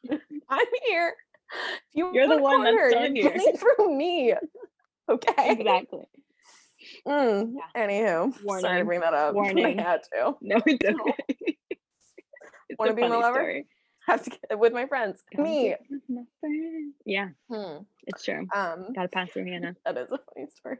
I'm 0.49 0.67
here. 0.87 1.15
If 1.53 1.81
you 1.93 2.11
You're 2.15 2.27
the 2.29 2.39
one 2.41 2.65
that's 2.65 2.75
her, 2.77 2.91
still 2.91 3.13
here. 3.13 3.37
through 3.59 3.97
me. 3.99 4.35
Okay. 5.11 5.51
exactly 5.53 6.05
Mm, 7.07 7.53
Anywho, 7.77 8.33
sorry 8.63 8.79
to 8.79 8.85
bring 8.87 9.01
that 9.01 9.13
up. 9.13 9.35
Warning. 9.35 9.79
I 9.79 9.83
had 9.83 10.01
to. 10.15 10.37
No, 10.41 10.57
it's 10.65 10.83
okay. 10.83 11.59
it's 12.71 12.79
Wanna 12.79 12.95
be 12.95 13.03
my 13.03 13.09
lover? 13.09 13.41
story. 13.41 13.67
Have 14.07 14.23
to 14.25 14.31
get 14.31 14.59
with 14.59 14.73
my 14.73 14.87
friends. 14.87 15.23
Me. 15.37 15.75
my 16.09 16.23
friend. 16.41 16.95
Yeah, 17.05 17.29
Hmm. 17.51 17.83
it's 18.07 18.25
true. 18.25 18.47
Um, 18.55 18.93
Gotta 18.95 19.09
pass 19.09 19.31
through 19.31 19.45
Hannah. 19.47 19.77
That 19.85 19.97
is 19.99 20.11
a 20.11 20.19
funny 20.35 20.47
story. 20.57 20.79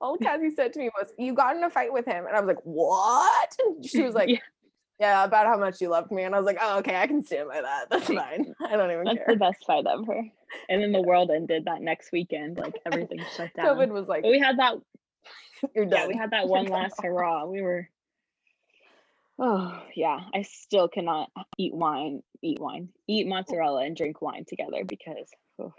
All 0.00 0.16
Cassie 0.22 0.50
said 0.50 0.72
to 0.72 0.78
me 0.78 0.90
was, 0.98 1.12
"You 1.18 1.34
got 1.34 1.56
in 1.56 1.62
a 1.64 1.70
fight 1.70 1.92
with 1.92 2.06
him," 2.06 2.26
and 2.26 2.34
I 2.36 2.40
was 2.40 2.48
like, 2.48 2.62
"What?" 2.64 3.56
And 3.64 3.84
she 3.84 4.02
was 4.02 4.14
like, 4.14 4.28
Yeah. 4.30 4.38
"Yeah, 4.98 5.24
about 5.24 5.46
how 5.46 5.58
much 5.58 5.80
you 5.82 5.88
loved 5.88 6.10
me," 6.10 6.22
and 6.22 6.34
I 6.34 6.38
was 6.38 6.46
like, 6.46 6.58
"Oh, 6.60 6.78
okay, 6.78 6.96
I 6.96 7.06
can 7.06 7.22
stand 7.22 7.48
by 7.48 7.60
that. 7.60 7.90
That's 7.90 8.06
fine. 8.06 8.54
I 8.66 8.76
don't 8.76 8.90
even 8.90 9.04
That's 9.04 9.18
care." 9.18 9.26
the 9.28 9.36
best 9.36 9.64
fight 9.66 9.84
ever. 9.86 10.24
And 10.70 10.82
then 10.82 10.92
the 10.92 11.02
world 11.02 11.30
ended 11.30 11.66
that 11.66 11.82
next 11.82 12.10
weekend. 12.12 12.56
Like 12.56 12.74
everything 12.86 13.20
shut 13.36 13.52
down. 13.54 13.66
COVID 13.66 13.90
was 13.90 14.06
like, 14.08 14.22
But 14.22 14.30
we 14.30 14.38
had 14.40 14.58
that. 14.58 14.76
"You're 15.74 15.84
Yeah, 15.84 16.06
we 16.06 16.16
had 16.16 16.30
that 16.30 16.48
one 16.48 16.66
last 16.66 16.94
hurrah. 17.02 17.44
We 17.46 17.60
were. 17.62 17.88
Oh 19.38 19.82
yeah, 19.94 20.20
I 20.34 20.42
still 20.42 20.88
cannot 20.88 21.30
eat 21.58 21.74
wine, 21.74 22.22
eat 22.42 22.58
wine, 22.58 22.88
eat 23.06 23.26
mozzarella, 23.26 23.84
and 23.84 23.96
drink 23.96 24.22
wine 24.22 24.44
together 24.48 24.84
because. 24.84 25.30
oh, 25.60 25.72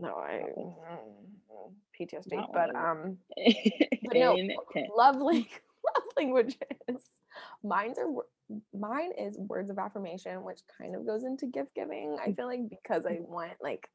No, 0.00 0.14
I 0.14 0.42
PTSD, 2.00 2.32
Not 2.32 2.52
but 2.52 2.74
um, 2.74 3.18
But 4.04 4.16
no, 4.16 4.36
lovely 4.96 5.48
love 5.84 6.04
languages. 6.16 6.56
Mine's 7.62 7.98
are 7.98 8.06
mine 8.72 9.10
is 9.18 9.36
words 9.36 9.70
of 9.70 9.78
affirmation, 9.78 10.42
which 10.42 10.60
kind 10.80 10.94
of 10.94 11.06
goes 11.06 11.24
into 11.24 11.46
gift 11.46 11.74
giving. 11.74 12.16
I 12.22 12.32
feel 12.32 12.46
like 12.46 12.68
because 12.70 13.04
I 13.04 13.18
want 13.20 13.52
like 13.60 13.88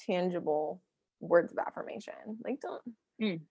tangible 0.00 0.80
words 1.20 1.52
of 1.52 1.58
affirmation. 1.58 2.14
Like 2.44 2.60
don't 2.60 2.82
Mm. 3.22 3.42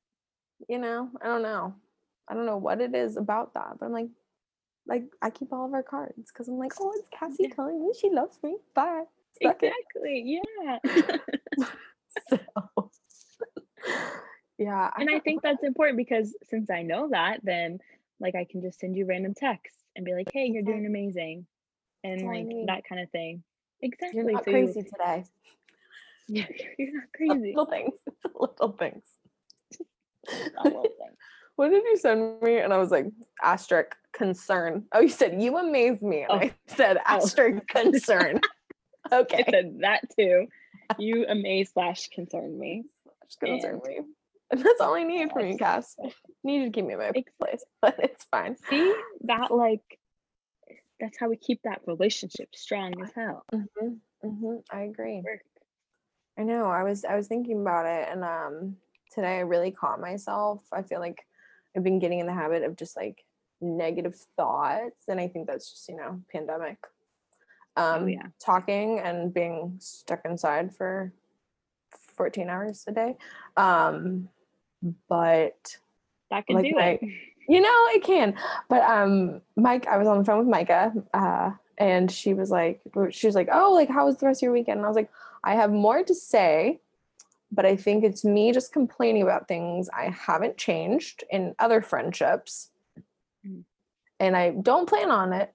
you 0.67 0.77
know, 0.77 1.09
I 1.21 1.27
don't 1.27 1.41
know. 1.41 1.73
I 2.27 2.33
don't 2.33 2.45
know 2.45 2.57
what 2.57 2.81
it 2.81 2.93
is 2.93 3.15
about 3.15 3.53
that, 3.53 3.77
but 3.79 3.85
I'm 3.85 3.93
like 3.93 4.09
like 4.87 5.03
I 5.21 5.29
keep 5.29 5.53
all 5.53 5.65
of 5.65 5.73
our 5.73 5.83
cards 5.83 6.31
because 6.31 6.47
I'm 6.47 6.57
like, 6.57 6.73
oh, 6.79 6.91
it's 6.95 7.07
Cassie 7.17 7.35
Yeah. 7.49 7.55
telling 7.55 7.81
me 7.81 7.93
she 7.99 8.09
loves 8.09 8.37
me. 8.43 8.57
Bye. 8.75 9.03
Suck 9.41 9.63
it. 9.63 9.73
Exactly. 9.73 10.41
Yeah. 10.41 10.77
So 12.29 12.37
yeah. 14.59 14.91
and 14.97 15.09
I 15.09 15.19
think 15.19 15.41
that's 15.41 15.63
important 15.63 15.97
because 15.97 16.35
since 16.43 16.69
I 16.69 16.83
know 16.83 17.09
that, 17.09 17.39
then 17.43 17.79
like 18.19 18.35
I 18.35 18.45
can 18.49 18.61
just 18.61 18.79
send 18.79 18.95
you 18.95 19.05
random 19.05 19.33
texts 19.33 19.79
and 19.95 20.05
be 20.05 20.13
like, 20.13 20.29
"Hey, 20.31 20.45
you're 20.45 20.61
doing 20.63 20.85
amazing," 20.85 21.47
and 22.03 22.21
like 22.27 22.47
that 22.67 22.83
kind 22.87 23.01
of 23.01 23.09
thing. 23.09 23.43
Exactly. 23.81 24.21
you're 24.21 24.31
not 24.31 24.45
so 24.45 24.51
you- 24.51 24.65
crazy 24.65 24.83
today. 24.83 25.23
Yeah, 26.29 26.45
you're 26.77 26.93
not 26.93 27.11
crazy. 27.13 27.49
Little 27.53 27.65
things. 27.65 27.99
Little 28.33 28.71
things. 28.71 29.03
Little 30.63 30.83
things. 30.83 31.17
What 31.57 31.69
did 31.69 31.83
you 31.83 31.97
send 31.97 32.41
me? 32.41 32.59
And 32.59 32.71
I 32.71 32.77
was 32.77 32.91
like, 32.91 33.07
asterisk 33.43 33.93
concern. 34.13 34.85
Oh, 34.93 35.01
you 35.01 35.09
said 35.09 35.41
you 35.41 35.57
amaze 35.57 36.01
me. 36.01 36.21
And 36.23 36.31
Oh. 36.31 36.35
I 36.35 36.53
said 36.67 36.97
asterisk 37.05 37.67
concern. 37.67 38.39
I 39.11 39.17
okay. 39.17 39.43
said 39.49 39.77
that 39.81 40.01
too. 40.17 40.47
You 40.97 41.25
amaze 41.27 41.71
slash 41.73 42.09
concern 42.09 42.57
me. 42.57 42.83
Concern 43.43 43.75
and- 43.75 43.83
me. 43.83 43.99
And 44.51 44.63
that's 44.63 44.81
all 44.81 44.93
I 44.93 45.03
need 45.03 45.31
from 45.31 45.47
you. 45.47 45.57
Cass. 45.57 45.95
You 45.99 46.11
need 46.43 46.65
to 46.65 46.69
keep 46.71 46.85
me 46.85 46.93
in 46.93 46.99
my 46.99 47.11
place, 47.41 47.63
but 47.81 47.95
it's 47.99 48.23
fine. 48.25 48.55
See 48.69 48.93
that 49.21 49.49
like 49.51 49.81
that's 50.99 51.17
how 51.17 51.27
we 51.27 51.37
keep 51.37 51.61
that 51.63 51.81
relationship 51.87 52.49
strong 52.53 52.93
as 53.01 53.09
hell. 53.15 53.43
hmm 53.51 53.87
hmm 54.21 54.55
I 54.71 54.81
agree. 54.81 55.23
I 56.37 56.43
know. 56.43 56.65
I 56.65 56.83
was 56.83 57.03
I 57.03 57.15
was 57.15 57.27
thinking 57.27 57.61
about 57.61 57.85
it, 57.87 58.07
and 58.11 58.23
um, 58.23 58.75
today 59.13 59.37
I 59.37 59.41
really 59.41 59.71
caught 59.71 59.99
myself. 59.99 60.61
I 60.71 60.83
feel 60.83 60.99
like 60.99 61.25
I've 61.75 61.83
been 61.83 61.99
getting 61.99 62.19
in 62.19 62.27
the 62.27 62.33
habit 62.33 62.63
of 62.63 62.75
just 62.75 62.95
like 62.95 63.23
negative 63.63 64.15
thoughts. 64.37 65.07
And 65.07 65.19
I 65.19 65.27
think 65.27 65.47
that's 65.47 65.71
just, 65.71 65.89
you 65.89 65.95
know, 65.95 66.21
pandemic. 66.31 66.77
Um, 67.75 68.03
Oh, 68.03 68.05
yeah. 68.05 68.27
talking 68.39 68.99
and 68.99 69.33
being 69.33 69.75
stuck 69.79 70.21
inside 70.25 70.75
for 70.75 71.11
14 72.15 72.49
hours 72.49 72.83
a 72.87 72.91
day. 72.91 73.17
Um, 73.57 74.29
but 75.09 75.77
That 76.29 76.45
can 76.45 76.55
Like 76.57 76.65
do 76.65 76.75
my- 76.75 76.99
it. 77.01 77.01
you 77.49 77.59
know 77.59 77.87
it 77.89 78.01
can 78.01 78.33
but 78.69 78.81
um 78.83 79.41
mike 79.57 79.85
i 79.87 79.97
was 79.97 80.07
on 80.07 80.17
the 80.17 80.23
phone 80.23 80.39
with 80.39 80.47
micah 80.47 80.93
uh 81.13 81.51
and 81.77 82.09
she 82.09 82.33
was 82.33 82.49
like 82.49 82.79
she 83.11 83.27
was 83.27 83.35
like 83.35 83.49
oh 83.51 83.73
like 83.73 83.89
how 83.89 84.05
was 84.05 84.15
the 84.15 84.25
rest 84.25 84.39
of 84.39 84.43
your 84.43 84.53
weekend 84.53 84.77
and 84.77 84.85
i 84.85 84.87
was 84.87 84.95
like 84.95 85.09
i 85.43 85.53
have 85.53 85.69
more 85.69 86.01
to 86.03 86.15
say 86.15 86.79
but 87.51 87.65
i 87.65 87.75
think 87.75 88.05
it's 88.05 88.23
me 88.23 88.53
just 88.53 88.71
complaining 88.71 89.21
about 89.21 89.49
things 89.49 89.89
i 89.93 90.05
haven't 90.05 90.55
changed 90.55 91.25
in 91.29 91.53
other 91.59 91.81
friendships. 91.81 92.69
And 94.19 94.35
i 94.35 94.51
don't 94.51 94.87
plan 94.89 95.11
on 95.11 95.33
it 95.33 95.53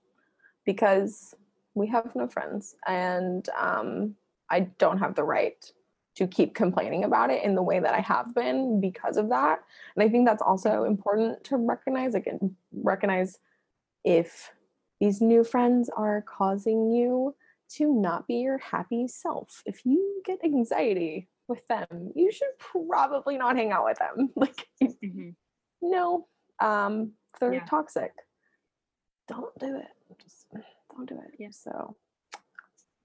because 0.64 1.34
we 1.74 1.86
have 1.86 2.14
no 2.14 2.26
friends 2.26 2.76
and 2.86 3.48
um 3.58 4.14
i 4.50 4.60
don't 4.60 4.98
have 4.98 5.14
the 5.14 5.24
right 5.24 5.72
to 6.14 6.26
keep 6.26 6.54
complaining 6.54 7.04
about 7.04 7.30
it 7.30 7.44
in 7.44 7.54
the 7.54 7.62
way 7.62 7.78
that 7.78 7.94
i 7.94 8.00
have 8.00 8.34
been 8.34 8.80
because 8.80 9.16
of 9.16 9.28
that 9.28 9.60
and 9.96 10.04
I 10.04 10.08
think 10.08 10.26
that's 10.26 10.42
also 10.42 10.84
important 10.84 11.42
to 11.44 11.56
recognize, 11.56 12.14
like 12.14 12.28
and 12.28 12.54
recognize 12.72 13.38
if 14.04 14.52
these 15.00 15.20
new 15.20 15.42
friends 15.42 15.90
are 15.96 16.22
causing 16.22 16.90
you 16.90 17.34
to 17.70 17.92
not 17.92 18.28
be 18.28 18.36
your 18.36 18.58
happy 18.58 19.08
self. 19.08 19.62
If 19.66 19.84
you 19.84 20.22
get 20.24 20.44
anxiety 20.44 21.28
with 21.48 21.66
them, 21.66 22.12
you 22.14 22.30
should 22.30 22.56
probably 22.58 23.38
not 23.38 23.56
hang 23.56 23.72
out 23.72 23.84
with 23.84 23.98
them. 23.98 24.30
Like 24.36 24.68
Mhm. 24.80 25.34
no, 25.82 26.28
um, 26.60 27.12
they're 27.40 27.54
Yeah. 27.54 27.64
toxic. 27.64 28.12
Don't 29.28 29.56
do 29.58 29.76
it. 29.78 30.18
Just 30.22 30.46
don't 30.96 31.08
do 31.08 31.16
it. 31.20 31.34
Yeah. 31.38 31.50
So 31.50 31.96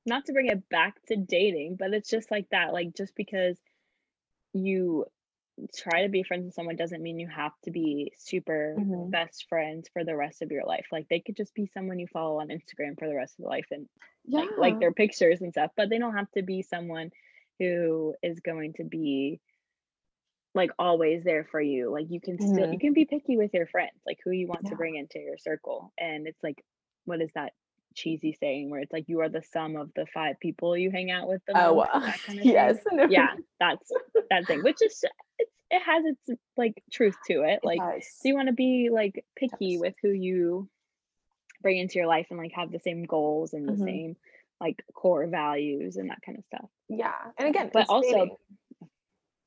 Not 0.05 0.25
to 0.25 0.33
bring 0.33 0.47
it 0.47 0.67
back 0.69 1.01
to 1.07 1.15
dating, 1.15 1.75
but 1.77 1.93
it's 1.93 2.09
just 2.09 2.31
like 2.31 2.49
that. 2.51 2.73
Like 2.73 2.95
just 2.95 3.15
because 3.15 3.57
you 4.53 5.05
try 5.77 6.03
to 6.03 6.09
be 6.09 6.23
friends 6.23 6.45
with 6.45 6.53
someone 6.55 6.75
doesn't 6.75 7.01
mean 7.03 7.19
you 7.19 7.27
have 7.27 7.53
to 7.63 7.71
be 7.71 8.11
super 8.17 8.75
Mhm. 8.77 9.11
best 9.11 9.47
friends 9.47 9.87
for 9.89 10.03
the 10.03 10.15
rest 10.15 10.41
of 10.41 10.51
your 10.51 10.65
life. 10.65 10.87
Like 10.91 11.07
they 11.09 11.19
could 11.19 11.35
just 11.37 11.53
be 11.53 11.67
someone 11.67 11.99
you 11.99 12.07
follow 12.07 12.39
on 12.39 12.47
Instagram 12.49 12.97
for 12.97 13.07
the 13.07 13.15
rest 13.15 13.37
of 13.39 13.43
the 13.43 13.49
life 13.49 13.67
and 13.71 13.87
yeah, 14.25 14.39
like, 14.39 14.57
like 14.57 14.79
their 14.79 14.91
pictures 14.93 15.41
and 15.41 15.51
stuff, 15.53 15.71
but 15.77 15.89
they 15.89 15.99
don't 15.99 16.15
have 16.15 16.31
to 16.31 16.41
be 16.41 16.63
someone 16.63 17.11
who 17.59 18.15
is 18.23 18.39
going 18.39 18.73
to 18.73 18.83
be 18.83 19.39
like 20.55 20.71
always 20.77 21.23
there 21.23 21.45
for 21.51 21.59
you. 21.61 21.89
Like 21.91 22.05
you 22.09 22.21
can 22.21 22.37
still 22.39 22.67
Mhm. 22.67 22.73
you 22.73 22.79
can 22.79 22.93
be 22.93 23.05
picky 23.05 23.37
with 23.37 23.53
your 23.53 23.65
friends, 23.67 23.99
like 24.05 24.19
who 24.23 24.31
you 24.31 24.47
want 24.47 24.61
Yeah. 24.63 24.71
to 24.71 24.75
bring 24.75 24.95
into 24.95 25.19
your 25.19 25.37
circle. 25.37 25.91
And 25.97 26.27
it's 26.27 26.41
like 26.43 26.63
what 27.05 27.21
is 27.21 27.31
that 27.33 27.53
cheesy 27.95 28.33
saying 28.33 28.69
where 28.71 28.79
it's 28.79 28.91
like 28.91 29.07
you 29.07 29.19
are 29.21 29.29
the 29.29 29.43
sum 29.43 29.75
of 29.75 29.91
the 29.95 30.05
five 30.07 30.39
people 30.39 30.75
you 30.75 30.89
hang 30.89 31.11
out 31.11 31.27
with 31.27 31.41
the 31.45 31.53
oh 31.55 31.75
most, 31.75 31.89
uh, 31.93 31.99
that 31.99 32.19
kind 32.25 32.39
of 32.39 32.45
yes. 32.45 32.77
Yeah, 33.09 33.35
that's 33.59 33.91
that 34.29 34.45
thing. 34.47 34.63
Which 34.63 34.81
is 34.81 35.03
it's 35.39 35.51
it 35.71 35.81
has 35.81 36.05
its 36.05 36.39
like 36.55 36.83
truth 36.91 37.15
to 37.27 37.41
it. 37.43 37.59
Like 37.63 37.79
Yes. 37.79 38.19
so 38.21 38.27
you 38.29 38.35
want 38.35 38.47
to 38.47 38.53
be 38.53 38.89
like 38.91 39.25
picky 39.35 39.77
with 39.79 39.95
who 40.01 40.09
you 40.09 40.69
bring 41.61 41.77
into 41.77 41.95
your 41.95 42.07
life 42.07 42.27
and 42.29 42.37
like 42.37 42.51
have 42.53 42.71
the 42.71 42.79
same 42.79 43.03
goals 43.05 43.53
and 43.53 43.67
the 43.67 43.73
Mhm. 43.73 43.83
same 43.85 44.17
like 44.61 44.83
core 44.93 45.25
values 45.27 45.97
and 45.97 46.09
that 46.09 46.21
kind 46.25 46.37
of 46.37 46.45
stuff. 46.45 46.69
yeah. 46.89 47.31
And 47.37 47.47
again, 47.49 47.69
But 47.73 47.89
also- 47.89 48.07
dating. 48.11 48.37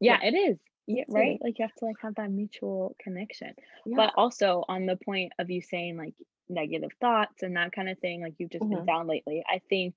Yeah, 0.01 0.19
it 0.23 0.35
is. 0.35 0.59
Yeah, 0.87 1.05
right? 1.09 1.39
Like 1.41 1.59
you 1.59 1.65
have 1.65 1.75
to 1.77 1.85
like 1.87 1.97
have 2.03 2.15
that 2.17 2.31
mutual 2.31 2.97
connection. 3.01 3.55
yeah. 3.85 3.97
But 3.97 4.13
also 4.17 4.65
on 4.69 4.87
the 4.87 4.97
point 4.97 5.33
of 5.39 5.51
you 5.51 5.61
saying 5.63 5.97
like 5.97 6.15
negative 6.49 6.93
thoughts 7.01 7.43
and 7.43 7.57
that 7.57 7.73
kind 7.73 7.89
of 7.89 7.99
thing, 7.99 8.23
like 8.23 8.35
you've 8.39 8.51
just 8.51 8.69
been 8.69 8.83
Mhm. 8.83 8.87
down 8.87 9.07
lately. 9.07 9.45
I 9.49 9.61
think 9.69 9.97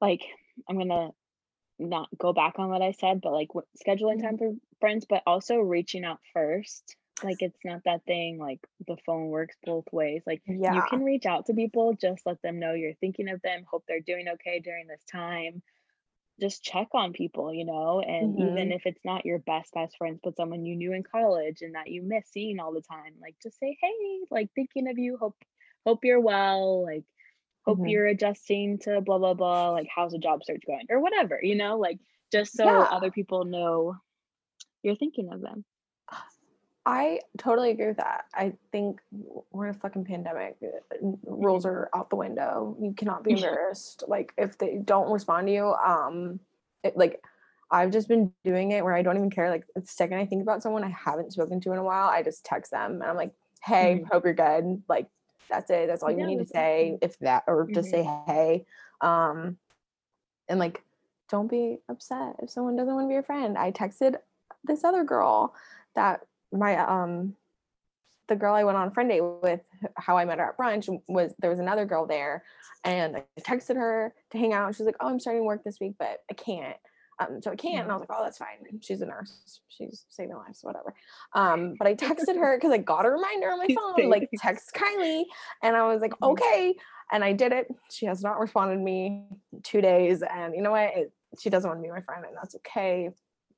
like 0.00 0.22
I'm 0.68 0.78
gonna 0.78 1.10
not 1.78 2.08
go 2.18 2.32
back 2.32 2.58
on 2.58 2.70
what 2.70 2.82
I 2.82 2.92
said, 2.92 3.20
but 3.22 3.32
like 3.32 3.48
w- 3.50 3.66
scheduling 3.86 4.20
Mhm. 4.20 4.22
time 4.22 4.38
for 4.38 4.52
friends, 4.80 5.06
but 5.08 5.22
also 5.26 5.56
reaching 5.58 6.04
out 6.04 6.20
first. 6.34 6.96
Like 7.22 7.42
it's 7.42 7.60
not 7.64 7.82
that 7.84 8.04
thing 8.06 8.38
like 8.38 8.60
the 8.86 8.96
phone 9.06 9.28
works 9.28 9.56
both 9.64 9.86
ways. 9.92 10.22
Like 10.26 10.42
you 10.66 10.82
can 10.82 11.02
reach 11.04 11.26
out 11.26 11.46
to 11.46 11.54
people, 11.54 11.94
just 11.94 12.26
let 12.26 12.42
them 12.42 12.60
know 12.60 12.74
you're 12.74 12.94
thinking 12.94 13.28
of 13.30 13.42
them, 13.42 13.64
hope 13.70 13.84
they're 13.88 14.00
doing 14.00 14.28
okay 14.28 14.60
during 14.60 14.86
this 14.88 15.04
time. 15.10 15.62
Just 16.40 16.64
check 16.64 16.88
on 16.94 17.12
people, 17.12 17.52
you 17.52 17.64
know, 17.66 18.00
and 18.00 18.34
even 18.36 18.72
if 18.72 18.86
it's 18.86 19.04
not 19.04 19.26
your 19.26 19.38
best 19.38 19.74
best 19.74 19.96
friends, 19.98 20.20
but 20.24 20.36
someone 20.36 20.64
you 20.64 20.74
knew 20.76 20.92
in 20.94 21.02
college 21.02 21.60
and 21.60 21.74
that 21.74 21.90
you 21.90 22.02
miss 22.02 22.28
seeing 22.30 22.58
all 22.60 22.72
the 22.72 22.80
time, 22.82 23.16
like 23.20 23.36
just 23.42 23.58
say, 23.58 23.76
"Hey, 23.80 24.20
like 24.30 24.50
thinking 24.54 24.88
of 24.88 24.98
you, 24.98 25.16
hope 25.18 25.36
hope 25.86 26.04
you're 26.04 26.20
well, 26.20 26.82
like 26.84 27.04
hope 27.66 27.80
Mhm. 27.80 27.86
you're 27.86 28.06
adjusting 28.08 28.78
to 28.80 29.00
blah 29.02 29.18
blah 29.18 29.34
blah, 29.34 29.70
like 29.72 29.88
how's 29.94 30.12
the 30.12 30.18
job 30.18 30.44
search 30.44 30.62
going 30.66 30.86
or 30.90 31.00
whatever, 31.00 31.40
you 31.42 31.56
know, 31.56 31.78
like 31.78 32.00
just 32.32 32.56
so 32.56 32.84
Yeah. 32.84 32.90
other 32.90 33.10
people 33.12 33.44
know 33.46 33.96
you're 34.82 34.96
thinking 34.96 35.32
of 35.32 35.40
them." 35.42 35.64
I 36.86 37.20
totally 37.38 37.70
agree 37.70 37.88
with 37.88 37.98
that. 37.98 38.24
I 38.34 38.54
think 38.72 39.00
we're 39.52 39.66
in 39.66 39.74
a 39.74 39.78
fucking 39.78 40.04
pandemic. 40.04 40.56
uh, 40.62 40.96
Rules 41.24 41.66
are 41.66 41.90
out 41.94 42.10
the 42.10 42.16
window. 42.16 42.76
You 42.80 42.94
cannot 42.94 43.22
be 43.22 43.30
embarrassed. 43.34 44.04
Like 44.08 44.32
if 44.38 44.58
they 44.58 44.76
don't 44.82 45.10
respond 45.10 45.46
to 45.48 45.52
you, 45.52 45.66
um, 45.74 46.40
it, 46.82 46.96
like 46.96 47.22
I've 47.70 47.90
just 47.92 48.08
been 48.08 48.32
doing 48.44 48.72
it 48.72 48.82
where 48.82 48.94
I 48.94 49.02
don't 49.02 49.16
even 49.16 49.30
care. 49.30 49.50
Like 49.50 49.64
the 49.74 49.82
second 49.86 50.18
I 50.18 50.26
think 50.26 50.42
about 50.42 50.62
someone 50.62 50.82
I 50.82 50.88
haven't 50.88 51.32
spoken 51.32 51.60
to 51.60 51.72
in 51.72 51.78
a 51.78 51.84
while, 51.84 52.08
I 52.08 52.22
just 52.22 52.44
text 52.44 52.70
them 52.70 52.94
and 52.94 53.04
I'm 53.04 53.16
like, 53.16 53.32
"Hey, 53.62 54.02
hope 54.10 54.24
you're 54.24 54.34
good." 54.34 54.82
Like 54.88 55.08
that's 55.50 55.70
it. 55.70 55.86
That's 55.86 56.02
all 56.02 56.10
you 56.10 56.18
Yeah, 56.18 56.26
need 56.26 56.38
to 56.38 56.46
say. 56.46 56.92
awesome. 56.94 56.98
If 57.02 57.18
that, 57.20 57.44
or 57.46 57.68
just 57.72 57.90
say 57.90 58.02
hey, 58.26 58.64
um, 59.02 59.58
and 60.48 60.58
like 60.58 60.82
don't 61.28 61.48
be 61.48 61.78
upset 61.88 62.36
if 62.42 62.50
someone 62.50 62.74
doesn't 62.74 62.92
want 62.94 63.04
to 63.04 63.08
be 63.08 63.14
your 63.14 63.22
friend. 63.22 63.58
I 63.58 63.70
texted 63.70 64.16
this 64.64 64.82
other 64.82 65.04
girl 65.04 65.54
that 65.94 66.22
my 66.52 66.76
um 66.76 67.36
the 68.30 68.36
girl 68.36 68.54
I 68.54 68.64
went 68.64 68.78
on 68.78 68.88
a 68.88 68.90
friend 68.92 69.10
date 69.10 69.20
with, 69.20 69.60
how 69.96 70.16
I 70.16 70.24
met 70.24 70.38
her 70.38 70.50
at 70.50 70.56
brunch 70.56 70.88
was 71.08 71.34
there 71.40 71.50
was 71.50 71.58
another 71.58 71.84
girl 71.84 72.06
there, 72.06 72.44
and 72.84 73.16
I 73.16 73.24
texted 73.40 73.76
her 73.76 74.14
to 74.30 74.38
hang 74.38 74.52
out. 74.52 74.74
She's 74.74 74.86
like, 74.86 74.96
"Oh, 75.00 75.08
I'm 75.08 75.20
starting 75.20 75.44
work 75.44 75.64
this 75.64 75.80
week, 75.80 75.94
but 75.98 76.20
I 76.30 76.34
can't." 76.34 76.76
Um, 77.18 77.42
so 77.42 77.50
I 77.50 77.56
can't, 77.56 77.82
and 77.82 77.90
I 77.90 77.94
was 77.94 78.00
like, 78.00 78.10
"Oh, 78.12 78.22
that's 78.22 78.38
fine." 78.38 78.80
She's 78.80 79.02
a 79.02 79.06
nurse. 79.06 79.60
She's 79.68 80.06
saving 80.08 80.36
lives, 80.36 80.60
whatever. 80.62 80.94
Um, 81.34 81.74
but 81.76 81.88
I 81.88 81.94
texted 81.94 82.38
her 82.38 82.56
because 82.56 82.72
I 82.72 82.78
got 82.78 83.04
a 83.04 83.10
reminder 83.10 83.50
on 83.50 83.58
my 83.58 83.68
phone, 83.74 84.08
like 84.08 84.30
text 84.36 84.74
Kylie, 84.74 85.24
and 85.62 85.76
I 85.76 85.86
was 85.86 86.00
like. 86.00 86.14
"Okay," 86.22 86.76
and 87.12 87.24
I 87.24 87.32
did 87.32 87.52
it. 87.52 87.66
She 87.90 88.06
has 88.06 88.22
not 88.22 88.38
responded 88.38 88.76
to 88.76 88.80
me 88.80 89.26
in 89.52 89.62
two 89.62 89.80
days, 89.80 90.22
and 90.22 90.54
you 90.54 90.62
know 90.62 90.70
what? 90.70 90.96
It, 90.96 91.12
she 91.38 91.50
doesn't 91.50 91.68
want 91.68 91.80
to 91.80 91.82
be 91.82 91.90
my 91.90 92.00
friend, 92.00 92.24
and 92.24 92.36
that's 92.36 92.54
okay. 92.56 93.10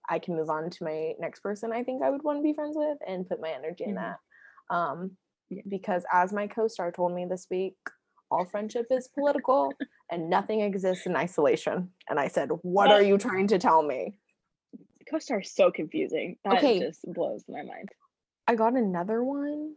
I 0.08 0.18
can 0.18 0.36
move 0.36 0.50
on 0.50 0.70
to 0.70 0.84
my 0.84 1.12
next 1.18 1.40
person 1.40 1.72
I 1.72 1.82
think 1.84 2.02
I 2.02 2.10
would 2.10 2.22
want 2.22 2.38
to 2.38 2.42
be 2.42 2.52
friends 2.52 2.76
with 2.76 2.98
and 3.06 3.28
put 3.28 3.40
my 3.40 3.50
energy 3.50 3.84
in 3.84 3.94
Mhm. 3.94 3.96
that. 3.96 4.74
Um, 4.74 5.16
Yeah. 5.50 5.62
because 5.68 6.04
as 6.12 6.32
my 6.32 6.46
co-star 6.46 6.90
told 6.92 7.12
me 7.12 7.26
this 7.26 7.46
week, 7.50 7.76
all 8.30 8.44
friendship 8.46 8.86
is 8.90 9.08
political 9.08 9.72
and 10.10 10.30
nothing 10.30 10.60
exists 10.62 11.06
in 11.06 11.14
isolation. 11.14 11.92
And 12.08 12.18
I 12.18 12.28
said, 12.28 12.50
What 12.62 12.90
are 12.90 13.02
you 13.02 13.18
trying 13.18 13.48
to 13.48 13.58
tell 13.58 13.82
me? 13.82 14.18
Co-star 15.10 15.40
is 15.40 15.52
so 15.52 15.70
confusing. 15.70 16.38
That 16.44 16.54
Okay. 16.54 16.78
just 16.78 17.04
blows 17.12 17.44
my 17.48 17.62
mind. 17.62 17.90
I 18.46 18.54
got 18.54 18.74
another 18.74 19.22
one. 19.22 19.74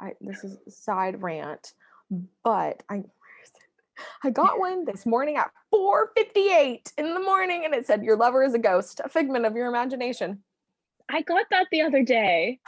I 0.00 0.12
this 0.20 0.44
is 0.44 0.58
side 0.68 1.22
rant, 1.22 1.72
but 2.42 2.82
I 2.88 2.96
where 2.96 3.02
is 3.02 3.04
it? 3.04 3.10
I 4.22 4.30
got 4.30 4.58
one 4.58 4.84
this 4.84 5.06
morning 5.06 5.36
at 5.36 5.50
4:58 5.72 6.92
in 6.98 7.14
the 7.14 7.20
morning, 7.20 7.64
and 7.64 7.74
it 7.74 7.86
said, 7.86 8.02
"Your 8.02 8.16
lover 8.16 8.42
is 8.42 8.54
a 8.54 8.58
ghost, 8.58 9.00
a 9.04 9.08
figment 9.08 9.46
of 9.46 9.56
your 9.56 9.66
imagination." 9.66 10.42
I 11.08 11.22
got 11.22 11.46
that 11.50 11.66
the 11.70 11.82
other 11.82 12.02
day. 12.02 12.60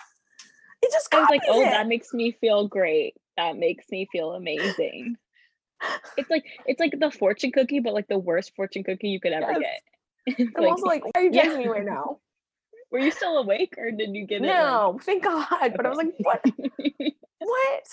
It 0.83 0.93
just 0.93 1.13
I 1.13 1.21
was 1.21 1.31
like, 1.31 1.43
oh, 1.49 1.63
it. 1.63 1.71
that 1.71 1.89
makes 1.89 2.13
me 2.13 2.33
feel 2.33 2.69
great. 2.69 3.15
That 3.37 3.57
makes 3.57 3.87
me 3.91 4.09
feel 4.13 4.33
amazing. 4.33 5.17
It's 6.17 6.31
like 6.31 6.45
it's 6.67 6.81
like 6.81 6.99
the 6.99 7.11
fortune 7.11 7.53
cookie, 7.53 7.81
but 7.81 7.95
like 7.95 8.09
the 8.09 8.19
worst 8.19 8.55
fortune 8.57 8.85
cookie 8.85 9.09
you 9.09 9.21
could 9.21 9.33
ever 9.33 9.53
Yes. 9.53 9.61
get. 10.27 10.39
It's 10.39 10.53
I'm 10.57 10.63
like, 10.63 10.71
also 10.71 10.87
like, 10.87 11.05
why 11.05 11.11
are 11.17 11.23
you 11.23 11.31
yeah. 11.33 11.45
judging 11.45 11.59
me 11.59 11.67
right 11.67 11.85
now? 11.85 12.21
were 12.91 12.99
you 12.99 13.11
still 13.11 13.39
awake 13.39 13.75
or 13.79 13.91
did 13.91 14.15
you 14.15 14.27
get 14.27 14.43
it? 14.43 14.47
No, 14.47 14.99
thank 15.03 15.25
God. 15.25 15.47
But 15.77 15.87
I 15.87 15.89
was 15.89 15.99
like, 15.99 16.15
what? 16.19 16.45
What? 17.39 17.87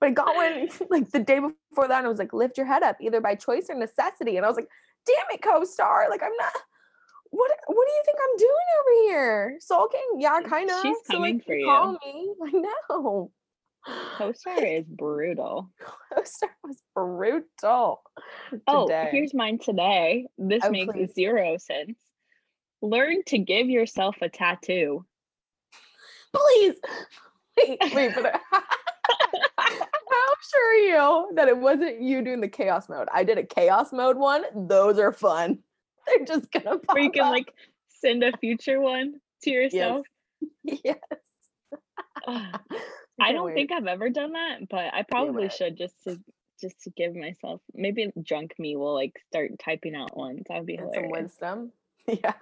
But 0.00 0.08
I 0.08 0.10
got 0.12 0.34
one 0.34 0.68
like 0.90 1.10
the 1.10 1.20
day 1.20 1.40
before 1.40 1.88
that, 1.88 1.98
and 1.98 2.06
I 2.06 2.08
was 2.08 2.18
like, 2.18 2.32
lift 2.32 2.56
your 2.56 2.66
head 2.66 2.82
up, 2.82 2.96
either 3.00 3.20
by 3.20 3.34
choice 3.34 3.66
or 3.68 3.74
necessity. 3.76 4.36
And 4.36 4.44
I 4.44 4.48
was 4.48 4.56
like, 4.56 4.68
damn 5.06 5.26
it, 5.32 5.42
co-star. 5.42 6.06
Like, 6.10 6.22
I'm 6.22 6.36
not. 6.38 6.52
What 7.30 7.50
what 7.66 7.86
do 7.88 7.92
you 7.92 8.02
think 8.04 8.18
I'm 8.22 8.36
doing 8.36 8.50
over 8.80 9.08
here? 9.10 9.56
Sulking? 9.60 10.10
Yeah, 10.18 10.40
kind 10.42 10.70
of. 10.70 10.76
She's 10.82 10.96
coming 11.10 11.40
for 11.40 11.54
you. 11.54 11.66
Call 11.66 11.92
me. 12.04 12.32
I 12.44 12.50
know. 12.96 13.32
Co-star 14.16 14.58
is 14.64 14.84
brutal. 14.86 15.70
Co-star 16.14 16.50
was 16.62 16.80
brutal 16.94 18.02
Oh, 18.68 18.88
here's 19.10 19.34
mine 19.34 19.58
today. 19.58 20.26
This 20.38 20.62
Oh, 20.64 20.70
makes 20.70 20.92
please. 20.94 21.12
zero 21.14 21.56
sense. 21.58 21.98
learn 22.82 23.22
to 23.26 23.38
give 23.38 23.68
yourself 23.68 24.16
a 24.22 24.28
tattoo. 24.28 25.04
Please. 26.32 26.74
Wait, 27.58 27.78
wait, 27.94 28.14
but 28.14 28.40
how 30.52 30.58
sure 30.58 30.74
you 30.74 31.30
that 31.34 31.48
it 31.48 31.58
wasn't 31.58 32.00
you 32.00 32.22
doing 32.22 32.40
the 32.40 32.48
chaos 32.48 32.88
mode? 32.88 33.08
I 33.12 33.24
did 33.24 33.38
a 33.38 33.44
chaos 33.44 33.92
mode 33.92 34.16
one. 34.16 34.44
Those 34.54 34.98
are 34.98 35.12
fun. 35.12 35.58
They're 36.06 36.26
just 36.26 36.50
gonna 36.50 36.78
pop 36.78 36.98
you 36.98 37.10
can 37.10 37.24
up. 37.24 37.32
like 37.32 37.52
send 37.88 38.22
a 38.22 38.36
future 38.38 38.80
one 38.80 39.20
to 39.42 39.50
yourself. 39.50 40.06
yes. 40.62 40.98
Ugh, 42.26 42.60
I 43.20 43.32
don't 43.32 43.46
wait. 43.46 43.54
think 43.54 43.72
I've 43.72 43.86
ever 43.86 44.10
done 44.10 44.32
that, 44.32 44.68
but 44.68 44.92
I 44.92 45.04
probably 45.08 45.48
should 45.48 45.76
just 45.76 45.94
to 46.04 46.20
just 46.60 46.80
to 46.82 46.90
give 46.90 47.14
myself 47.14 47.60
maybe 47.74 48.12
drunk 48.22 48.54
me 48.58 48.76
will 48.76 48.94
like 48.94 49.14
start 49.28 49.52
typing 49.62 49.94
out 49.94 50.16
ones. 50.16 50.42
That 50.48 50.58
would 50.58 50.66
be 50.66 50.78
some 50.78 51.10
wisdom. 51.10 51.72
Yeah. 52.06 52.34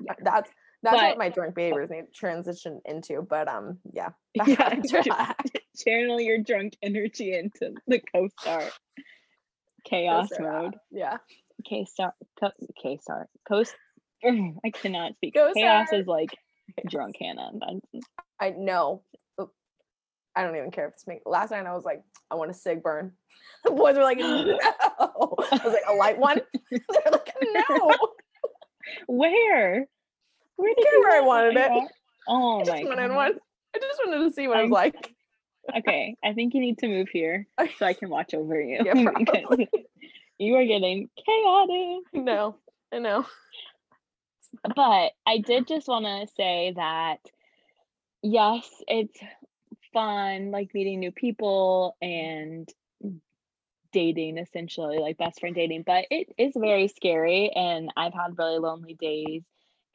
Yeah. 0.00 0.14
That's 0.22 0.50
that's 0.86 0.96
But- 0.96 1.08
what 1.10 1.18
my 1.18 1.28
drunk 1.28 1.54
behaviors 1.54 1.90
need 1.90 2.02
to 2.06 2.12
transition 2.12 2.80
into. 2.84 3.22
But 3.22 3.48
um 3.48 3.78
yeah. 3.92 4.10
Yeah, 4.34 4.54
back 4.56 4.82
to 4.82 5.02
ju- 5.02 5.10
that. 5.10 5.36
Channel 5.84 6.20
your 6.20 6.38
drunk 6.38 6.76
energy 6.82 7.34
into 7.34 7.74
the 7.86 8.00
co-star 8.14 8.62
chaos 9.84 10.28
mode. 10.38 10.74
Yeah. 10.90 11.18
K-star, 11.68 12.14
co- 12.38 12.50
K-star, 12.82 13.28
coast. 13.48 13.74
I 14.24 14.70
cannot 14.72 15.14
speak. 15.16 15.34
Go, 15.34 15.52
chaos 15.54 15.88
is 15.92 16.06
like 16.06 16.30
drunk 16.88 17.16
Hannah. 17.20 17.50
I 18.40 18.50
know. 18.50 19.02
I 20.34 20.42
don't 20.42 20.56
even 20.56 20.70
care 20.70 20.88
if 20.88 20.94
it's 20.94 21.06
me. 21.06 21.20
Last 21.24 21.50
night 21.50 21.64
I 21.66 21.74
was 21.74 21.84
like, 21.84 22.02
I 22.30 22.34
want 22.34 22.50
a 22.50 22.54
cig 22.54 22.82
burn. 22.82 23.12
The 23.64 23.70
boys 23.72 23.96
were 23.96 24.02
like, 24.02 24.18
no. 24.18 24.26
I 25.00 25.08
was 25.64 25.72
like, 25.72 25.82
a 25.88 25.94
light 25.94 26.18
one. 26.18 26.40
They're 26.70 27.12
like, 27.12 27.32
no. 27.42 27.90
where. 29.08 29.86
Where 30.56 30.74
did 30.74 30.84
you 30.92 31.00
where 31.00 31.16
I 31.22 31.26
wanted 31.26 31.56
it. 31.56 31.70
Oh 32.28 32.60
I 32.60 32.64
my 32.64 32.64
just 32.64 32.84
wanted 32.88 33.08
god. 33.08 33.16
one. 33.16 33.32
I 33.74 33.78
just 33.78 34.00
wanted 34.06 34.24
to 34.24 34.30
see 34.32 34.48
what 34.48 34.56
it 34.58 34.60
I'm- 34.60 34.70
was 34.70 34.76
like. 34.76 35.14
Okay, 35.78 36.14
I 36.24 36.32
think 36.32 36.54
you 36.54 36.60
need 36.60 36.78
to 36.78 36.86
move 36.86 37.08
here 37.12 37.48
so 37.78 37.86
I 37.86 37.92
can 37.92 38.08
watch 38.08 38.34
over 38.34 38.60
you. 38.60 38.78
Yeah, 38.84 38.94
probably. 39.24 39.68
you 40.38 40.54
are 40.54 40.64
getting 40.64 41.08
chaotic. 41.26 42.04
No, 42.12 42.56
I 42.92 43.00
know. 43.00 43.26
But 44.62 45.10
I 45.26 45.38
did 45.44 45.66
just 45.66 45.88
want 45.88 46.04
to 46.04 46.32
say 46.36 46.72
that 46.76 47.18
yes, 48.22 48.68
it's 48.86 49.18
fun, 49.92 50.52
like 50.52 50.72
meeting 50.72 51.00
new 51.00 51.10
people 51.10 51.96
and 52.00 52.68
dating 53.92 54.38
essentially, 54.38 54.98
like 54.98 55.18
best 55.18 55.40
friend 55.40 55.54
dating, 55.54 55.82
but 55.84 56.04
it 56.10 56.28
is 56.38 56.52
very 56.56 56.86
scary. 56.88 57.50
And 57.54 57.90
I've 57.96 58.14
had 58.14 58.38
really 58.38 58.58
lonely 58.58 58.94
days 58.94 59.42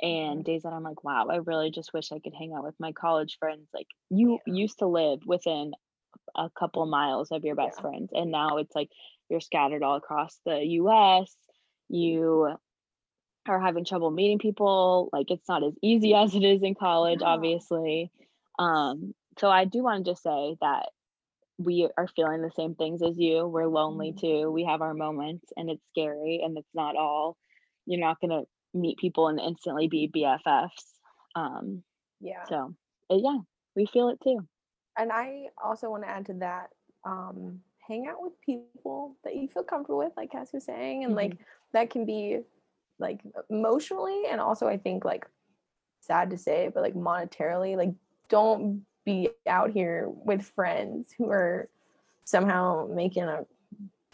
and 0.02 0.44
days 0.44 0.64
that 0.64 0.74
I'm 0.74 0.84
like, 0.84 1.04
wow, 1.04 1.28
I 1.30 1.38
really 1.38 1.72
just 1.72 1.94
wish 1.94 2.12
I 2.12 2.20
could 2.20 2.34
hang 2.38 2.54
out 2.54 2.64
with 2.64 2.76
my 2.80 2.92
college 2.92 3.38
friends. 3.40 3.68
Like 3.74 3.88
you 4.10 4.40
used 4.46 4.80
to 4.80 4.88
live 4.88 5.20
within 5.26 5.74
a 6.36 6.50
couple 6.58 6.86
miles 6.86 7.32
of 7.32 7.44
your 7.44 7.56
best 7.56 7.78
Yeah. 7.78 7.82
friends, 7.82 8.10
and 8.14 8.32
now 8.32 8.58
it's 8.58 8.76
like 8.76 8.90
you're 9.30 9.40
scattered 9.42 9.84
all 9.84 9.96
across 9.96 10.40
the 10.46 10.60
US. 10.66 11.36
You 11.90 12.56
are 13.48 13.60
having 13.60 13.86
trouble 13.86 14.12
meeting 14.12 14.40
people. 14.40 15.10
Like 15.14 15.32
it's 15.32 15.48
not 15.50 15.64
as 15.64 15.74
easy 15.82 16.14
as 16.16 16.36
it 16.36 16.44
is 16.44 16.62
in 16.64 16.76
college, 16.76 17.20
No. 17.22 17.28
obviously. 17.28 18.12
Um, 18.60 19.14
so 19.40 19.50
I 19.50 19.66
do 19.66 19.84
want 19.84 20.06
to 20.06 20.12
just 20.12 20.24
say 20.24 20.58
that 20.62 20.90
we 21.58 21.88
are 21.98 22.08
feeling 22.08 22.42
the 22.42 22.52
same 22.52 22.76
things 22.76 23.02
as 23.02 23.18
you. 23.18 23.48
We're 23.48 23.68
lonely 23.68 24.14
Mhm. 24.14 24.20
too. 24.20 24.52
We 24.52 24.66
have 24.66 24.82
our 24.82 24.94
moments 24.94 25.52
and 25.56 25.70
it's 25.70 25.86
scary 25.90 26.42
and 26.44 26.58
it's 26.58 26.74
not 26.74 26.96
all 26.96 27.38
you're 27.86 28.00
not 28.00 28.20
gonna 28.20 28.44
meet 28.74 28.98
people 28.98 29.28
and 29.28 29.40
instantly 29.40 29.88
be 29.88 30.12
BFFs. 30.14 30.70
Um, 31.36 31.84
Yeah. 32.20 32.44
so 32.48 32.74
uh, 33.10 33.16
yeah, 33.16 33.40
we 33.76 33.86
feel 33.86 34.10
it 34.10 34.20
too. 34.24 34.46
And 34.98 35.12
I 35.12 35.48
also 35.64 35.90
want 35.90 36.04
to 36.04 36.10
add 36.10 36.26
to 36.28 36.34
that, 36.36 36.70
um, 37.06 37.62
hang 37.88 38.08
out 38.08 38.22
with 38.22 38.34
people 38.42 39.16
that 39.24 39.36
you 39.36 39.48
feel 39.48 39.64
comfortable 39.64 40.00
with, 40.00 40.14
like 40.16 40.32
Cass 40.32 40.54
was 40.54 40.66
saying, 40.66 41.04
and 41.04 41.16
like 41.16 41.38
that 41.74 41.90
can 41.90 42.06
be 42.06 42.40
like 43.00 43.22
emotionally 43.50 44.24
and 44.30 44.40
also 44.40 44.68
I 44.68 44.78
think 44.78 45.04
like 45.04 45.26
sad 46.02 46.30
to 46.32 46.38
say, 46.38 46.70
but 46.74 46.84
like 46.84 46.94
monetarily, 46.94 47.76
like 47.76 47.94
don't 48.30 48.86
be 49.06 49.30
out 49.48 49.72
here 49.72 50.08
with 50.10 50.44
friends 50.44 51.14
who 51.18 51.30
are 51.30 51.70
somehow 52.26 52.88
making 52.94 53.24
a 53.24 53.46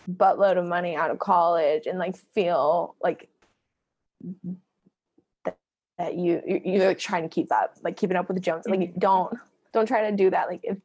buttload 0.09 0.57
of 0.57 0.65
money 0.65 0.95
out 0.95 1.11
of 1.11 1.19
college 1.19 1.85
and 1.85 1.99
like 1.99 2.15
feel 2.15 2.95
like 3.01 3.29
that, 5.45 5.57
that 5.97 6.15
you 6.15 6.41
you- 6.45 6.61
you're 6.65 6.87
like 6.87 6.99
trying 6.99 7.23
to 7.23 7.29
keep 7.29 7.51
up, 7.51 7.75
like 7.83 7.97
keeping 7.97 8.17
up 8.17 8.27
with 8.27 8.35
the 8.37 8.41
Jones. 8.41 8.65
Like 8.67 8.95
don't 8.95 9.33
don't 9.73 9.85
try 9.87 10.09
to 10.09 10.15
do 10.15 10.29
that. 10.29 10.47
Like 10.47 10.61
if 10.63 10.77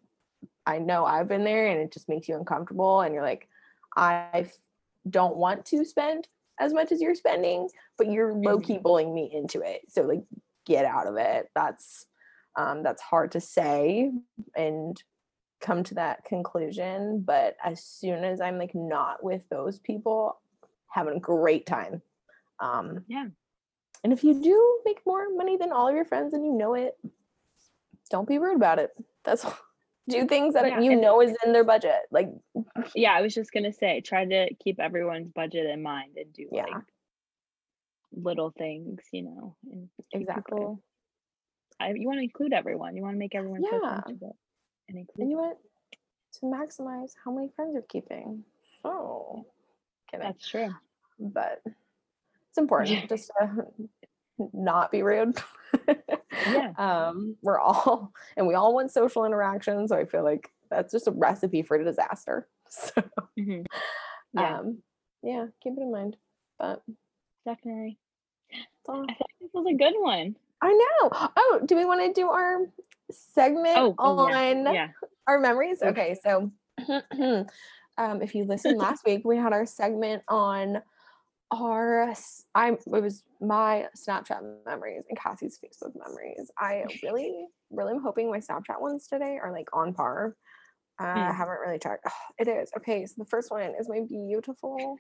I 0.66 0.78
know 0.78 1.04
I've 1.04 1.28
been 1.28 1.44
there 1.44 1.66
and 1.68 1.80
it 1.80 1.92
just 1.92 2.08
makes 2.08 2.28
you 2.28 2.36
uncomfortable 2.36 3.00
and 3.00 3.14
you're 3.14 3.22
like, 3.22 3.48
I 3.96 4.50
don't 5.08 5.36
want 5.36 5.64
to 5.66 5.84
spend 5.84 6.28
as 6.60 6.72
much 6.72 6.92
as 6.92 7.00
you're 7.00 7.14
spending, 7.14 7.68
but 7.98 8.08
you're 8.10 8.32
low 8.32 8.60
key 8.60 8.78
bullying 8.78 9.14
me 9.14 9.30
into 9.32 9.60
it. 9.60 9.82
So 9.88 10.02
like 10.02 10.22
get 10.64 10.84
out 10.84 11.06
of 11.06 11.16
it. 11.16 11.48
That's 11.54 12.06
um 12.56 12.82
that's 12.82 13.02
hard 13.02 13.32
to 13.32 13.40
say 13.40 14.12
and 14.56 15.02
come 15.60 15.82
to 15.84 15.94
that 15.94 16.24
conclusion. 16.24 17.22
But 17.26 17.56
as 17.64 17.82
soon 17.82 18.24
as 18.24 18.40
I'm 18.40 18.58
like 18.58 18.74
not 18.74 19.22
with 19.24 19.42
those 19.48 19.78
people, 19.78 20.40
having 20.88 21.16
a 21.16 21.20
great 21.20 21.66
time. 21.66 22.02
Um 22.62 23.04
Yeah. 23.08 23.26
and 24.04 24.12
if 24.12 24.22
you 24.24 24.34
do 24.42 24.56
make 24.84 25.00
more 25.04 25.26
money 25.34 25.56
than 25.56 25.72
all 25.72 25.88
of 25.88 25.94
your 25.94 26.04
friends 26.04 26.32
and 26.34 26.44
you 26.46 26.52
know 26.52 26.74
it, 26.74 26.94
don't 28.10 28.28
be 28.28 28.38
rude 28.38 28.56
about 28.56 28.78
it. 28.78 28.90
That's 29.24 29.44
all. 29.44 29.56
Do 30.08 30.26
things 30.26 30.54
that 30.54 30.66
Yeah, 30.66 30.80
you 30.80 30.96
know 31.00 31.20
is 31.22 31.32
in 31.46 31.52
their 31.52 31.62
budget. 31.64 32.00
Like, 32.10 32.28
Yeah, 32.96 33.12
I 33.14 33.20
was 33.22 33.32
just 33.34 33.52
gonna 33.52 33.72
say, 33.72 34.00
try 34.00 34.24
to 34.24 34.52
keep 34.62 34.80
everyone's 34.80 35.30
budget 35.30 35.66
in 35.66 35.80
mind 35.82 36.16
and 36.16 36.32
do 36.32 36.48
Yeah. 36.50 36.64
like 36.66 36.82
little 38.12 38.50
things, 38.50 39.00
you 39.12 39.22
know. 39.22 39.56
And 39.70 39.88
Exactly. 40.12 40.58
people- 40.58 40.82
I, 41.80 41.92
you 41.94 42.06
want 42.08 42.18
to 42.18 42.24
include 42.24 42.52
everyone. 42.52 42.96
You 42.96 43.02
want 43.02 43.14
to 43.14 43.18
make 43.18 43.34
everyone 43.36 43.62
feel 43.62 43.80
Yeah. 43.82 43.90
comfortable 44.02 44.36
and 44.88 44.98
include. 44.98 45.22
and 45.22 45.30
you 45.30 45.36
want 45.38 45.58
to 46.34 46.40
maximize 46.46 47.12
how 47.24 47.30
many 47.32 47.48
friends 47.54 47.74
you're 47.74 47.82
keeping. 47.84 48.44
Oh, 48.84 49.46
kidding. 50.10 50.26
That's 50.26 50.46
true. 50.48 50.70
but 51.20 51.62
it's 52.52 52.58
important 52.58 53.08
just 53.08 53.30
to 53.40 53.66
not 54.52 54.92
be 54.92 55.02
rude. 55.02 55.36
Yeah. 56.50 56.72
Um, 56.78 57.36
we're 57.42 57.58
all 57.58 58.12
and 58.36 58.46
we 58.46 58.54
all 58.54 58.74
want 58.74 58.90
social 58.90 59.24
interaction, 59.24 59.86
so 59.88 59.96
I 59.96 60.04
feel 60.04 60.22
like 60.24 60.50
that's 60.70 60.92
just 60.92 61.06
a 61.06 61.10
recipe 61.12 61.62
for 61.62 61.82
disaster. 61.82 62.46
So 62.68 63.02
Mhm. 63.38 63.66
Yeah, 64.34 64.58
um 64.58 64.82
yeah, 65.22 65.46
keep 65.62 65.74
it 65.76 65.80
in 65.82 65.92
mind. 65.92 66.16
But 66.58 66.82
definitely. 67.46 67.98
I 68.88 69.04
think 69.06 69.18
this 69.40 69.50
was 69.52 69.66
a 69.70 69.76
good 69.76 69.94
one. 69.98 70.36
I 70.62 70.72
know. 70.72 71.10
Oh, 71.36 71.60
do 71.66 71.76
we 71.76 71.84
want 71.84 72.00
to 72.02 72.12
do 72.18 72.28
our 72.28 72.66
segment 73.10 73.76
Oh, 73.78 73.94
oh, 73.98 74.18
on 74.20 74.74
yeah. 74.74 74.88
our 75.26 75.38
memories? 75.38 75.82
Okay, 75.82 76.16
so 76.22 76.50
um, 77.98 78.22
if 78.22 78.34
you 78.34 78.44
listened 78.44 78.78
last 78.78 79.04
week, 79.04 79.22
we 79.24 79.36
had 79.36 79.52
our 79.52 79.66
segment 79.66 80.22
on 80.28 80.82
our 81.52 82.02
s- 82.10 82.46
I 82.54 82.70
it 82.72 82.80
was 82.86 83.22
my 83.40 83.86
Snapchat 83.96 84.64
memories 84.64 85.04
and 85.08 85.18
Cassie's 85.18 85.58
Facebook 85.62 85.94
memories. 85.94 86.50
I 86.58 86.84
really, 87.02 87.46
really 87.70 87.92
am 87.92 88.02
hoping 88.02 88.30
my 88.30 88.38
Snapchat 88.38 88.80
ones 88.80 89.06
today 89.06 89.38
are 89.42 89.52
like 89.52 89.68
on 89.72 89.92
par. 89.92 90.34
Uh, 91.00 91.04
I 91.04 91.18
Mm. 91.32 91.34
haven't 91.34 91.60
really 91.60 91.78
checked. 91.78 92.06
it 92.38 92.48
is 92.48 92.70
okay. 92.76 93.04
So 93.06 93.14
the 93.18 93.24
first 93.26 93.50
one 93.50 93.74
is 93.78 93.88
my 93.88 94.00
beautiful, 94.00 94.96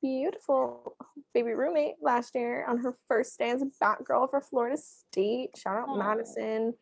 beautiful 0.00 0.96
baby 1.34 1.52
roommate 1.52 1.96
last 2.02 2.34
year 2.34 2.64
on 2.66 2.78
her 2.78 2.96
first 3.08 3.38
day 3.38 3.50
as 3.50 3.62
a 3.62 3.66
bat 3.80 4.02
girl 4.04 4.26
for 4.26 4.40
Florida 4.40 4.76
State. 4.76 5.56
Shout 5.56 5.76
out. 5.88 5.96
Madison. 5.96 6.74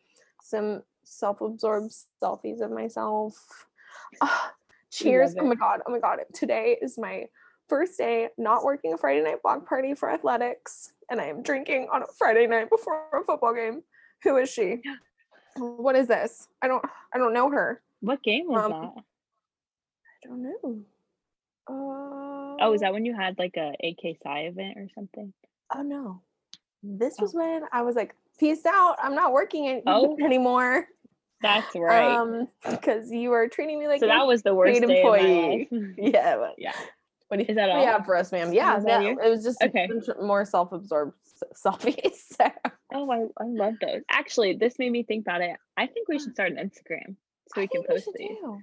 Some 0.43 0.81
self-absorbed 1.03 1.93
selfies 2.23 2.61
of 2.61 2.71
myself. 2.71 3.67
Ah, 4.21 4.53
cheers. 4.89 5.35
Oh 5.39 5.45
my 5.45 5.55
god. 5.55 5.81
Oh 5.87 5.91
my 5.91 5.99
god. 5.99 6.19
Today 6.33 6.77
is 6.81 6.97
my 6.97 7.25
first 7.71 7.97
day 7.97 8.27
not 8.37 8.65
working 8.65 8.91
a 8.93 8.97
Friday 8.97 9.21
night 9.23 9.41
block 9.41 9.65
party 9.67 9.93
for 9.95 10.09
athletics, 10.11 10.91
and 11.09 11.21
I 11.21 11.25
am 11.27 11.41
drinking 11.41 11.87
on 11.93 12.03
a 12.03 12.07
Friday 12.17 12.45
night 12.47 12.69
before 12.69 13.05
a 13.13 13.23
football 13.23 13.53
game. 13.53 13.81
Who 14.23 14.35
is 14.37 14.49
she? 14.51 14.81
What 15.55 15.95
is 15.95 16.07
this? 16.07 16.49
I 16.61 16.67
don't 16.67 16.83
I 17.13 17.17
don't 17.17 17.33
know 17.33 17.49
her. 17.49 17.81
What 18.01 18.21
game 18.23 18.47
was 18.47 18.65
Um, 18.65 18.71
that? 18.71 19.03
I 20.23 20.27
don't 20.27 20.43
know. 20.43 20.79
Uh, 21.69 22.57
Oh, 22.63 22.73
is 22.73 22.81
that 22.81 22.93
when 22.93 23.05
you 23.05 23.15
had 23.15 23.39
like 23.39 23.55
a 23.57 23.73
AK 23.83 24.17
Psi 24.21 24.39
event 24.41 24.77
or 24.77 24.87
something? 24.93 25.33
Oh 25.73 25.81
no. 25.81 26.21
This 26.83 27.15
Oh. 27.19 27.23
was 27.23 27.33
when 27.33 27.63
I 27.71 27.81
was 27.83 27.95
like, 27.95 28.13
peace 28.39 28.65
out. 28.65 28.97
I'm 29.01 29.15
not 29.15 29.31
working 29.31 29.67
an- 29.67 29.83
Oh. 29.87 30.17
anymore. 30.23 30.87
That's 31.41 31.73
right. 31.75 32.15
Um, 32.17 32.47
because 32.69 33.09
you 33.11 33.29
were 33.31 33.47
treating 33.47 33.79
me 33.79 33.87
like 33.87 33.99
so 34.01 34.05
a- 34.05 34.09
that 34.09 34.27
was 34.27 34.43
the 34.43 34.53
worst 34.53 34.81
employee. 34.81 35.63
of 35.63 35.71
my 35.71 35.77
life. 35.87 35.93
yeah. 35.97 36.37
But 36.37 36.55
yeah. 36.57 36.73
What 37.31 37.37
do 37.37 37.43
you, 37.43 37.49
Is 37.49 37.55
that 37.55 37.67
do 37.67 37.71
all? 37.71 37.85
have 37.85 38.05
for 38.05 38.17
us, 38.17 38.29
ma'am? 38.33 38.51
Yeah, 38.51 38.75
Was 38.75 38.83
that 38.83 38.99
no, 39.01 39.07
you? 39.07 39.19
it 39.23 39.29
was 39.29 39.41
just 39.41 39.63
Okay. 39.63 39.87
more 40.21 40.43
self-absorbed 40.43 41.13
selfies. 41.55 42.15
So, 42.37 42.45
Oh, 42.93 43.09
I, 43.09 43.19
I 43.41 43.45
love 43.47 43.75
those. 43.79 44.01
Actually, 44.11 44.55
this 44.57 44.77
made 44.77 44.91
me 44.91 45.03
think 45.03 45.25
about 45.25 45.39
it. 45.39 45.55
I 45.77 45.87
think 45.87 46.09
we 46.09 46.19
should 46.19 46.33
start 46.33 46.51
an 46.51 46.57
Instagram 46.57 47.15
so 47.47 47.53
we 47.55 47.63
I 47.63 47.67
can 47.67 47.81
we 47.81 47.87
post 47.87 48.03
should 48.03 48.15
these. 48.17 48.27
too. 48.37 48.59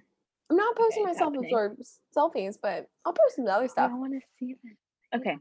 I'm 0.50 0.56
not 0.58 0.76
posting 0.76 1.04
Okay, 1.04 1.12
it's 1.12 1.18
myself 1.18 1.32
happening. 1.32 1.50
absorbed 1.50 1.82
selfies, 2.14 2.58
but 2.62 2.86
I'll 3.06 3.14
post 3.14 3.36
some 3.36 3.46
other 3.46 3.68
stuff. 3.68 3.90
I 3.90 3.94
want 3.98 4.12
to 4.12 4.20
see 4.38 4.54
them. 4.62 4.76
Okay, 5.22 5.38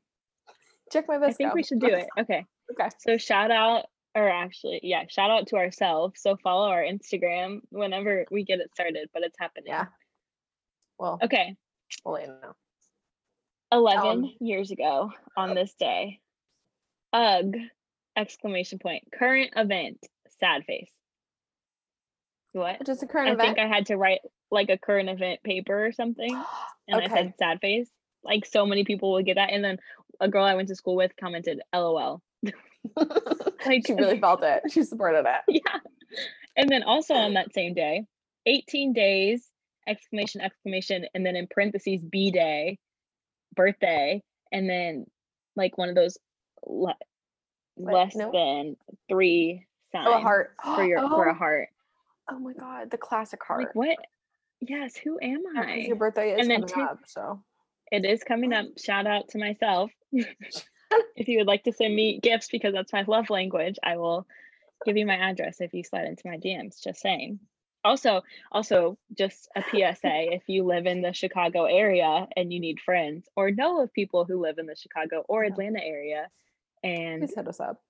Check 0.94 1.10
my 1.10 1.18
best. 1.18 1.34
I 1.34 1.36
think 1.36 1.54
we 1.54 1.64
should 1.64 1.82
do 1.82 1.88
it. 1.88 2.08
Okay, 2.18 2.46
Okay. 2.72 2.90
so 3.00 3.18
shout 3.18 3.52
out, 3.52 3.88
or 4.16 4.30
actually, 4.30 4.80
yeah, 4.84 5.04
shout 5.10 5.30
out 5.32 5.48
to 5.48 5.58
ourselves. 5.58 6.22
So 6.22 6.38
follow 6.38 6.70
our 6.70 6.82
Instagram 6.82 7.60
whenever 7.72 8.26
we 8.32 8.46
get 8.46 8.60
it 8.62 8.72
started, 8.74 9.10
but 9.14 9.24
it's 9.24 9.36
happening. 9.38 9.66
Yeah. 9.68 9.88
Well, 10.98 11.20
Okay, 11.22 11.58
we'll 12.06 12.14
let 12.14 12.24
you 12.28 12.28
know. 12.42 12.54
11 13.72 14.08
Um, 14.08 14.34
years 14.40 14.72
ago 14.72 15.12
on 15.36 15.56
this 15.56 15.74
day. 15.74 16.20
Ugh! 17.14 17.54
Exclamation 18.16 18.80
point. 18.80 19.04
Current 19.14 19.52
event. 19.56 20.00
Sad 20.40 20.64
face. 20.66 20.92
What? 22.54 22.86
Just 22.86 23.04
a 23.04 23.08
current 23.08 23.30
I 23.30 23.34
event. 23.34 23.50
I 23.50 23.54
think 23.54 23.60
I 23.60 23.76
had 23.76 23.86
to 23.88 23.98
write 23.98 24.20
like 24.50 24.70
a 24.70 24.78
current 24.78 25.10
event 25.10 25.44
paper 25.44 25.86
or 25.86 25.92
something, 25.92 26.34
and 26.88 27.02
I 27.02 27.08
said 27.08 27.34
sad 27.38 27.60
face. 27.62 27.90
Like 28.24 28.46
so 28.46 28.66
many 28.66 28.84
people 28.84 29.14
would 29.14 29.26
get 29.26 29.36
that, 29.36 29.52
and 29.52 29.64
then 29.64 29.78
a 30.20 30.28
girl 30.28 30.44
I 30.44 30.56
went 30.56 30.70
to 30.70 30.76
school 30.76 30.96
with 30.96 31.12
commented 31.20 31.62
"LOL." 31.74 32.22
Like 33.66 33.86
she 33.86 33.94
really 33.94 34.20
felt 34.20 34.44
it. 34.44 34.64
She 34.72 34.84
supported 34.84 35.26
it. 35.28 35.42
yeah. 35.66 35.80
And 36.56 36.70
then 36.70 36.84
also 36.84 37.14
on 37.16 37.34
that 37.34 37.54
same 37.54 37.74
day, 37.74 38.06
18 38.46 38.94
days, 38.94 39.50
exclamation, 39.88 40.40
exclamation, 40.42 41.06
and 41.14 41.26
then 41.26 41.36
in 41.36 41.48
parentheses, 41.48 42.02
B 42.02 42.32
day, 42.32 42.80
birthday, 43.58 44.24
and 44.54 44.70
then 44.70 45.06
like 45.58 45.78
one 45.78 45.90
of 45.90 45.96
those 45.96 46.18
le- 46.66 46.96
less 47.76 48.16
No? 48.16 48.32
than 48.32 48.78
three 49.10 49.66
signs 49.92 50.08
Oh, 50.10 50.14
a 50.18 50.20
heart 50.22 50.54
for 50.64 50.86
your 50.86 51.00
for 51.10 51.28
oh, 51.28 51.32
a 51.32 51.34
heart. 51.34 51.68
Oh 52.30 52.40
my 52.40 52.54
god, 52.54 52.90
the 52.92 52.98
classic 52.98 53.44
heart. 53.44 53.66
Like 53.66 53.76
what? 53.76 53.98
Yes, 54.62 54.96
who 54.96 55.20
am 55.22 55.44
I? 55.58 55.76
your 55.76 55.98
birthday 55.98 56.32
is 56.34 56.40
And 56.42 56.50
then 56.50 56.64
coming 56.64 56.88
two- 56.88 56.92
up, 56.92 57.00
so 57.06 57.44
It 57.92 58.06
is 58.06 58.24
coming 58.24 58.54
up. 58.54 58.66
Shout 58.78 59.06
out 59.06 59.28
to 59.30 59.38
myself. 59.38 59.92
if 60.12 61.28
you 61.28 61.38
would 61.40 61.48
like 61.48 61.64
to 61.66 61.74
send 61.74 61.94
me 61.96 62.20
gifts 62.22 62.48
because 62.50 62.74
that's 62.74 62.94
my 62.94 63.04
love 63.08 63.30
language, 63.30 63.78
I 63.84 63.98
will 63.98 64.26
give 64.86 64.96
you 64.98 65.06
my 65.06 65.16
address 65.18 65.60
if 65.62 65.74
you 65.74 65.84
slide 65.84 66.06
into 66.06 66.28
my 66.28 66.38
DMs. 66.38 66.82
Just 66.84 67.02
saying. 67.02 67.40
Also, 67.84 68.22
also 68.52 68.98
just 69.18 69.48
a 69.56 69.62
PSA 69.72 70.34
if 70.34 70.44
you 70.48 70.64
live 70.66 70.86
in 70.86 71.02
the 71.02 71.14
Chicago 71.14 71.66
area 71.66 72.28
and 72.36 72.52
you 72.52 72.60
need 72.60 72.80
friends 72.80 73.30
or 73.36 73.52
know 73.52 73.82
of 73.82 73.94
people 73.94 74.26
who 74.26 74.42
live 74.42 74.58
in 74.58 74.66
the 74.66 74.76
Chicago 74.76 75.24
or 75.30 75.44
Atlanta 75.44 75.82
area 75.84 76.28
and 76.84 77.22
please 77.22 77.34
hit 77.36 77.48
us 77.48 77.60
up. 77.60 77.82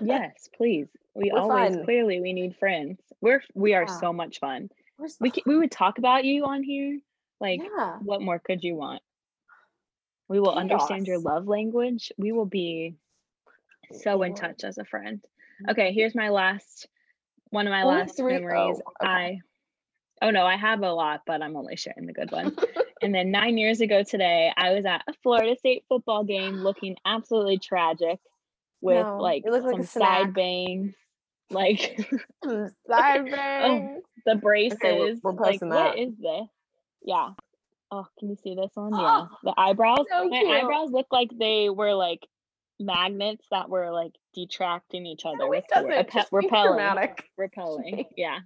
yes, 0.00 0.48
please. 0.56 0.86
We 1.14 1.30
We're 1.32 1.40
always 1.40 1.74
fun. 1.76 1.84
clearly 1.84 2.20
we 2.20 2.32
need 2.34 2.56
friends. 2.56 3.00
We're 3.20 3.42
we 3.54 3.74
are 3.74 3.86
Yeah. 3.88 3.98
so 4.00 4.12
much 4.12 4.38
fun. 4.38 4.70
We're 4.98 5.06
s- 5.06 5.16
We 5.20 5.30
c- 5.30 5.42
we 5.46 5.56
would 5.56 5.70
talk 5.72 5.98
about 5.98 6.24
you 6.24 6.44
on 6.44 6.62
here. 6.62 7.00
Like 7.40 7.62
yeah. 7.62 7.98
what 8.02 8.22
more 8.22 8.38
could 8.38 8.62
you 8.62 8.76
want? 8.76 9.02
We 10.28 10.40
will 10.40 10.54
understand 10.54 11.06
your 11.06 11.18
love 11.18 11.46
language. 11.48 12.12
We 12.18 12.32
will 12.32 12.46
be 12.46 12.96
so 13.92 14.22
in 14.22 14.34
touch 14.34 14.62
as 14.64 14.78
a 14.78 14.84
friend. 14.84 15.18
Mm-hmm. 15.62 15.70
Okay, 15.70 15.92
here's 15.92 16.14
my 16.14 16.28
last 16.28 16.88
one 17.50 17.66
of 17.66 17.70
my 17.70 17.84
Only 17.84 18.00
last 18.00 18.16
three? 18.16 18.34
memories. 18.34 18.80
Oh, 18.84 18.92
okay. 19.02 19.12
I 19.12 19.40
Oh 20.22 20.30
no, 20.30 20.44
I 20.46 20.56
have 20.56 20.82
a 20.82 20.92
lot, 20.92 21.22
but 21.26 21.42
I'm 21.42 21.56
only 21.56 21.76
sharing 21.76 22.06
the 22.06 22.12
good 22.12 22.30
ones. 22.30 22.56
and 23.02 23.14
then 23.14 23.30
9 23.30 23.58
years 23.58 23.80
ago 23.80 24.02
today, 24.02 24.50
I 24.56 24.72
was 24.72 24.86
at 24.86 25.02
a 25.06 25.12
Florida 25.22 25.56
State 25.58 25.84
football 25.88 26.24
game 26.24 26.56
looking 26.56 26.96
absolutely 27.04 27.58
tragic 27.58 28.18
with 28.80 29.06
No, 29.06 29.18
like 29.18 29.44
like 29.48 29.62
some 29.72 29.80
a 29.80 29.86
side 29.86 30.34
bangs, 30.34 30.94
like 31.50 31.98
Mm, 32.44 32.70
Side 32.86 33.30
bangs. 33.30 34.02
the 34.24 34.36
braces. 34.36 35.20
we're 35.22 35.32
like 35.32 35.60
posting 35.60 35.68
what 35.68 35.94
that. 35.94 35.98
is 35.98 36.12
this? 36.18 36.48
Yeah. 37.04 37.30
Oh, 37.90 38.06
can 38.18 38.30
you 38.30 38.36
see 38.42 38.54
this 38.54 38.70
one? 38.74 38.98
Yeah. 38.98 39.26
The 39.44 39.54
eyebrows. 39.56 40.06
So 40.10 40.28
My 40.28 40.38
cute. 40.38 40.50
eyebrows 40.50 40.90
look 40.90 41.06
like 41.10 41.30
they 41.38 41.68
were 41.70 41.94
like 41.94 42.26
magnets 42.80 43.44
that 43.50 43.68
were 43.68 43.90
like 43.92 44.12
detracting 44.36 45.06
each 45.06 45.24
other 45.24 45.38
No, 45.38 45.48
with 45.48 45.64
it 45.64 45.70
doesn't. 45.74 45.90
repe- 45.90 46.12
Just 46.12 46.30
being 46.30 46.42
repelling. 46.44 46.68
dramatic. 46.74 47.24
Repelling. 47.38 48.04
Yeah. 48.16 48.38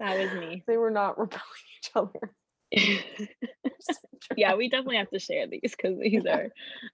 That 0.00 0.18
was 0.18 0.32
me. 0.40 0.62
They 0.66 0.76
were 0.76 0.90
not 0.90 1.18
repelling 1.18 1.42
each 1.78 1.90
other. 1.94 2.32
yeah, 4.36 4.54
we 4.56 4.68
definitely 4.68 4.96
have 4.96 5.10
to 5.10 5.18
share 5.18 5.46
these 5.46 5.60
because 5.76 5.98
these 5.98 6.26
are 6.26 6.48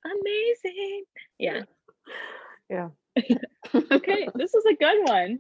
amazing. 0.05 1.03
Yeah. 1.39 1.63
Yeah. 2.71 2.89
Okay. 3.91 4.29
This 4.35 4.55
is 4.55 4.65
a 4.67 4.75
good 4.75 5.09
one. 5.09 5.39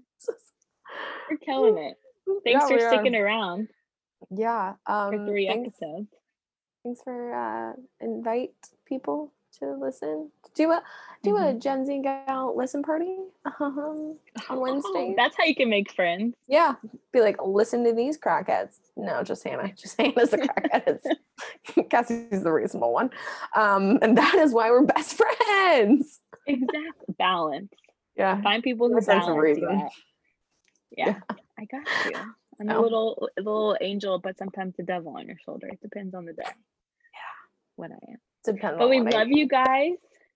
We're 1.31 1.37
killing 1.39 1.77
it. 1.79 1.97
Thanks 2.45 2.63
Yeah, 2.63 2.69
for 2.69 2.77
we 2.77 2.83
are. 2.83 2.93
sticking 2.93 3.15
around 3.15 3.69
Yeah. 4.31 4.75
Um, 4.87 5.11
for 5.13 5.27
three 5.27 5.47
thanks, 5.49 5.77
episodes. 5.79 6.09
Thanks 6.85 7.01
for 7.03 7.35
uh, 7.35 7.73
invite 8.01 8.55
people 8.87 9.33
to 9.61 9.75
listen. 9.81 10.31
Do 10.55 10.71
a 10.73 10.83
do 11.23 11.31
Mm-hmm. 11.35 11.57
a 11.57 11.61
Gen 11.61 11.87
Z 11.87 12.01
gal 12.03 12.55
listen 12.57 12.83
party 12.83 13.17
um, 13.61 14.17
on 14.51 14.61
Wednesday. 14.61 15.15
That's 15.17 15.37
how 15.37 15.45
you 15.45 15.55
can 15.55 15.71
make 15.71 15.93
friends. 15.93 16.35
yeah, 16.49 16.75
be 17.13 17.21
like, 17.21 17.37
listen 17.45 17.85
to 17.85 17.93
these 17.93 18.19
crackheads. 18.19 18.77
No, 18.97 19.23
just 19.23 19.45
Hannah. 19.45 19.73
Just 19.77 19.97
Hannah's 20.01 20.31
the 20.31 20.39
crackhead. 20.39 21.01
Cassie's 21.91 22.43
the 22.43 22.53
reasonable 22.53 22.93
one, 22.93 23.11
um, 23.57 23.99
and 24.03 24.19
that 24.19 24.35
is 24.35 24.53
why 24.53 24.71
we're 24.71 24.85
best 24.85 25.15
friends. 25.17 26.21
Exact 26.47 27.17
Balance. 27.19 27.73
Yeah, 28.17 28.43
Find 28.43 28.63
people 28.63 28.89
who 28.89 29.01
sense 29.01 29.23
of 29.25 29.29
balance 29.37 29.43
reason. 29.43 29.65
out. 29.71 29.91
Yeah, 30.95 31.19
I 31.59 31.65
got 31.65 31.87
you. 32.13 32.21
I'm 32.61 32.69
a 32.69 32.81
little 32.81 33.29
a 33.39 33.41
little 33.41 33.77
angel, 33.81 34.19
but 34.19 34.37
sometimes 34.37 34.75
the 34.77 34.83
devil 34.83 35.17
on 35.17 35.27
your 35.27 35.39
shoulder. 35.45 35.69
It 35.69 35.81
depends 35.81 36.15
on 36.15 36.27
the 36.27 36.33
day. 36.35 36.43
Yeah. 36.45 36.53
What 37.77 37.91
I 37.93 38.11
am. 38.11 38.19
Depends. 38.45 38.79
But 38.79 38.85
on 38.85 38.91
we 38.91 39.01
love 39.01 39.29
you 39.29 39.47
guys. 39.47 39.93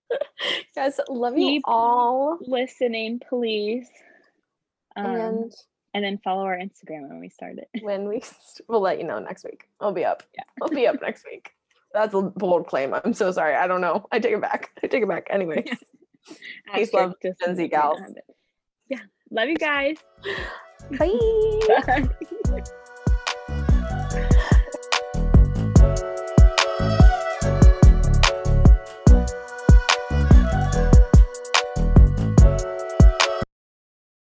guys. 0.75 0.99
Love 1.09 1.37
you 1.37 1.45
Keep 1.45 1.63
all, 1.65 2.37
Listening, 2.41 3.21
please. 3.29 3.87
Um, 4.95 5.05
and 5.05 5.53
and 5.93 6.03
then 6.03 6.19
follow 6.23 6.43
our 6.43 6.57
Instagram 6.57 7.09
when 7.09 7.19
we 7.19 7.29
start 7.29 7.57
it. 7.57 7.69
when 7.81 8.07
we 8.07 8.21
we'll 8.67 8.81
let 8.81 8.99
you 8.99 9.03
know 9.03 9.19
next 9.19 9.43
week. 9.43 9.65
I'll 9.79 9.91
be 9.91 10.05
up. 10.05 10.23
Yeah. 10.35 10.43
I'll 10.61 10.69
be 10.69 10.87
up 10.87 11.01
next 11.01 11.25
week. 11.25 11.51
That's 11.93 12.13
a 12.13 12.21
bold 12.21 12.67
claim. 12.67 12.93
I'm 12.93 13.13
so 13.13 13.31
sorry. 13.31 13.55
I 13.55 13.67
don't 13.67 13.81
know. 13.81 14.05
I 14.11 14.19
take 14.19 14.33
it 14.33 14.41
back. 14.41 14.71
I 14.83 14.87
take 14.87 15.03
it 15.03 15.09
back. 15.09 15.27
Anyway. 15.29 15.65
Peace, 16.75 16.93
love, 16.93 17.13
Gen 17.21 17.55
Z 17.55 17.67
gals. 17.69 17.99
Yeah. 18.89 18.99
Love 19.31 19.49
you 19.49 19.55
guys. 19.55 19.97
Bye. 20.97 22.07
Bye. 22.51 22.63